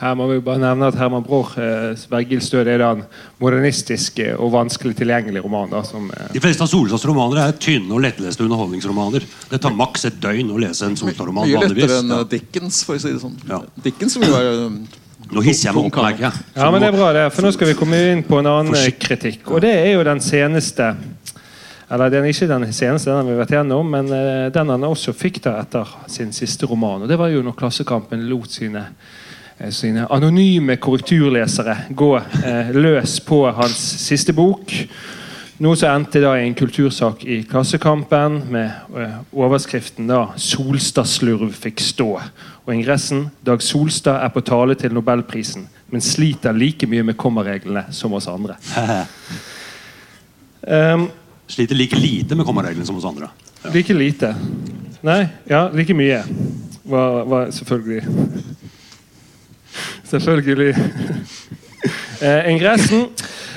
Her 0.01 0.14
må 0.16 0.27
vi 0.31 0.38
bare 0.40 0.61
nevne 0.62 0.88
at 0.88 0.96
Herman 0.96 1.25
Broch, 1.25 1.59
eh, 1.61 1.92
'Bergils 2.09 2.49
død', 2.49 2.68
er 2.73 2.79
den 2.81 3.03
en 3.03 3.03
modernistisk 3.40 4.18
eh, 4.25 4.33
og 4.33 4.53
vanskelig 4.55 4.96
tilgjengelig 4.96 5.42
roman. 5.44 5.68
Da, 5.68 5.83
som, 5.85 6.07
eh, 6.11 6.33
De 6.33 6.40
fleste 6.40 6.64
av 6.64 6.70
Solstads 6.73 7.05
romaner 7.05 7.42
er 7.42 7.53
tynne 7.53 7.92
og 7.92 8.01
lettleste 8.01 8.46
underholdningsromaner. 8.46 9.27
Det 9.51 9.61
tar 9.61 9.77
maks 9.77 10.07
et 10.09 10.16
døgn 10.23 10.55
å 10.55 10.57
lese 10.62 10.88
en 10.88 10.96
Solstad-roman. 10.96 11.44
Mye 11.44 11.68
lettere 11.68 12.01
enn 12.01 12.16
eh, 12.16 12.25
Dickens, 12.33 12.81
for 12.88 12.96
å 12.96 13.03
si 13.03 13.12
det 13.12 13.20
sånn. 13.20 13.37
Ja. 13.51 13.61
Dickens 13.85 14.16
vil 14.16 14.33
være 14.33 14.57
um, 14.70 14.81
Nå 15.31 15.44
hisser 15.44 15.68
jeg 15.68 15.77
meg 15.77 15.85
opp, 15.85 16.01
merker 16.01 16.25
jeg. 16.27 16.44
ja, 16.57 16.70
men 16.73 16.81
det 16.81 16.88
er 16.88 16.96
bra, 16.96 17.12
det, 17.14 17.29
for 17.37 17.44
nå 17.46 17.53
skal 17.55 17.68
vi 17.68 17.79
komme 17.79 17.99
inn 18.11 18.25
på 18.27 18.40
en 18.40 18.49
annen 18.51 18.75
eh, 18.81 18.90
kritikk. 18.99 19.44
Og 19.53 19.61
det 19.62 19.77
er 19.85 19.92
jo 19.92 20.03
den 20.09 20.25
seneste 20.25 20.94
Eller 21.90 22.09
den 22.11 22.25
er 22.25 22.33
ikke 22.33 22.49
den 22.49 22.73
seneste, 22.73 23.11
den 23.11 23.20
har 23.20 23.29
vi 23.29 23.37
vært 23.37 23.53
gjennom, 23.53 23.88
men 23.92 24.09
den 24.55 24.68
han 24.70 24.88
også 24.88 25.12
fikk 25.12 25.42
da 25.44 25.59
etter 25.61 25.88
sin 26.09 26.33
siste 26.33 26.66
roman. 26.70 27.03
Og 27.03 27.11
det 27.11 27.18
var 27.18 27.29
jo 27.29 27.42
når 27.42 27.57
Klassekampen 27.59 28.25
lot 28.31 28.49
sine 28.55 28.87
sine 29.68 30.07
anonyme 30.11 30.77
korrekturlesere 30.81 31.77
gå 31.96 32.14
eh, 32.16 32.70
løs 32.73 33.18
på 33.20 33.42
hans 33.53 33.81
siste 34.01 34.33
bok. 34.33 34.73
Noe 35.61 35.77
som 35.77 35.92
endte 35.92 36.23
da 36.23 36.33
i 36.38 36.46
en 36.46 36.57
kultursak 36.57 37.27
i 37.29 37.42
Klassekampen 37.49 38.38
med 38.55 38.96
eh, 38.96 39.18
overskriften 39.37 40.09
da 40.09 40.31
'Solstad-slurv 40.33 41.53
fikk 41.53 41.83
stå'. 41.85 42.23
Og 42.64 42.73
ingressen 42.75 43.27
'Dag 43.44 43.61
Solstad 43.62 44.25
er 44.25 44.33
på 44.33 44.40
tale 44.40 44.75
til 44.75 44.94
Nobelprisen, 44.96 45.68
men 45.90 46.01
sliter 46.01 46.57
like 46.57 46.87
mye 46.87 47.03
med 47.03 47.18
kommareglene 47.20 47.85
som 47.92 48.12
oss 48.16 48.27
andre'. 48.27 48.57
Um, 50.64 51.11
Sliter 51.51 51.75
like 51.75 51.96
lite 51.96 52.35
med 52.35 52.46
kommareglene 52.46 52.87
som 52.87 52.96
oss 52.96 53.05
andre. 53.05 53.29
Ja. 53.64 53.70
like 53.75 53.92
lite. 53.92 54.35
Nei, 55.03 55.27
ja, 55.51 55.68
like 55.75 55.94
mye. 55.94 56.23
Var, 56.85 57.25
var 57.25 57.51
selvfølgelig 57.51 58.03
Selvfølgelig. 60.05 60.75
Eh, 62.21 62.51
ingressen 62.53 63.07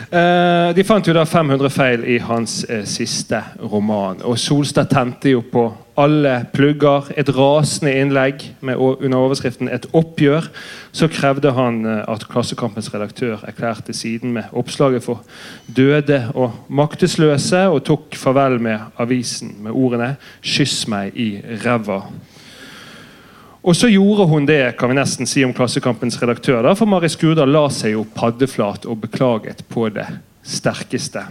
eh, 0.08 0.70
De 0.76 0.84
fant 0.88 1.04
jo 1.04 1.12
da 1.12 1.26
500 1.28 1.68
feil 1.74 2.06
i 2.08 2.14
hans 2.24 2.62
eh, 2.72 2.86
siste 2.88 3.42
roman. 3.60 4.22
Og 4.24 4.38
Solstad 4.40 4.88
tente 4.94 5.34
jo 5.34 5.42
på 5.44 5.66
alle 6.00 6.46
plugger. 6.54 7.12
Et 7.18 7.30
rasende 7.36 7.92
innlegg 8.00 8.46
med, 8.62 8.80
under 8.80 9.18
overskriften 9.18 9.70
'Et 9.70 9.86
oppgjør'. 9.94 10.48
Så 10.92 11.08
krevde 11.08 11.52
han 11.52 11.86
eh, 11.86 12.04
at 12.08 12.28
Klassekampens 12.30 12.94
redaktør 12.94 13.44
erklærte 13.44 13.94
siden 13.94 14.34
med 14.34 14.44
oppslaget 14.54 15.04
for 15.04 15.24
døde 15.76 16.32
og 16.34 16.54
maktesløse, 16.70 17.68
og 17.68 17.84
tok 17.84 18.16
farvel 18.16 18.62
med 18.62 18.80
avisen 18.98 19.56
med 19.60 19.72
ordene 19.72 20.16
'Kyss 20.42 20.88
meg 20.88 21.12
i 21.16 21.42
ræva'. 21.66 22.04
Og 23.64 23.76
så 23.80 23.88
gjorde 23.88 24.28
hun 24.28 24.46
det 24.46 24.76
kan 24.78 24.92
vi 24.92 24.98
nesten 24.98 25.30
si 25.30 25.44
om 25.46 25.54
Klassekampens 25.56 26.20
redaktør. 26.22 26.62
Da, 26.66 26.74
for 26.76 26.90
Mari 26.90 27.08
Skurdal 27.12 27.52
la 27.54 27.70
seg 27.72 27.96
jo 27.96 28.04
paddeflat 28.16 28.84
og 28.90 29.00
beklaget 29.06 29.64
på 29.72 29.88
det 29.96 30.10
sterkeste. 30.44 31.26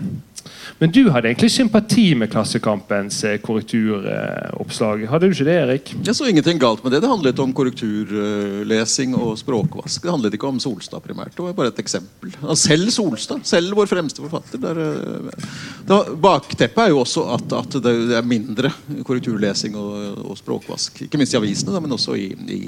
Men 0.79 0.91
du 0.91 1.05
hadde 1.15 1.29
egentlig 1.31 1.53
sympati 1.55 2.09
med 2.19 2.31
Klassekampens 2.33 3.21
eh, 3.29 3.37
korrekturoppslag. 3.45 5.05
Hadde 5.11 5.29
du 5.29 5.37
ikke 5.37 5.47
det, 5.47 5.57
Erik? 5.61 5.93
Jeg 6.03 6.17
så 6.19 6.27
ingenting 6.27 6.59
galt 6.63 6.83
med 6.83 6.95
det. 6.95 7.03
Det 7.05 7.11
handlet 7.11 7.43
om 7.45 7.53
korrekturlesing 7.55 9.15
og 9.15 9.37
språkvask. 9.39 10.03
Det 10.03 10.11
handlet 10.11 10.35
ikke 10.35 10.51
om 10.51 10.59
Solstad 10.63 11.05
primært. 11.05 11.37
Det 11.37 11.45
var 11.45 11.55
bare 11.59 11.71
et 11.71 11.83
eksempel. 11.83 12.35
Selv 12.59 12.91
Solstad, 12.95 13.45
selv 13.47 13.77
vår 13.79 13.91
fremste 13.91 14.25
forfatter. 14.25 14.63
Der, 14.65 14.83
eh, 14.89 16.15
bakteppet 16.23 16.89
er 16.89 16.91
jo 16.91 17.05
også 17.05 17.29
at, 17.37 17.47
at, 17.61 17.79
det 17.85 18.17
er 18.19 18.27
mindre 18.27 18.73
korrekturlesing 19.07 19.79
og, 19.79 20.25
og 20.33 20.41
språkvask. 20.41 21.05
Ikke 21.07 21.21
minst 21.21 21.37
i 21.37 21.39
avisene, 21.39 21.77
da, 21.77 21.85
men 21.85 21.95
også 21.95 22.19
i, 22.19 22.33
i 22.51 22.63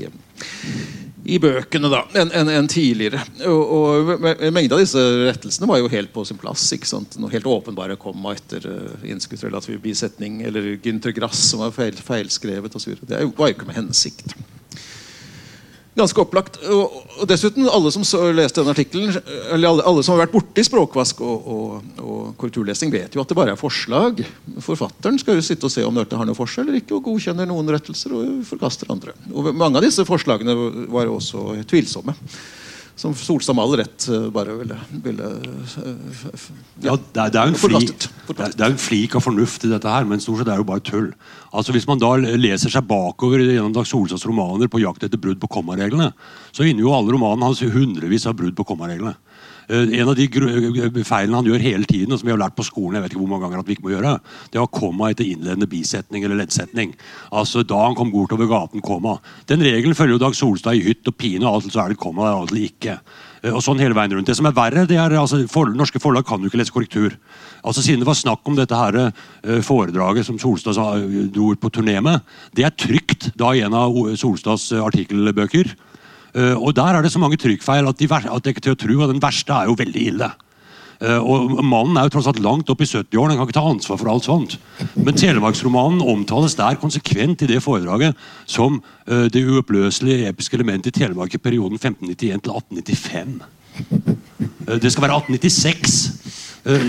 i 1.24 1.38
bøkene 1.40 1.88
da, 1.88 2.02
enn 2.20 2.32
en, 2.36 2.50
en 2.52 2.68
tidligere. 2.68 3.22
Og, 3.48 3.62
og, 3.76 4.26
En 4.34 4.54
mengde 4.54 4.76
av 4.76 4.82
disse 4.82 5.00
rettelsene 5.24 5.68
var 5.70 5.80
jo 5.80 5.90
helt 5.92 6.12
på 6.12 6.24
sin 6.28 6.40
plass. 6.40 6.66
ikke 6.76 6.88
sant? 6.88 7.16
Noe 7.20 7.32
helt 7.32 7.48
åpenbare 7.48 7.96
komma 8.00 8.34
etter 8.36 8.66
uh, 8.68 9.06
innskuddsrelativ 9.08 9.80
bisetning, 9.84 10.42
eller 10.44 10.74
Gynter 10.84 11.14
Grass 11.16 11.40
som 11.50 11.64
var 11.64 11.72
feil, 11.76 11.96
feilskrevet 11.96 12.76
osv. 12.76 12.98
Det 13.00 13.22
var 13.38 13.50
jo 13.50 13.56
ikke 13.56 13.70
med 13.70 13.80
hensikt. 13.80 14.36
Ganske 15.94 16.18
opplagt. 16.18 16.56
Og, 16.74 16.94
dessuten, 17.30 17.68
alle 17.70 17.92
som 17.94 18.02
leste 18.34 18.62
den 18.62 18.72
artikkelen, 18.72 19.14
eller 19.54 19.78
alle, 19.78 20.02
som 20.02 20.16
har 20.16 20.24
vært 20.24 20.34
borti 20.34 20.64
språkvask 20.66 21.20
og, 21.22 21.46
og, 21.54 21.92
og, 22.02 22.32
korrekturlesing, 22.40 22.90
vet 22.94 23.14
jo 23.14 23.22
at 23.22 23.30
det 23.30 23.38
bare 23.38 23.54
er 23.54 23.60
forslag. 23.60 24.24
Forfatteren 24.64 25.20
skal 25.22 25.38
jo 25.38 25.46
sitte 25.46 25.68
og 25.68 25.74
se 25.74 25.86
om 25.86 25.94
dette 25.94 26.18
har 26.18 26.26
noen 26.26 26.38
forskjell 26.38 26.66
eller 26.66 26.82
ikke, 26.82 26.98
og 26.98 27.06
godkjenner 27.12 27.46
noen 27.46 27.70
rettelser 27.76 28.16
og 28.16 28.42
forkaster 28.48 28.90
andre. 28.90 29.14
Og 29.30 29.52
Mange 29.54 29.78
av 29.78 29.86
disse 29.86 30.06
forslagene 30.08 30.58
var 30.90 31.06
jo 31.06 31.20
også 31.20 31.46
tvilsomme 31.70 32.16
som 32.96 33.14
Solstad 33.18 33.56
med 33.56 33.64
all 33.64 33.76
rett 33.80 34.06
eh, 34.08 34.26
bare 34.34 34.54
ville, 34.54 34.76
ville 35.02 35.30
ja, 36.84 36.92
ja, 36.92 36.94
det, 36.94 37.24
er, 37.24 37.32
det, 37.34 37.40
er 37.40 37.56
flik, 37.58 38.06
det, 38.28 38.46
er, 38.52 38.68
en 38.68 38.78
flik 38.78 39.16
av 39.18 39.24
fornuft 39.24 39.66
i 39.66 39.70
dette 39.72 39.90
her, 39.90 40.06
men 40.06 40.22
stort 40.22 40.40
sett 40.40 40.48
er 40.48 40.54
det 40.54 40.62
jo 40.62 40.68
bare 40.68 40.84
tull. 40.86 41.08
Altså 41.50 41.74
Hvis 41.74 41.88
man 41.90 42.02
da 42.02 42.12
leser 42.38 42.70
seg 42.70 42.86
bakover 42.86 43.42
gjennom 43.42 43.74
Dag 43.74 43.88
Solstads 43.90 44.26
romaner 44.28 44.70
på 44.70 44.82
jakt 44.84 45.06
etter 45.06 45.20
brudd 45.20 45.42
på 45.42 45.50
kommareglene, 45.58 46.12
så 46.54 46.62
inneholder 46.62 46.86
jo 46.86 46.96
alle 47.00 47.16
romanene 47.16 47.50
hans 47.50 47.64
hundrevis 47.74 48.28
av 48.30 48.38
brudd 48.38 48.54
på 48.58 48.66
kommareglene. 48.70 49.16
Eh, 49.68 49.98
en 50.00 50.08
av 50.08 50.16
de 50.18 50.26
eh, 50.28 51.02
feilene 51.06 51.38
han 51.38 51.48
gjør 51.48 51.64
hele 51.64 51.88
tiden, 51.88 52.12
og 52.12 52.20
som 52.20 52.28
vi 52.28 52.34
har 52.34 52.40
lært 52.40 52.56
på 52.58 52.66
skolen, 52.66 52.98
jeg 52.98 53.04
vet 53.04 53.14
ikke 53.14 53.22
hvor 53.22 53.32
mange 53.32 53.46
ganger 53.46 53.62
at 53.62 53.68
vi 53.68 53.76
ikke 53.76 53.86
må 53.86 53.94
gjøre, 53.94 54.14
det 54.52 54.60
var 54.60 54.72
komma 54.74 55.10
etter 55.10 55.28
innledende 55.28 55.68
bisetning 55.70 56.26
eller 56.26 56.42
leddsetning. 56.42 56.94
Altså 57.32 57.64
Da 57.64 57.78
han 57.86 57.96
kom 57.96 58.12
bort 58.12 58.34
over 58.36 58.50
gaten, 58.50 58.84
komma. 58.84 59.18
Den 59.48 59.64
regelen 59.64 59.96
følger 59.96 60.18
jo 60.18 60.24
Dag 60.26 60.36
Solstad 60.36 60.76
i 60.76 60.84
hytt 60.84 61.08
og 61.08 61.16
pine. 61.16 61.48
Alt 61.48 61.70
så 61.72 61.84
er 61.84 61.94
det 61.94 62.00
komma, 62.00 62.28
er 62.28 62.42
alt 62.42 62.52
ikke. 62.58 62.98
Eh, 63.42 63.52
og 63.54 63.62
sånn 63.64 63.80
hele 63.80 63.96
veien 63.96 64.12
rundt. 64.12 64.28
Det 64.28 64.36
som 64.36 64.50
er 64.50 64.56
verre, 64.56 64.84
det 64.90 65.00
er 65.00 65.16
altså, 65.20 65.40
for, 65.50 65.72
Norske 65.72 66.02
forlag 66.02 66.28
kan 66.28 66.44
jo 66.44 66.52
ikke 66.52 66.60
lese 66.60 66.74
korrektur. 66.74 67.16
Altså 67.64 67.80
Siden 67.80 68.04
det 68.04 68.10
var 68.10 68.18
snakk 68.18 68.44
om 68.44 68.58
dette 68.58 68.76
her, 68.76 68.98
foredraget 69.64 70.26
som 70.26 70.36
Solstad 70.36 70.76
dro 71.32 71.54
ut 71.54 71.62
på 71.62 71.72
turné 71.72 71.96
med, 72.04 72.20
det 72.52 72.66
er 72.66 72.76
trygt 72.76 73.30
da 73.40 73.54
i 73.56 73.62
en 73.64 73.72
av 73.72 73.96
Solstads 74.20 74.68
artikkelbøker. 74.76 75.72
Uh, 76.34 76.56
og 76.58 76.74
Der 76.74 76.96
er 76.96 77.02
det 77.02 77.12
så 77.14 77.22
mange 77.22 77.38
trykkfeil 77.38 77.86
at, 77.86 77.98
de, 77.98 78.08
at 78.10 78.42
det 78.42 78.50
er 78.50 78.56
ikke 78.56 78.66
til 78.66 78.74
å 78.74 78.80
tro. 78.80 78.96
at 79.04 79.12
Den 79.12 79.22
verste 79.22 79.54
er 79.54 79.70
jo 79.70 79.78
veldig 79.78 80.02
ille. 80.10 80.30
Uh, 81.02 81.20
og 81.22 81.62
Mannen 81.62 81.98
er 81.98 82.08
jo 82.08 82.14
tross 82.16 82.28
alt 82.30 82.42
langt 82.42 82.70
opp 82.70 82.82
i 82.82 82.88
70-årene, 82.88 83.34
han 83.34 83.40
kan 83.40 83.48
ikke 83.48 83.58
ta 83.58 83.66
ansvar 83.70 84.00
for 84.00 84.10
alt 84.10 84.26
sånt. 84.26 84.58
Men 84.98 85.18
Telemarksromanen 85.18 86.02
omtales 86.02 86.56
der 86.58 86.78
konsekvent 86.80 87.42
i 87.46 87.50
det 87.50 87.62
foredraget 87.62 88.18
som 88.50 88.80
uh, 88.80 89.26
det 89.30 89.44
uoppløselige 89.46 90.30
episke 90.30 90.58
elementet 90.58 90.90
i 90.90 90.98
Telemark 91.02 91.34
i 91.34 91.42
perioden 91.42 91.78
1591 91.78 92.18
til 92.18 92.54
1895. 92.54 93.34
det 94.82 94.90
skal 94.92 95.02
være 95.02 95.16
1896. 95.26 95.94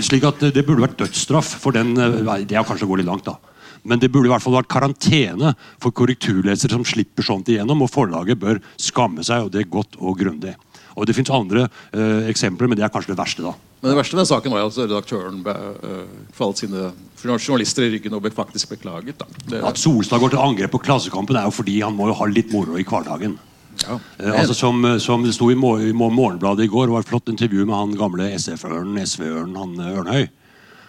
slik 0.06 0.24
at 0.24 0.40
det 0.54 0.62
burde 0.64 0.84
vært 0.86 0.98
dødsstraff 0.98 1.58
for 1.60 1.74
den 1.74 1.94
Det 1.94 2.54
er 2.54 2.64
kanskje 2.64 2.86
å 2.86 2.88
gå 2.88 3.00
litt 3.00 3.10
langt, 3.10 3.26
da. 3.26 3.55
Men 3.86 4.02
det 4.02 4.10
burde 4.12 4.30
i 4.30 4.32
hvert 4.34 4.44
fall 4.44 4.56
vært 4.58 4.70
karantene 4.72 5.54
for 5.82 5.94
korrekturlesere 5.94 6.76
som 6.76 6.86
slipper 6.86 7.26
sånt 7.26 7.50
igjennom. 7.52 7.84
Og 7.86 7.92
forlaget 7.92 8.40
bør 8.42 8.60
skamme 8.80 9.24
seg, 9.26 9.46
og 9.46 9.54
det 9.54 9.64
er 9.64 9.72
godt 9.72 9.98
og 10.00 10.18
grundig. 10.20 10.56
Og 10.96 11.04
Det 11.06 11.14
fins 11.16 11.30
andre 11.30 11.66
uh, 11.68 12.24
eksempler, 12.30 12.70
men 12.70 12.78
det 12.78 12.86
er 12.86 12.92
kanskje 12.92 13.12
det 13.12 13.18
verste. 13.20 13.44
da. 13.44 13.52
Men 13.82 13.92
Det 13.92 13.98
verste 13.98 14.16
med 14.16 14.28
saken 14.30 14.54
var 14.54 14.64
at 14.64 14.78
redaktøren 14.80 15.42
be, 15.44 15.52
uh, 15.52 16.30
falt 16.32 16.62
sine 16.62 16.90
journalister 17.20 17.84
i 17.84 17.90
ryggen 17.96 18.16
og 18.16 18.24
ble 18.24 18.32
faktisk 18.32 18.72
beklaget. 18.72 19.20
Det, 19.44 19.60
at 19.60 19.80
Solstad 19.80 20.22
går 20.22 20.32
til 20.32 20.40
angrep 20.40 20.72
på 20.72 20.80
Klassekampen, 20.86 21.36
er 21.36 21.50
jo 21.50 21.52
fordi 21.58 21.82
han 21.84 21.96
må 21.96 22.08
jo 22.08 22.16
ha 22.16 22.30
litt 22.30 22.54
moro 22.54 22.80
i 22.80 22.86
hverdagen. 22.86 23.36
Ja, 23.84 23.98
Eh, 24.16 24.32
altså 24.32 24.54
som, 24.56 24.80
som, 24.98 25.20
det 25.22 25.34
sto 25.36 25.50
i, 25.52 25.54
i 25.54 25.92
Morgenbladet 25.92 26.64
i 26.64 26.70
går, 26.72 26.88
var 26.88 27.04
et 27.04 27.10
flott 27.10 27.28
intervju 27.28 27.66
med 27.68 27.76
han 27.76 27.92
gamle 27.98 28.30
SF-ørnen, 28.38 28.96
SV-ørnen, 29.04 29.58
han 29.60 29.76
Ørnhøi. 29.92 30.22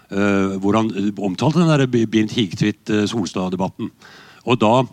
Uh, 0.08 0.55
hvor 0.64 0.78
han 0.78 0.88
eh, 0.95 1.10
omtalte 1.20 1.60
den 1.60 1.68
der 1.68 2.05
Birnt 2.08 2.32
Higtvedt-Solstad-debatten. 2.32 3.91
Og 4.47 4.60
Da 4.62 4.86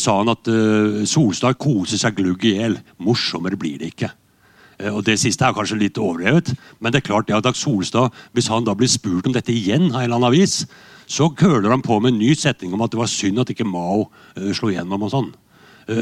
sa 0.00 0.14
han 0.16 0.30
at 0.32 0.48
Solstad 1.04 1.58
koser 1.60 2.00
seg 2.00 2.14
glugg 2.16 2.46
i 2.48 2.54
hjel. 2.56 2.78
Morsommere 2.96 3.58
blir 3.60 3.76
det 3.76 3.90
ikke. 3.92 4.08
og 4.88 5.04
Det 5.04 5.18
siste 5.20 5.44
er 5.44 5.52
kanskje 5.52 5.76
litt 5.76 6.00
overdrevet, 6.00 6.54
men 6.80 6.90
det 6.90 7.02
er 7.02 7.08
klart 7.10 7.28
det 7.28 7.36
at 7.36 7.56
Solstad, 7.56 8.08
hvis 8.32 8.48
han 8.48 8.64
da 8.64 8.72
blir 8.72 8.88
spurt 8.88 9.26
om 9.28 9.36
dette 9.36 9.52
igjen 9.52 9.92
av 9.92 10.00
en 10.00 10.04
eller 10.06 10.16
annen 10.16 10.30
avis, 10.30 10.64
så 11.04 11.28
køler 11.28 11.68
han 11.68 11.84
på 11.84 12.00
med 12.00 12.14
en 12.14 12.18
ny 12.18 12.32
setning 12.32 12.72
om 12.72 12.80
at 12.80 12.96
det 12.96 13.02
var 13.02 13.12
synd 13.12 13.44
at 13.44 13.52
ikke 13.52 13.68
Mao 13.68 14.08
slo 14.56 14.72
gjennom. 14.72 15.04
og 15.04 15.12
sånn. 15.12 15.30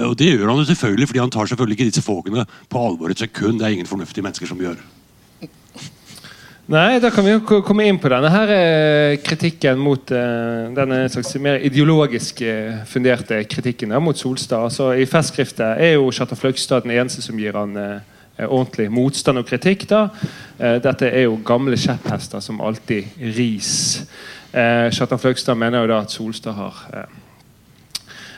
og 0.07 0.17
Det 0.17 0.31
gjør 0.31 0.47
han 0.47 0.63
jo 0.63 0.71
selvfølgelig 0.71 1.11
fordi 1.11 1.25
han 1.27 1.35
tar 1.35 1.51
selvfølgelig 1.51 1.81
ikke 1.81 1.91
disse 1.91 2.07
folkene 2.07 2.47
på 2.71 2.87
alvor 2.87 3.11
et 3.11 3.19
sekund. 3.19 3.59
Det 3.59 3.67
er 3.67 3.75
ingen 3.75 3.91
fornuftige 3.91 4.23
mennesker 4.23 4.47
som 4.47 4.63
gjør. 4.63 4.79
Nei, 6.71 7.01
da 7.03 7.09
kan 7.11 7.25
vi 7.27 7.33
jo 7.33 7.61
komme 7.67 7.89
inn 7.91 7.97
på 7.99 8.07
denne 8.13 8.29
her 8.31 8.51
eh, 8.55 9.17
kritikken 9.19 9.81
mot 9.83 10.13
uh, 10.15 10.69
denne 10.71 11.01
slags 11.11 11.33
mer 11.43 11.59
ideologisk 11.67 12.39
funderte 12.87 13.41
kritikken 13.51 13.91
mot 13.99 14.19
Solstad. 14.19 14.69
Altså, 14.69 14.93
I 14.95 15.09
festskriftet 15.11 15.83
er 15.83 15.97
jo 15.97 16.13
Kjartan 16.15 16.39
Fløgstad 16.39 16.87
den 16.87 16.95
eneste 16.95 17.25
som 17.25 17.41
gir 17.41 17.59
han 17.59 17.75
ordentlig 18.47 18.87
motstand 18.95 19.43
og 19.43 19.49
kritikk. 19.51 19.89
da. 19.91 20.05
Dette 20.83 21.11
er 21.11 21.27
jo 21.27 21.41
gamle 21.45 21.77
kjepphester 21.77 22.41
som 22.41 22.63
alltid 22.65 23.19
ris. 23.37 23.75
Kjartan 24.55 25.21
Fløgstad 25.21 25.59
mener 25.59 25.83
jo 25.83 25.91
da 25.91 25.99
at 26.07 26.15
Solstad 26.15 26.57
har 26.57 27.11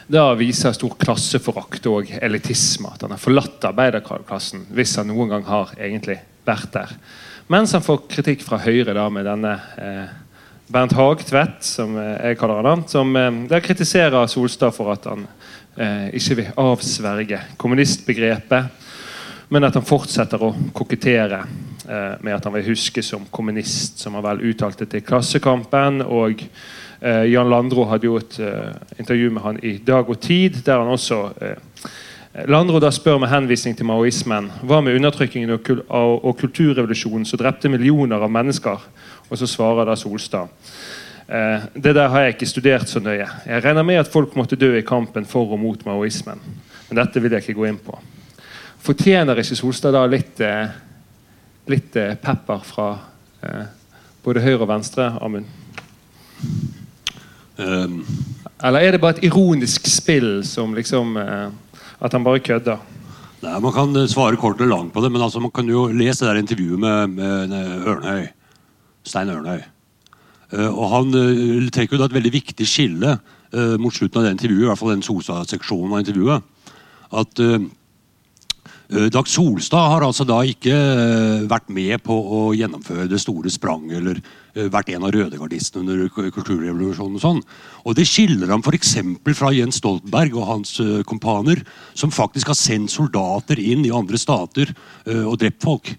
da 0.09 0.25
viser 0.37 0.75
stor 0.77 0.97
klasseforakt 1.01 1.87
og 1.93 2.11
elitisme. 2.21 2.91
At 2.93 3.05
han 3.05 3.15
har 3.15 3.21
forlatt 3.21 3.69
arbeiderklassen, 3.69 4.67
hvis 4.73 4.97
han 5.01 5.13
noen 5.13 5.37
gang 5.37 5.47
har 5.49 5.77
egentlig 5.79 6.19
vært 6.49 6.73
der. 6.75 6.97
Mens 7.47 7.73
han 7.77 7.83
får 7.85 8.07
kritikk 8.09 8.41
fra 8.47 8.57
Høyre 8.65 8.95
da, 8.97 9.03
med 9.13 9.27
denne 9.29 9.51
eh, 9.77 10.13
Bernt 10.73 10.95
Hagtvedt, 10.97 11.61
som 11.67 11.93
eh, 12.01 12.31
jeg 12.31 12.39
kaller 12.41 12.65
han, 12.65 12.87
som 12.89 13.11
eh, 13.21 13.43
der 13.51 13.61
kritiserer 13.61 14.31
Solstad 14.33 14.73
for 14.73 14.95
at 14.95 15.05
han 15.11 15.27
eh, 15.77 16.07
ikke 16.17 16.39
vil 16.39 16.49
avsverge 16.63 17.43
kommunistbegrepet, 17.61 18.89
men 19.53 19.69
at 19.69 19.77
han 19.77 19.85
fortsetter 19.85 20.41
å 20.41 20.55
kokettere 20.73 21.43
eh, 21.43 22.17
med 22.25 22.33
at 22.33 22.49
han 22.49 22.57
vil 22.57 22.71
huske 22.71 23.05
som 23.05 23.29
kommunist, 23.29 24.01
som 24.01 24.17
han 24.17 24.25
vel 24.25 24.41
uttalte 24.49 24.89
til 24.89 25.05
Klassekampen. 25.05 26.01
og 26.01 26.41
eh, 26.49 27.27
Jan 27.29 27.53
Landro 27.53 27.85
hadde 27.93 28.09
jo 28.09 28.17
et 28.23 28.41
intervju 28.97 29.29
med 29.37 29.45
han 29.45 29.61
i 29.61 29.77
Dag 29.85 30.09
og 30.09 30.17
Tid, 30.17 30.63
der 30.65 30.81
han 30.81 30.97
også 30.97 31.27
Landro 32.35 32.81
da 32.83 32.89
spør 32.91 33.21
med 33.23 33.31
henvisning 33.31 33.77
til 33.79 33.87
maoismen 33.87 34.49
hva 34.67 34.81
med 34.83 34.97
undertrykkingen 34.99 35.53
og 35.55 36.33
kulturrevolusjonen 36.41 37.23
som 37.31 37.39
drepte 37.39 37.71
millioner 37.71 38.25
av 38.27 38.33
mennesker? 38.35 38.83
Og 39.31 39.39
så 39.39 39.47
svarer 39.47 39.87
da 39.87 39.95
Solstad 39.95 40.51
eh, 41.29 41.69
det 41.79 41.95
der 41.95 42.11
har 42.11 42.25
jeg 42.25 42.35
ikke 42.35 42.49
studert 42.51 42.91
så 42.91 42.99
nøye. 42.99 43.29
Jeg 43.47 43.63
regner 43.63 43.87
med 43.87 44.03
at 44.03 44.11
folk 44.11 44.35
måtte 44.35 44.59
dø 44.59 44.73
i 44.75 44.83
kampen 44.83 45.31
for 45.31 45.55
og 45.55 45.63
mot 45.63 45.87
maoismen. 45.87 46.43
Men 46.89 47.01
dette 47.05 47.23
vil 47.23 47.39
jeg 47.39 47.47
ikke 47.47 47.59
gå 47.61 47.71
inn 47.71 47.79
på. 47.79 47.95
Fortjener 48.83 49.39
ikke 49.39 49.63
Solstad 49.63 49.95
da 49.95 50.03
litt, 50.11 50.43
eh, 50.43 50.75
litt 51.71 51.95
eh, 52.03 52.17
pepper 52.19 52.67
fra 52.67 52.91
eh, 53.47 53.67
både 54.27 54.43
høyre 54.43 54.65
og 54.65 54.73
venstre, 54.75 55.13
Amund? 55.23 55.47
Um. 57.55 58.01
Eller 58.65 58.83
er 58.83 58.97
det 58.97 59.01
bare 59.01 59.21
et 59.21 59.29
ironisk 59.29 59.87
spill 59.87 60.41
som 60.43 60.75
liksom 60.75 61.15
eh, 61.21 61.53
at 62.05 62.13
han 62.13 62.25
bare 62.27 62.43
kødder? 62.45 62.81
Nei, 63.45 63.59
Man 63.61 63.75
kan 63.77 63.97
eh, 63.97 64.09
svare 64.11 64.41
kort 64.41 64.61
eller 64.61 64.77
langt 64.77 64.95
på 64.95 65.03
det, 65.05 65.13
men 65.13 65.25
altså, 65.25 65.41
man 65.41 65.53
kan 65.55 65.69
jo 65.69 65.87
lese 65.93 66.25
det 66.25 66.31
der 66.31 66.43
intervjuet 66.43 66.81
med, 66.81 67.17
med 67.17 67.87
Ørnhøy. 67.89 68.27
Stein 69.05 69.33
Ørnhøy. 69.33 69.63
Uh, 70.55 70.71
og 70.71 70.85
Han 70.93 71.15
uh, 71.17 71.71
trekker 71.73 71.97
jo 71.97 72.03
da 72.05 72.07
et 72.07 72.19
veldig 72.21 72.35
viktig 72.35 72.67
skille 72.69 73.19
mot 73.79 73.95
slutten 73.95 74.19
av 74.19 74.25
det 74.25 74.31
intervjuet, 74.35 74.65
i 74.65 74.67
hvert 74.67 74.79
fall 74.81 74.91
den 74.91 75.05
SOSA-seksjonen 75.07 75.93
av 75.95 76.01
intervjuet. 76.03 76.47
At 77.15 77.39
Eh, 77.39 77.61
Dag 78.85 79.25
Solstad 79.25 79.89
har 79.89 80.05
altså 80.05 80.27
da 80.29 80.43
ikke 80.45 80.75
eh, 80.75 81.45
vært 81.49 81.71
med 81.73 82.03
på 82.05 82.13
å 82.13 82.41
gjennomføre 82.53 83.07
det 83.09 83.17
store 83.23 83.49
spranget 83.49 83.97
eller 83.97 84.19
eh, 84.21 84.69
vært 84.69 84.91
en 84.93 85.07
av 85.09 85.15
rødegardistene 85.15 85.95
under 85.95 86.11
kulturrevolusjonen. 86.13 87.17
Og 87.17 87.23
sånn. 87.23 87.41
Og 87.89 87.97
det 87.97 88.05
skiller 88.11 88.53
ham 88.53 88.61
f.eks. 88.61 88.93
fra 89.39 89.55
Jens 89.57 89.81
Stoltenberg 89.81 90.37
og 90.37 90.51
hans 90.51 90.77
eh, 90.85 91.01
kompaner, 91.09 91.65
som 91.97 92.13
faktisk 92.13 92.53
har 92.53 92.61
sendt 92.61 92.93
soldater 92.93 93.63
inn 93.63 93.87
i 93.89 93.95
andre 93.95 94.21
stater 94.21 94.75
eh, 94.75 95.25
og 95.25 95.41
drept 95.41 95.65
folk 95.65 95.95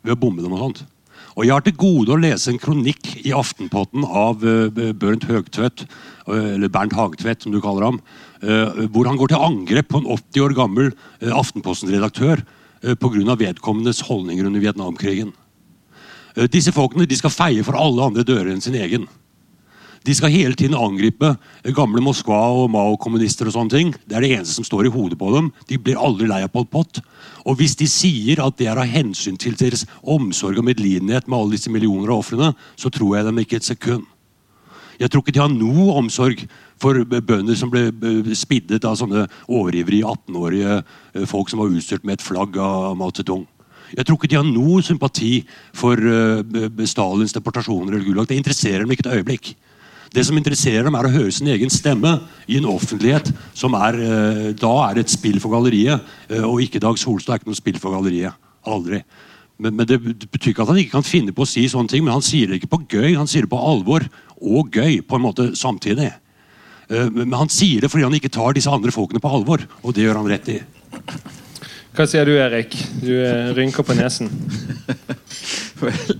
ved 0.00 0.16
å 0.16 0.20
bombe 0.24 0.40
dem 0.40 0.56
og 0.56 0.64
sånt. 0.64 0.84
Og 1.32 1.46
jeg 1.46 1.54
har 1.54 1.64
til 1.64 1.76
gode 1.80 2.12
å 2.12 2.20
lese 2.20 2.52
en 2.52 2.60
kronikk 2.60 3.14
i 3.24 3.32
Aftenpotten 3.36 4.04
av 4.04 4.42
eh, 4.44 4.92
Bernt 4.92 5.24
Høgtvedt, 5.28 5.86
eh, 6.28 6.48
eller 6.56 6.72
Bernt 6.72 6.96
Hagtvedt, 6.96 7.44
som 7.44 7.54
du 7.54 7.60
kaller 7.64 7.88
ham, 7.88 8.00
eh, 8.00 8.31
hvor 8.42 9.06
han 9.06 9.18
går 9.20 9.30
til 9.30 9.44
angrep 9.44 9.88
på 9.92 10.00
en 10.02 10.10
80 10.10 10.42
år 10.42 10.54
gammel 10.58 10.90
eh, 11.20 11.30
Aftenposten-redaktør 11.30 12.42
eh, 12.82 12.94
pga. 12.98 13.36
vedkommendes 13.38 14.02
holdninger 14.08 14.46
under 14.46 14.60
Vietnamkrigen. 14.60 15.32
Eh, 16.36 16.48
Disse 16.50 16.72
folkene 16.72 17.06
skal 17.14 17.30
feie 17.30 17.62
for 17.62 17.78
alle 17.78 18.02
andre 18.02 18.24
dører 18.26 18.50
enn 18.50 18.64
sin 18.64 18.74
egen. 18.74 19.06
De 20.02 20.14
skal 20.14 20.32
hele 20.34 20.56
tiden 20.58 20.74
angripe 20.74 21.36
gamle 21.76 22.02
Moskva 22.02 22.50
og 22.50 22.70
Mao-kommunister. 22.74 23.46
og 23.46 23.52
sånne 23.52 23.70
ting. 23.70 23.94
Det 24.08 24.16
er 24.16 24.20
det 24.20 24.30
eneste 24.34 24.54
som 24.54 24.64
står 24.64 24.86
i 24.86 24.90
hodet 24.90 25.18
på 25.18 25.30
dem. 25.30 25.52
De 25.68 25.78
blir 25.78 25.94
aldri 25.94 26.26
lei 26.26 26.42
av 26.42 26.50
Pol 26.50 26.66
Pot. 26.66 26.98
Og 27.46 27.56
hvis 27.56 27.76
de 27.76 27.86
sier 27.86 28.42
at 28.42 28.56
det 28.58 28.66
er 28.66 28.76
av 28.76 28.90
hensyn 28.90 29.38
til 29.38 29.54
deres 29.54 29.86
omsorg 30.02 30.58
og 30.58 30.64
medlidenhet 30.64 31.28
med 31.28 31.38
alle 31.38 31.54
disse 31.54 31.70
millioner 31.70 32.10
av 32.10 32.18
ofrene, 32.18 32.50
så 32.74 32.90
tror 32.90 33.16
jeg 33.16 33.24
dem 33.26 33.38
ikke 33.38 33.56
et 33.56 33.70
sekund. 33.70 34.02
Jeg 34.98 35.10
tror 35.10 35.22
ikke 35.22 35.32
de 35.32 35.40
har 35.42 35.54
noe 35.54 35.94
omsorg 35.98 36.42
for 36.82 36.98
bønder 37.06 37.58
som 37.58 37.70
ble 37.72 37.88
spiddet 38.38 38.84
av 38.88 38.98
sånne 38.98 39.26
overivrige 39.46 40.08
18-årige 40.08 40.78
eh, 40.80 41.26
folk 41.30 41.52
som 41.52 41.62
var 41.62 41.72
utstyrt 41.72 42.06
med 42.06 42.18
et 42.18 42.24
flagg 42.24 42.58
av 42.60 42.96
Mao 42.98 43.14
Zedong. 43.14 43.46
Jeg 43.92 44.08
tror 44.08 44.16
ikke 44.16 44.30
de 44.32 44.38
har 44.38 44.48
noe 44.48 44.82
sympati 44.84 45.34
for 45.76 45.98
eh, 46.00 46.86
Stalins 46.88 47.34
deportasjoner 47.36 47.94
eller 47.94 48.06
Gulag. 48.06 48.30
Det 48.30 48.40
interesserer 48.40 48.84
dem 48.84 48.94
ikke 48.94 49.06
et 49.06 49.20
øyeblikk. 49.20 49.52
Det 50.12 50.26
som 50.28 50.36
interesserer 50.36 50.84
dem, 50.84 50.96
er 50.98 51.08
å 51.08 51.12
høre 51.12 51.32
sin 51.32 51.48
egen 51.48 51.70
stemme 51.72 52.18
i 52.44 52.58
en 52.58 52.68
offentlighet 52.68 53.30
som 53.56 53.76
er, 53.78 53.96
eh, 53.96 54.48
da 54.58 54.72
er 54.90 55.00
et 55.00 55.12
spill 55.12 55.38
for 55.40 55.54
galleriet. 55.54 56.02
Og 56.42 56.64
ikke 56.66 56.82
Dag 56.82 56.98
Solstad 57.00 57.36
er 57.36 57.42
ikke 57.42 57.52
noe 57.52 57.62
spill 57.62 57.78
for 57.80 57.96
galleriet. 57.96 58.36
Aldri. 58.68 59.00
Men, 59.62 59.76
men 59.78 59.86
det 59.86 60.00
betyr 60.02 60.52
ikke 60.52 60.64
at 60.64 60.72
han 60.72 60.80
ikke 60.80 60.96
kan 60.96 61.06
finne 61.06 61.32
på 61.34 61.44
å 61.44 61.48
si 61.48 61.64
sånne 61.70 61.92
ting, 61.92 62.04
men 62.04 62.16
han 62.16 62.24
sier 62.24 62.50
det 62.50 62.58
ikke 62.58 62.72
på 62.74 62.82
gøy, 62.96 63.14
han 63.14 63.30
sier 63.30 63.46
det 63.46 63.52
på 63.52 63.60
alvor. 63.60 64.04
Og 64.42 64.74
gøy, 64.74 65.00
på 65.06 65.18
en 65.18 65.24
måte 65.24 65.52
samtidig. 65.58 66.10
Eh, 66.92 67.10
Men 67.10 67.32
han 67.32 67.52
sier 67.52 67.84
det 67.84 67.90
fordi 67.92 68.06
han 68.06 68.16
ikke 68.18 68.32
tar 68.32 68.56
disse 68.56 68.72
andre 68.72 68.92
folkene 68.94 69.22
på 69.22 69.30
alvor, 69.32 69.64
og 69.82 69.94
det 69.96 70.04
gjør 70.04 70.20
han 70.20 70.30
rett 70.32 70.50
i. 70.52 70.58
Hva 71.92 72.06
sier 72.08 72.28
du, 72.28 72.34
Erik? 72.40 72.76
Du 73.02 73.12
eh, 73.18 73.52
rynker 73.56 73.84
på 73.84 73.96
nesen. 73.98 74.30
Vel, 75.82 76.12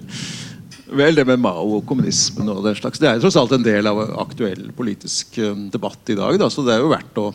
vel, 0.91 1.14
det 1.14 1.23
med 1.29 1.39
Mao 1.39 1.77
og 1.77 1.85
kommunismen 1.87 2.49
og 2.51 2.64
den 2.64 2.75
slags, 2.75 2.99
det 2.99 3.07
er 3.07 3.20
tross 3.23 3.37
alt 3.39 3.53
en 3.55 3.62
del 3.62 3.87
av 3.87 4.01
aktuell 4.25 4.73
politisk 4.75 5.39
eh, 5.39 5.55
debatt 5.70 6.11
i 6.11 6.16
dag. 6.18 6.35
Da, 6.41 6.49
så 6.51 6.64
det 6.66 6.75
er 6.75 6.83
jo 6.83 6.91
verdt 6.91 7.20
å 7.23 7.29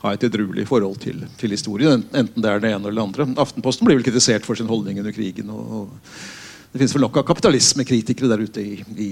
ha 0.00 0.12
et 0.16 0.26
edruelig 0.26 0.66
forhold 0.66 0.98
til, 1.04 1.22
til 1.38 1.54
historien, 1.54 2.02
enten 2.10 2.42
det 2.42 2.50
er 2.50 2.64
det 2.64 2.72
ene 2.74 2.90
eller 2.90 2.98
det 2.98 3.06
andre. 3.06 3.28
Aftenposten 3.44 3.86
blir 3.86 4.00
vel 4.00 4.08
kritisert 4.08 4.48
for 4.48 4.58
sin 4.58 4.68
holdning 4.68 4.98
under 4.98 5.14
krigen. 5.14 5.52
og, 5.54 5.70
og 5.78 6.39
det 6.72 6.78
finnes 6.78 6.92
vel 6.94 7.02
nok 7.02 7.16
av 7.18 7.24
kapitalismekritikere 7.26 8.28
der 8.30 8.42
ute 8.46 8.62
i, 8.62 8.76
i 9.02 9.08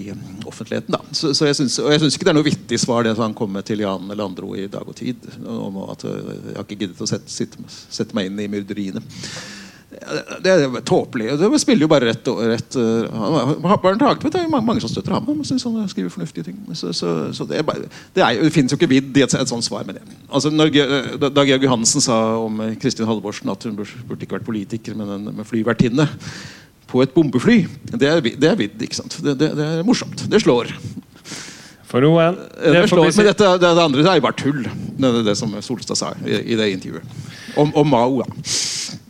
offentligheten. 0.46 0.94
Da. 0.94 1.00
Så, 1.10 1.32
så 1.34 1.48
jeg 1.48 1.56
synes, 1.58 1.78
og 1.82 1.90
jeg 1.90 2.04
syns 2.04 2.14
ikke 2.14 2.28
det 2.28 2.30
er 2.30 2.38
noe 2.38 2.46
vittig 2.46 2.78
svar 2.78 3.02
det 3.02 3.16
han 3.18 3.34
kom 3.34 3.50
med 3.56 3.66
til 3.66 3.82
Jan 3.82 4.12
Landro 4.14 4.52
i 4.54 4.68
Dag 4.70 4.86
og 4.86 4.94
Tid. 4.94 5.26
om 5.42 5.80
at 5.88 6.04
øh, 6.06 6.20
Jeg 6.52 6.54
har 6.54 6.66
ikke 6.68 6.78
giddet 6.84 7.02
å 7.02 7.08
sette, 7.10 7.26
sitte, 7.34 7.58
sette 7.90 8.14
meg 8.14 8.30
inn 8.30 8.38
i 8.44 8.46
myrderiene. 8.52 9.02
Det 10.44 10.50
er 10.52 10.76
tåpelig. 10.86 11.32
Det 11.40 11.48
spiller 11.58 11.86
jo 11.86 11.88
bare 11.90 12.10
rett, 12.12 12.28
rett 12.52 12.76
øh, 12.78 13.08
han- 13.10 13.80
Bernt 13.82 14.04
Hagtvedt 14.06 14.36
er 14.38 14.44
jo 14.44 14.52
mange, 14.54 14.78
som 14.84 14.92
støtter 14.92 15.16
ham. 15.16 15.26
Han 15.26 15.42
synes 15.48 15.64
han 15.66 15.88
skriver 15.90 16.12
fornuftige 16.14 16.44
ting. 16.50 16.60
Så, 16.78 16.92
så, 16.92 17.32
så 17.34 17.46
det, 17.48 17.64
det, 17.66 18.22
det 18.22 18.52
finnes 18.54 18.70
jo 18.70 18.78
ikke 18.78 18.90
vidd 18.92 19.18
i 19.18 19.24
et, 19.26 19.34
et 19.34 19.50
sånt 19.50 19.66
svar 19.66 19.82
med 19.88 19.98
det. 19.98 20.04
Altså, 20.30 20.52
når, 20.54 20.70
da 21.26 21.42
Georg 21.48 21.66
Johansen 21.66 22.04
sa 22.04 22.20
om 22.38 22.62
Kristin 22.78 23.08
Halvorsen 23.10 23.50
at 23.50 23.66
hun 23.66 23.80
burde, 23.80 24.22
ikke 24.22 24.38
vært 24.38 24.46
politiker, 24.46 24.94
men 24.94 25.10
en 25.16 25.28
men 25.32 25.48
flyvertinne 25.48 26.06
på 26.88 27.02
et 27.04 27.12
bombefly, 27.12 27.58
det 27.92 28.08
er, 28.08 28.22
det 28.24 28.48
er 28.48 28.56
vidd. 28.56 28.80
ikke 28.82 28.96
sant? 28.96 29.18
Det, 29.24 29.34
det, 29.40 29.50
det 29.58 29.66
er 29.66 29.84
morsomt. 29.86 30.24
Det 30.30 30.40
slår. 30.40 30.72
For 31.88 32.04
noen. 32.04 32.36
Det 32.56 32.72
Det 32.74 32.88
slår 32.90 33.06
men 33.08 33.28
dette, 33.30 33.50
det, 33.60 33.68
det 33.76 33.84
andre 33.84 34.04
er 34.04 34.18
jo 34.20 34.24
bare 34.24 34.36
tull. 34.36 34.64
Det 34.98 35.08
er 35.08 35.22
det 35.24 35.36
som 35.40 35.54
Solstad 35.64 35.96
sa 36.00 36.12
i, 36.24 36.42
i 36.52 36.58
det 36.58 36.70
intervjuet. 36.74 37.04
Om, 37.56 37.72
om 37.76 37.88
Mao. 37.88 38.20
Ja. 38.20 38.28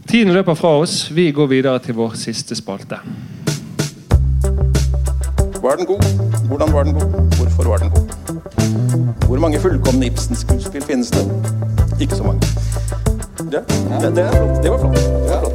Tiden 0.09 0.33
løper 0.33 0.55
fra 0.59 0.76
oss. 0.81 1.09
Vi 1.11 1.31
går 1.37 1.51
videre 1.51 1.79
til 1.85 1.95
vår 1.99 2.14
siste 2.16 2.57
spalte. 2.59 3.01
Var 5.62 5.76
den 5.76 5.87
god? 5.87 6.03
Hvordan 6.49 6.72
var 6.72 6.83
den 6.87 6.95
god? 6.95 7.37
Hvorfor 7.37 7.68
var 7.68 7.83
den 7.83 7.91
god? 7.91 8.07
Hvor 9.26 9.39
mange 9.39 9.61
fullkomne 9.61 10.07
Ibsen-skuespill 10.07 10.83
finnes 10.83 11.11
det? 11.11 11.26
Ikke 12.01 12.16
så 12.16 12.22
mange. 12.24 12.41
Ja, 13.53 13.61
det, 14.01 14.16
det, 14.16 14.24
er 14.24 14.62
det 14.62 14.70
var 14.70 14.79
flott. 14.79 14.97
Det 14.97 15.31
var 15.31 15.41
flott. 15.41 15.47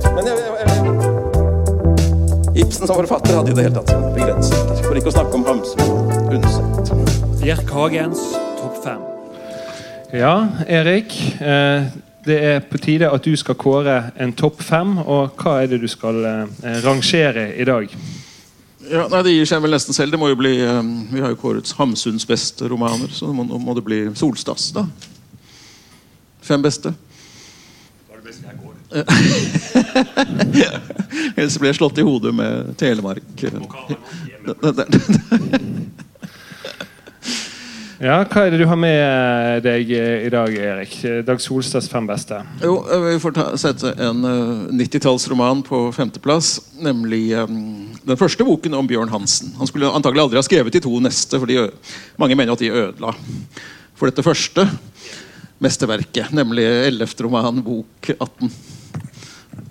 Ibsen 2.73 2.87
som 2.87 2.95
forfatter 2.97 3.35
hadde 3.37 3.51
i 3.51 3.53
det 3.53 3.63
hele 3.67 3.75
tatt 3.75 3.91
sine 3.91 4.07
begrensninger. 4.15 4.79
For 4.81 4.97
ikke 4.97 5.11
å 5.11 5.13
snakke 5.13 5.37
om 5.37 5.43
Hamsun 5.45 5.81
unnsett 6.33 6.87
Undset. 6.89 7.19
Bjerk 7.43 7.67
Hagens 7.69 8.21
topp 8.57 8.79
fem. 8.81 9.03
Ja, 10.17 10.31
Erik. 10.65 11.13
Eh, 11.37 11.85
det 12.25 12.37
er 12.47 12.65
på 12.65 12.81
tide 12.81 13.11
at 13.13 13.29
du 13.29 13.37
skal 13.37 13.59
kåre 13.61 13.99
en 14.17 14.33
topp 14.33 14.65
fem. 14.65 14.95
Og 15.03 15.37
hva 15.37 15.53
er 15.61 15.69
det 15.69 15.83
du 15.83 15.85
skal 15.91 16.17
eh, 16.25 16.65
rangere 16.81 17.45
i 17.53 17.69
dag? 17.69 17.93
Ja, 18.89 19.05
nei, 19.05 19.21
Det 19.21 19.35
gir 19.35 19.53
seg 19.53 19.61
vel 19.61 19.77
nesten 19.77 19.93
selv. 19.93 20.17
Det 20.17 20.23
må 20.23 20.33
jo 20.33 20.41
bli, 20.41 20.55
eh, 20.65 20.81
Vi 21.13 21.21
har 21.21 21.29
jo 21.35 21.41
kåret 21.45 21.75
Hamsuns 21.77 22.25
beste 22.25 22.65
romaner, 22.73 23.13
så 23.13 23.29
nå 23.29 23.37
må, 23.37 23.61
må 23.61 23.77
det 23.77 23.85
bli 23.85 24.01
Solstads. 24.17 24.71
da. 24.73 24.87
Fem 26.41 26.65
beste. 26.65 26.97
Ellers 31.37 31.59
blir 31.59 31.71
jeg 31.71 31.79
slått 31.79 32.01
i 32.01 32.07
hodet 32.07 32.33
med 32.35 32.73
Telemark. 32.79 33.43
Ja, 38.03 38.17
Hva 38.27 38.41
er 38.43 38.51
det 38.51 38.57
du 38.59 38.65
har 38.67 38.75
med 38.75 39.61
deg 39.63 39.91
eh, 39.95 40.25
i 40.25 40.31
dag, 40.33 40.51
Erik? 40.51 40.97
Dag 41.23 41.39
Solstads 41.39 41.85
fem 41.87 42.03
beste. 42.09 42.35
Jo, 42.59 42.73
eh, 42.83 43.05
Vi 43.13 43.21
får 43.23 43.35
ta, 43.37 43.45
sette 43.55 43.93
en 43.95 44.25
uh, 44.27 44.65
90-tallsroman 44.75 45.61
på 45.63 45.85
femteplass. 45.95 46.57
Nemlig 46.83 47.29
um, 47.39 47.93
den 48.03 48.19
første 48.19 48.43
boken 48.43 48.75
om 48.75 48.89
Bjørn 48.89 49.13
Hansen. 49.13 49.53
Han 49.55 49.71
skulle 49.71 49.87
antagelig 49.87 50.25
aldri 50.25 50.41
ha 50.41 50.43
skrevet 50.43 50.75
de 50.75 50.83
to 50.83 50.99
neste, 51.05 51.39
fordi 51.39 51.61
mange 52.19 52.35
mener 52.35 52.57
at 52.57 52.65
de 52.65 52.73
ødela 52.73 53.15
for 53.95 54.11
dette 54.11 54.25
første 54.25 54.67
mesterverket. 55.63 56.35
Nemlig 56.35 56.67
11. 56.89 57.15
roman, 57.23 57.63
bok 57.63 58.11
18. 58.17 58.51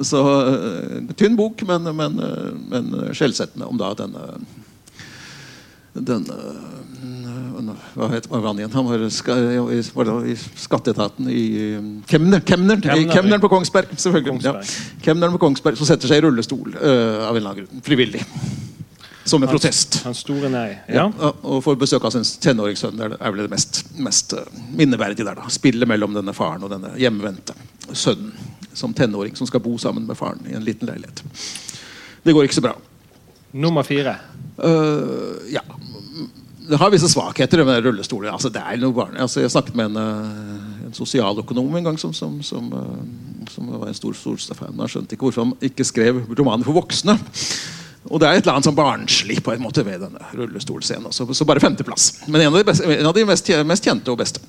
Så 0.02 0.20
eh, 0.48 1.14
tynn 1.18 1.38
bok, 1.38 1.62
men, 1.68 1.88
men, 1.96 2.18
eh, 2.22 2.50
men 2.72 3.14
skjellsettende 3.14 3.68
om 3.68 3.80
da 3.80 3.94
denne 3.98 4.26
denne 5.92 6.36
hva 7.92 8.08
het 8.12 8.26
hva 8.30 8.40
han 8.46 8.60
igjen? 8.60 8.72
Han 8.72 8.86
var, 8.88 9.02
ska, 9.12 9.34
i, 9.36 10.34
skatteetaten 10.64 11.28
i 11.30 11.44
Kemner, 12.08 12.40
Kemner, 12.40 12.80
Kemner. 12.80 13.12
Kemneren 13.12 13.42
på 13.42 13.50
Kongsberg. 13.52 13.92
selvfølgelig 13.96 14.30
Kongsberg. 14.30 14.72
Ja. 14.72 15.02
Kemneren 15.04 15.36
på 15.36 15.42
Kongsberg 15.42 15.78
Som 15.78 15.88
setter 15.88 16.10
seg 16.10 16.22
i 16.22 16.24
rullestol 16.24 16.74
uh, 16.74 17.28
av 17.28 17.36
en 17.36 17.42
eller 17.42 17.50
annen 17.50 17.60
grunn. 17.60 17.84
Frivillig. 17.84 18.24
Som 19.28 19.44
en 19.44 19.52
protest. 19.52 20.00
Han 20.06 20.16
store 20.18 20.50
nei. 20.50 20.68
Ja. 20.88 21.06
Ja, 21.12 21.30
og 21.42 21.60
får 21.62 21.76
besøk 21.78 22.08
av 22.08 22.14
sin 22.14 22.26
tenåringssønn. 22.42 22.96
Det 22.98 23.20
er 23.20 23.34
vel 23.36 23.44
det 23.44 23.52
mest, 23.52 23.84
mest 24.02 24.34
minneverdige 24.72 25.28
der. 25.28 25.38
da 25.38 25.52
Spillet 25.52 25.88
mellom 25.88 26.16
denne 26.16 26.34
faren 26.34 26.64
og 26.66 26.72
denne 26.72 26.96
hjemvendte 26.98 27.54
sønnen 27.92 28.32
som 28.74 28.94
tenåring 28.94 29.36
som 29.36 29.48
skal 29.48 29.62
bo 29.64 29.76
sammen 29.78 30.06
med 30.08 30.18
faren 30.18 30.42
i 30.50 30.56
en 30.56 30.64
liten 30.64 30.88
leilighet. 30.88 31.22
Det 32.22 32.34
går 32.34 32.48
ikke 32.48 32.60
så 32.60 32.64
bra. 32.64 32.76
Nummer 33.52 33.82
fire. 33.82 34.16
Uh, 34.58 35.42
ja. 35.52 35.64
Det 36.62 36.78
har 36.78 36.92
visse 36.94 37.08
svakheter 37.10 37.64
med 37.66 37.84
rullestoler. 37.84 38.30
Altså, 38.30 38.48
det 38.52 38.62
noe 38.80 38.94
barn. 38.94 39.16
Altså, 39.20 39.42
jeg 39.42 39.50
snakket 39.50 39.74
med 39.76 39.90
en, 39.90 39.96
øh, 39.96 40.86
en 40.86 40.94
sosialøkonom 40.94 41.74
en 41.76 41.84
gang 41.84 41.98
som, 41.98 42.12
som, 42.14 42.38
som, 42.42 42.70
øh, 42.72 43.48
som 43.50 43.66
var 43.80 43.88
en 43.90 43.98
stor 43.98 44.14
Solstad-fan. 44.14 44.78
Han 44.78 44.88
skjønte 44.88 45.16
ikke 45.16 45.26
hvorfor 45.26 45.44
han 45.44 45.56
ikke 45.60 45.84
skrev 45.84 46.22
romaner 46.38 46.64
for 46.64 46.78
voksne. 46.78 47.18
Og 48.10 48.20
det 48.20 48.28
er 48.28 48.38
et 48.38 48.46
eller 48.46 48.56
annet 48.56 48.68
sånn 48.70 48.78
barnslig 48.78 49.40
på 49.42 49.52
en 49.52 49.62
måte 49.62 49.84
ved 49.86 50.00
denne 50.06 50.30
rullestolscenen. 50.38 51.12
Så, 51.14 51.26
så 51.34 51.46
bare 51.48 51.62
femteplass. 51.62 52.22
Men 52.28 52.46
en 52.46 52.54
av 52.54 52.60
de, 52.60 52.64
beste, 52.70 52.86
en 52.94 53.10
av 53.10 53.14
de 53.18 53.26
mest, 53.26 53.52
mest 53.66 53.90
kjente 53.90 54.14
og 54.14 54.22
beste. 54.22 54.42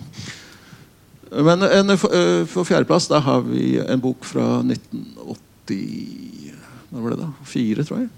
Men 1.41 1.63
en, 1.65 1.97
for, 1.97 2.13
øh, 2.13 2.65
fjerdeplass 2.67 3.07
da 3.09 3.19
har 3.23 3.41
vi 3.47 3.79
en 3.79 4.01
bok 4.01 4.25
fra 4.27 4.61
1980 4.61 6.53
Hva 6.91 7.01
var 7.01 7.15
det 7.15 7.19
da? 7.23 7.29
Fire, 7.47 7.85
tror 7.87 8.03
jeg. 8.03 8.09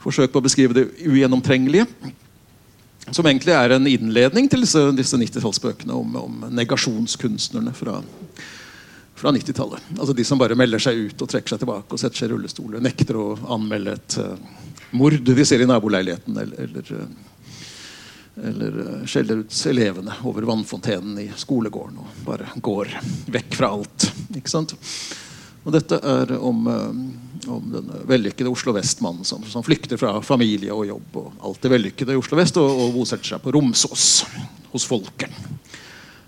Forsøk 0.00 0.32
på 0.32 0.40
å 0.40 0.46
beskrive 0.46 0.76
det 0.76 0.86
ugjennomtrengelige. 1.04 1.86
Som 3.10 3.26
egentlig 3.26 3.52
er 3.56 3.74
en 3.74 3.88
innledning 3.90 4.48
til 4.48 4.62
disse, 4.64 4.80
disse 4.96 5.18
90-tallsbøkene 5.18 5.96
om, 5.96 6.16
om 6.20 6.44
negasjonskunstnerne 6.54 7.72
fra, 7.76 7.98
fra 9.18 9.32
90-tallet. 9.34 9.90
Altså 9.98 10.14
de 10.16 10.24
som 10.24 10.40
bare 10.40 10.56
melder 10.58 10.82
seg 10.82 11.08
ut 11.08 11.24
og 11.24 11.32
trekker 11.32 11.54
seg 11.54 11.62
tilbake 11.64 11.92
og 11.92 12.00
setter 12.00 12.22
seg 12.22 12.30
i 12.30 12.32
rullestol. 12.34 12.78
Nekter 12.80 13.18
å 13.18 13.26
anmelde 13.56 13.96
et 13.98 14.18
uh, 14.22 14.36
mord 14.96 15.18
de 15.26 15.46
ser 15.48 15.64
i 15.64 15.68
naboleiligheten. 15.68 16.38
Eller, 16.44 16.68
eller, 16.68 16.92
uh, 16.96 17.29
eller 18.48 18.78
uh, 18.80 19.06
skjeller 19.08 19.42
ut 19.42 19.56
elevene 19.70 20.14
over 20.28 20.46
vannfontenen 20.48 21.18
i 21.22 21.26
skolegården 21.36 21.98
og 22.02 22.22
bare 22.26 22.50
går 22.56 22.92
vekk 23.32 23.58
fra 23.58 23.72
alt. 23.76 24.10
Ikke 24.36 24.52
sant? 24.52 24.76
Og 25.60 25.74
dette 25.74 25.98
er 26.00 26.32
om, 26.38 26.64
om 27.52 27.72
den 27.72 27.90
vellykkede 28.08 28.48
Oslo 28.48 28.72
Vest-mannen 28.72 29.26
som, 29.28 29.44
som, 29.44 29.64
flykter 29.64 30.00
fra 30.00 30.14
familie 30.24 30.72
og 30.72 30.86
jobb 30.88 31.18
og 31.20 31.42
alt 31.50 31.60
det 31.60 31.72
vellykkede 31.74 32.16
i 32.16 32.20
Oslo 32.20 32.38
Vest 32.40 32.56
og, 32.60 32.70
og 32.70 32.94
bosetter 32.96 33.34
seg 33.34 33.42
på 33.44 33.52
Romsås 33.56 34.06
hos 34.72 34.86
folket. 34.88 35.28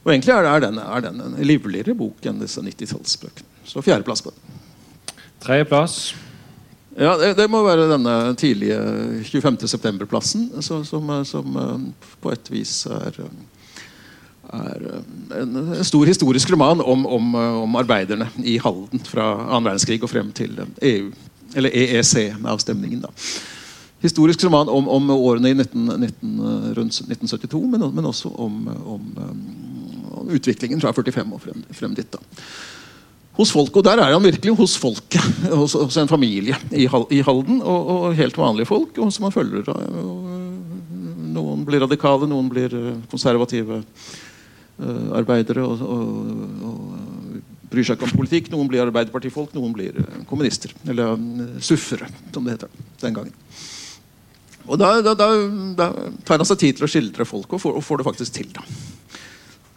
Og 0.02 0.12
egentlig 0.12 0.34
er, 0.34 0.60
den, 0.64 0.80
er 0.82 1.04
den 1.04 1.22
en 1.22 1.38
livligere 1.46 1.94
bok 1.96 2.26
enn 2.26 2.42
disse 2.42 2.60
90-tallsbøkene. 2.64 3.48
Så 3.64 3.84
fjerdeplass 3.86 4.24
på 4.26 4.34
den. 4.34 4.60
Tredjeplass? 5.42 6.12
Ja, 6.96 7.14
det, 7.16 7.34
det, 7.38 7.48
må 7.50 7.62
være 7.64 7.88
denne 7.88 8.14
tidlige 8.36 8.78
25. 9.24 9.62
september-plassen, 9.70 10.50
som, 10.60 10.84
som, 10.84 11.12
som, 11.24 11.56
på 12.20 12.32
et 12.34 12.50
vis 12.52 12.74
er, 12.90 13.16
er 14.52 14.84
en, 15.38 15.56
en, 15.56 15.84
stor 15.88 16.04
historisk 16.10 16.52
roman 16.52 16.84
om, 16.84 17.06
om, 17.06 17.34
om, 17.64 17.80
arbeiderne 17.80 18.28
i 18.44 18.58
Halden 18.60 19.00
fra 19.08 19.30
annen 19.46 19.70
verdenskrig 19.70 20.02
og 20.02 20.12
frem 20.12 20.34
til 20.36 20.60
EU, 20.82 21.08
eller 21.56 21.72
EEC-avstemningen. 21.72 23.06
da 23.06 23.12
historisk 24.02 24.44
roman 24.44 24.68
om, 24.68 24.88
om 24.88 25.10
årene 25.14 25.52
i 25.52 25.54
19, 25.54 25.86
19, 26.00 26.40
rundt 26.74 26.96
1972, 27.06 27.60
men, 27.70 27.84
men 27.94 28.08
også 28.10 28.32
om, 28.34 28.56
om, 28.86 29.04
utviklingen 30.32 30.80
fra 30.82 30.92
45 30.92 31.26
og 31.32 31.42
frem, 31.42 31.64
frem 31.70 31.94
dit. 31.94 32.12
da. 32.12 32.18
Hos 33.32 33.52
folk, 33.54 33.76
og 33.76 33.84
Der 33.84 34.00
er 34.00 34.12
han 34.12 34.22
virkelig 34.22 34.56
hos 34.56 34.76
folket. 34.76 35.24
Hos, 35.48 35.72
hos 35.72 35.96
en 35.96 36.08
familie 36.08 36.56
i, 36.70 36.86
Halden. 36.86 37.62
Og, 37.62 37.88
og, 37.88 38.14
helt 38.16 38.36
vanlige 38.36 38.68
folk 38.68 38.98
og 38.98 39.12
som 39.12 39.28
han 39.28 39.32
følger. 39.32 39.70
Noen 41.32 41.64
blir 41.64 41.80
radikale, 41.80 42.28
noen 42.28 42.50
blir 42.52 42.74
eh, 42.76 42.98
konservative 43.08 43.78
uh, 43.80 45.06
arbeidere 45.16 45.64
og, 45.64 45.80
og, 45.80 46.66
og, 46.68 47.38
bryr 47.72 47.88
seg 47.88 47.96
ikke 47.96 48.10
om 48.10 48.18
politikk. 48.20 48.50
Noen 48.52 48.68
blir 48.68 48.84
arbeiderpartifolk, 48.84 49.54
noen 49.56 49.72
blir 49.72 49.96
uh, 49.96 50.18
kommunister. 50.28 50.74
Eller 50.84 51.16
uh, 51.16 51.56
suffere, 51.64 52.10
som 52.34 52.44
det 52.44 52.58
heter 52.58 52.84
den 53.00 53.16
gangen. 53.16 53.32
Og 54.68 54.76
da, 54.78 54.92
da, 55.02 55.16
da, 55.16 55.30
da, 55.78 55.88
tar 56.28 56.42
han 56.42 56.46
seg 56.46 56.60
tid 56.60 56.76
til 56.78 56.86
å 56.86 56.90
skildre 56.90 57.26
folk, 57.26 57.48
og 57.48 57.64
får, 57.64 57.80
og 57.80 57.86
får 57.86 58.02
det 58.02 58.08
faktisk 58.10 58.36
til. 58.36 58.52
da. 58.52 58.66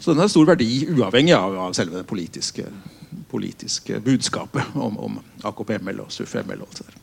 Så 0.05 0.13
den 0.13 0.21
har 0.21 0.27
stor 0.29 0.45
verdi 0.45 0.85
uavhengig 0.93 1.33
av, 1.33 1.55
av 1.57 1.71
selve 1.73 1.97
det 1.97 2.05
politiske, 2.05 2.67
politiske 3.31 3.97
budskapet 4.05 4.75
om, 4.77 4.99
om 5.01 5.15
AKP-ML 5.49 6.03
og 6.03 6.11
SUF-ML. 6.13 6.59
og 6.61 6.67
alt 6.67 6.77
det 6.77 6.91
der. 6.91 6.99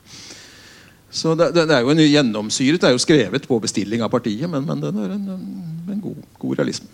Så 1.10 1.34
det, 1.34 1.48
det, 1.56 1.64
er 1.74 1.82
jo 1.82 1.90
en 1.90 1.98
gjennomsyret, 1.98 2.78
det 2.78 2.92
er 2.92 2.94
jo 2.94 3.00
skrevet 3.02 3.48
på 3.50 3.58
bestilling 3.58 4.06
av 4.06 4.12
partiet, 4.14 4.46
men, 4.46 4.62
men 4.70 4.84
den 4.84 5.02
er 5.02 5.16
en, 5.16 5.26
en 5.90 5.98
god, 6.04 6.22
god, 6.38 6.54
realisme. 6.62 6.86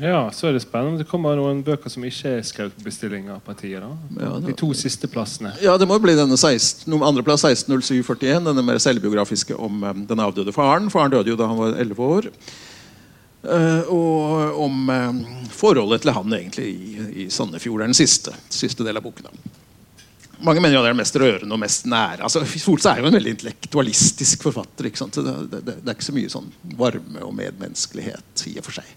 Ja, 0.00 0.24
så 0.32 0.48
er 0.48 0.56
det 0.56 0.64
spennende. 0.64 1.04
Det 1.04 1.10
kommer 1.12 1.36
noen 1.36 1.60
bøker 1.66 1.92
som 1.92 2.08
ikke 2.08 2.38
er 2.38 2.48
skrevet 2.48 2.80
på 2.80 2.88
bestilling 2.88 3.28
av 3.36 3.44
partiet. 3.44 3.84
Ja, 3.84 4.32
det, 4.32 4.48
De 4.48 4.56
to 4.56 4.72
siste 4.72 5.04
plassene. 5.04 5.52
Ja, 5.60 5.76
det 5.76 5.84
må 5.92 6.00
bli 6.00 6.16
denne 6.16 6.40
16, 6.40 6.88
andreplass 6.96 7.44
160741, 7.44 8.40
denne 8.48 8.64
mer 8.64 8.80
selvbiografiske 8.80 9.60
om 9.60 9.84
um, 9.84 10.04
den 10.08 10.24
avdøde 10.24 10.56
faren. 10.56 10.88
Faren 10.90 11.12
døde 11.12 11.36
jo 11.36 11.36
da 11.36 11.52
han 11.52 11.60
var 11.60 11.76
11 11.76 12.08
år. 12.16 12.32
Uh, 13.42 13.88
og 13.90 14.60
om 14.62 14.84
uh, 14.86 15.48
forholdet 15.50 16.04
til 16.04 16.14
han 16.14 16.36
egentlig 16.36 16.68
i, 16.70 17.06
i 17.24 17.30
Sandefjord. 17.30 17.82
er 17.82 17.90
den 17.90 17.98
siste, 17.98 18.34
siste 18.54 18.86
del 18.86 19.00
av 19.00 19.02
boken. 19.02 19.26
Mange 20.42 20.62
mener 20.62 20.76
jo 20.76 20.82
det 20.82 20.90
er 20.90 20.94
den 20.94 21.02
mest 21.02 21.18
rørende 21.18 21.54
og 21.54 21.60
mest 21.62 21.88
nære. 21.90 22.22
Altså, 22.26 22.42
Solstad 22.46 22.96
er 22.96 23.02
jo 23.02 23.10
en 23.10 23.18
veldig 23.18 23.34
intellektualistisk 23.36 24.46
forfatter. 24.46 24.88
ikke 24.88 25.02
sant? 25.02 25.18
Det, 25.18 25.34
det, 25.50 25.60
det, 25.66 25.82
er 25.86 25.94
ikke 25.94 26.08
så 26.08 26.16
mye 26.16 26.32
sånn 26.32 26.48
varme 26.78 27.22
og 27.26 27.34
medmenneskelighet 27.38 28.46
i 28.50 28.56
og 28.58 28.66
for 28.66 28.78
seg. 28.78 28.96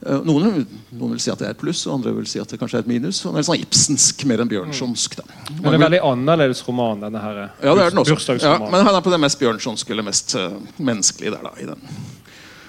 Uh, 0.00 0.20
noen, 0.24 0.62
noen, 0.90 1.12
vil 1.12 1.22
si 1.22 1.30
at 1.30 1.42
det 1.42 1.50
er 1.50 1.54
et 1.54 1.60
pluss, 1.60 1.82
og 1.86 1.98
andre 1.98 2.14
vil 2.16 2.28
si 2.30 2.42
at 2.42 2.50
det 2.50 2.58
kanskje 2.58 2.78
er 2.80 2.86
et 2.86 2.90
minus. 2.90 3.22
Han 3.26 3.38
er 3.38 3.46
sånn 3.46 3.62
Ibsensk 3.62 4.26
mer 4.30 4.42
enn 4.42 4.50
Bjørnsonsk. 4.50 5.18
da. 5.22 5.26
Men 5.52 5.68
det 5.68 5.76
er 5.76 5.84
veldig 5.86 6.02
annerledes 6.12 6.62
roman, 6.66 7.02
denne 7.06 7.22
her. 7.22 7.42
Ja, 7.60 7.74
det 7.78 7.88
er 7.88 7.94
den 7.94 8.02
også. 8.02 8.38
Ja, 8.42 8.56
men 8.62 8.86
han 8.86 8.94
er 8.94 9.06
på 9.06 9.14
det 9.14 9.22
mest 9.22 9.38
Bjørnsonske, 9.42 9.94
eller 9.94 10.06
mest 10.10 10.34
uh, 10.38 10.56
menneskelige 10.78 11.34
der, 11.36 11.46
da. 11.46 11.54
i 11.58 11.70
den. 11.70 11.92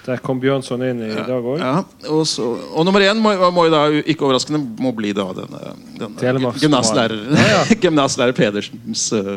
Der 0.02 0.18
kom 0.18 0.40
Bjørnson 0.42 0.82
inn 0.82 0.98
i 1.04 1.08
ja, 1.12 1.22
dag 1.28 1.44
òg. 1.46 1.60
Ja. 1.62 1.82
Og, 2.10 2.24
og, 2.42 2.80
nummer 2.86 3.04
én 3.06 3.20
må, 3.22 3.30
må 3.54 3.68
da, 3.70 3.84
ikke 4.02 4.26
overraskende 4.26 4.58
må 4.82 4.90
bli 4.98 5.12
da 5.14 5.28
denne, 5.36 5.60
denne 6.00 6.50
gymnaslærer, 6.58 7.20
ja, 7.38 7.60
gymnaslærer 7.84 8.34
Pedersens 8.34 9.04
uh, 9.14 9.36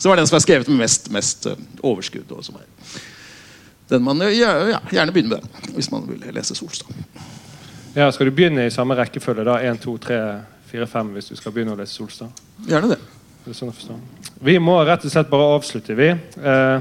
Som 0.00 0.14
er 0.14 0.22
den 0.22 0.30
som 0.30 0.38
er 0.38 0.44
skrevet 0.46 0.70
med 0.72 0.80
mest, 0.86 1.10
mest 1.12 1.48
uh, 1.50 1.60
overskudd. 1.84 2.32
Og 2.32 2.46
som 2.46 2.56
er. 2.56 2.64
Den 3.92 4.06
man 4.06 4.24
ja, 4.32 4.54
gjerne 4.88 5.12
begynner 5.12 5.36
med 5.36 5.44
den, 5.44 5.74
hvis 5.76 5.90
man 5.92 6.08
vil 6.08 6.24
lese 6.34 6.56
Solstad. 6.56 6.96
Ja, 7.96 8.08
Skal 8.10 8.30
du 8.30 8.32
begynne 8.36 8.66
i 8.66 8.72
samme 8.72 8.96
rekkefølge? 8.96 9.44
da? 9.44 9.60
1, 9.68 9.82
2, 9.84 9.98
3, 10.08 10.22
4, 10.72 10.88
5 10.96 11.12
hvis 11.16 11.28
du 11.32 11.36
skal 11.36 11.52
begynne 11.52 11.76
å 11.76 11.78
lese 11.78 11.92
Solstad? 11.92 12.40
Gjerne 12.64 12.94
det. 12.96 13.02
det 13.44 13.54
sånn 13.56 13.72
vi 14.40 14.58
må 14.60 14.74
rett 14.84 15.04
og 15.04 15.12
slett 15.12 15.30
bare 15.30 15.44
avslutte, 15.56 15.94
vi. 15.96 16.10
Uh, 16.40 16.80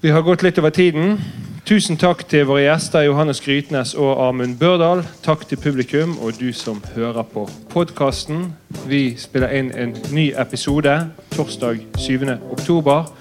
vi 0.00 0.12
har 0.14 0.22
gått 0.22 0.44
litt 0.46 0.58
over 0.58 0.70
tiden. 0.74 1.16
Tusen 1.64 1.96
takk 2.00 2.24
til 2.28 2.46
våre 2.48 2.64
gjester 2.64 3.04
Johannes 3.06 3.40
Grytnes 3.44 3.92
og 3.94 4.18
Amund 4.28 4.56
Børdal. 4.58 5.04
Takk 5.22 5.46
til 5.48 5.60
publikum 5.60 6.16
og 6.18 6.40
du 6.40 6.52
som 6.52 6.82
hører 6.94 7.22
på 7.22 7.46
podkasten. 7.70 8.52
Vi 8.90 9.14
spiller 9.18 9.52
inn 9.54 9.70
en 9.76 9.94
ny 10.12 10.30
episode 10.40 10.96
torsdag 11.36 11.84
7. 11.98 12.26
oktober 12.50 13.12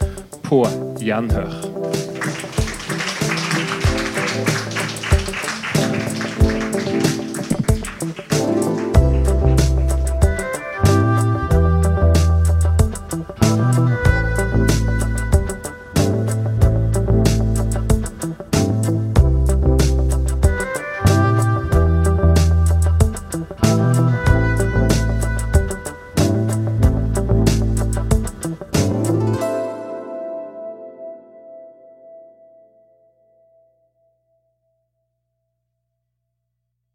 på 0.47 0.65
Gjenhør. 1.03 1.78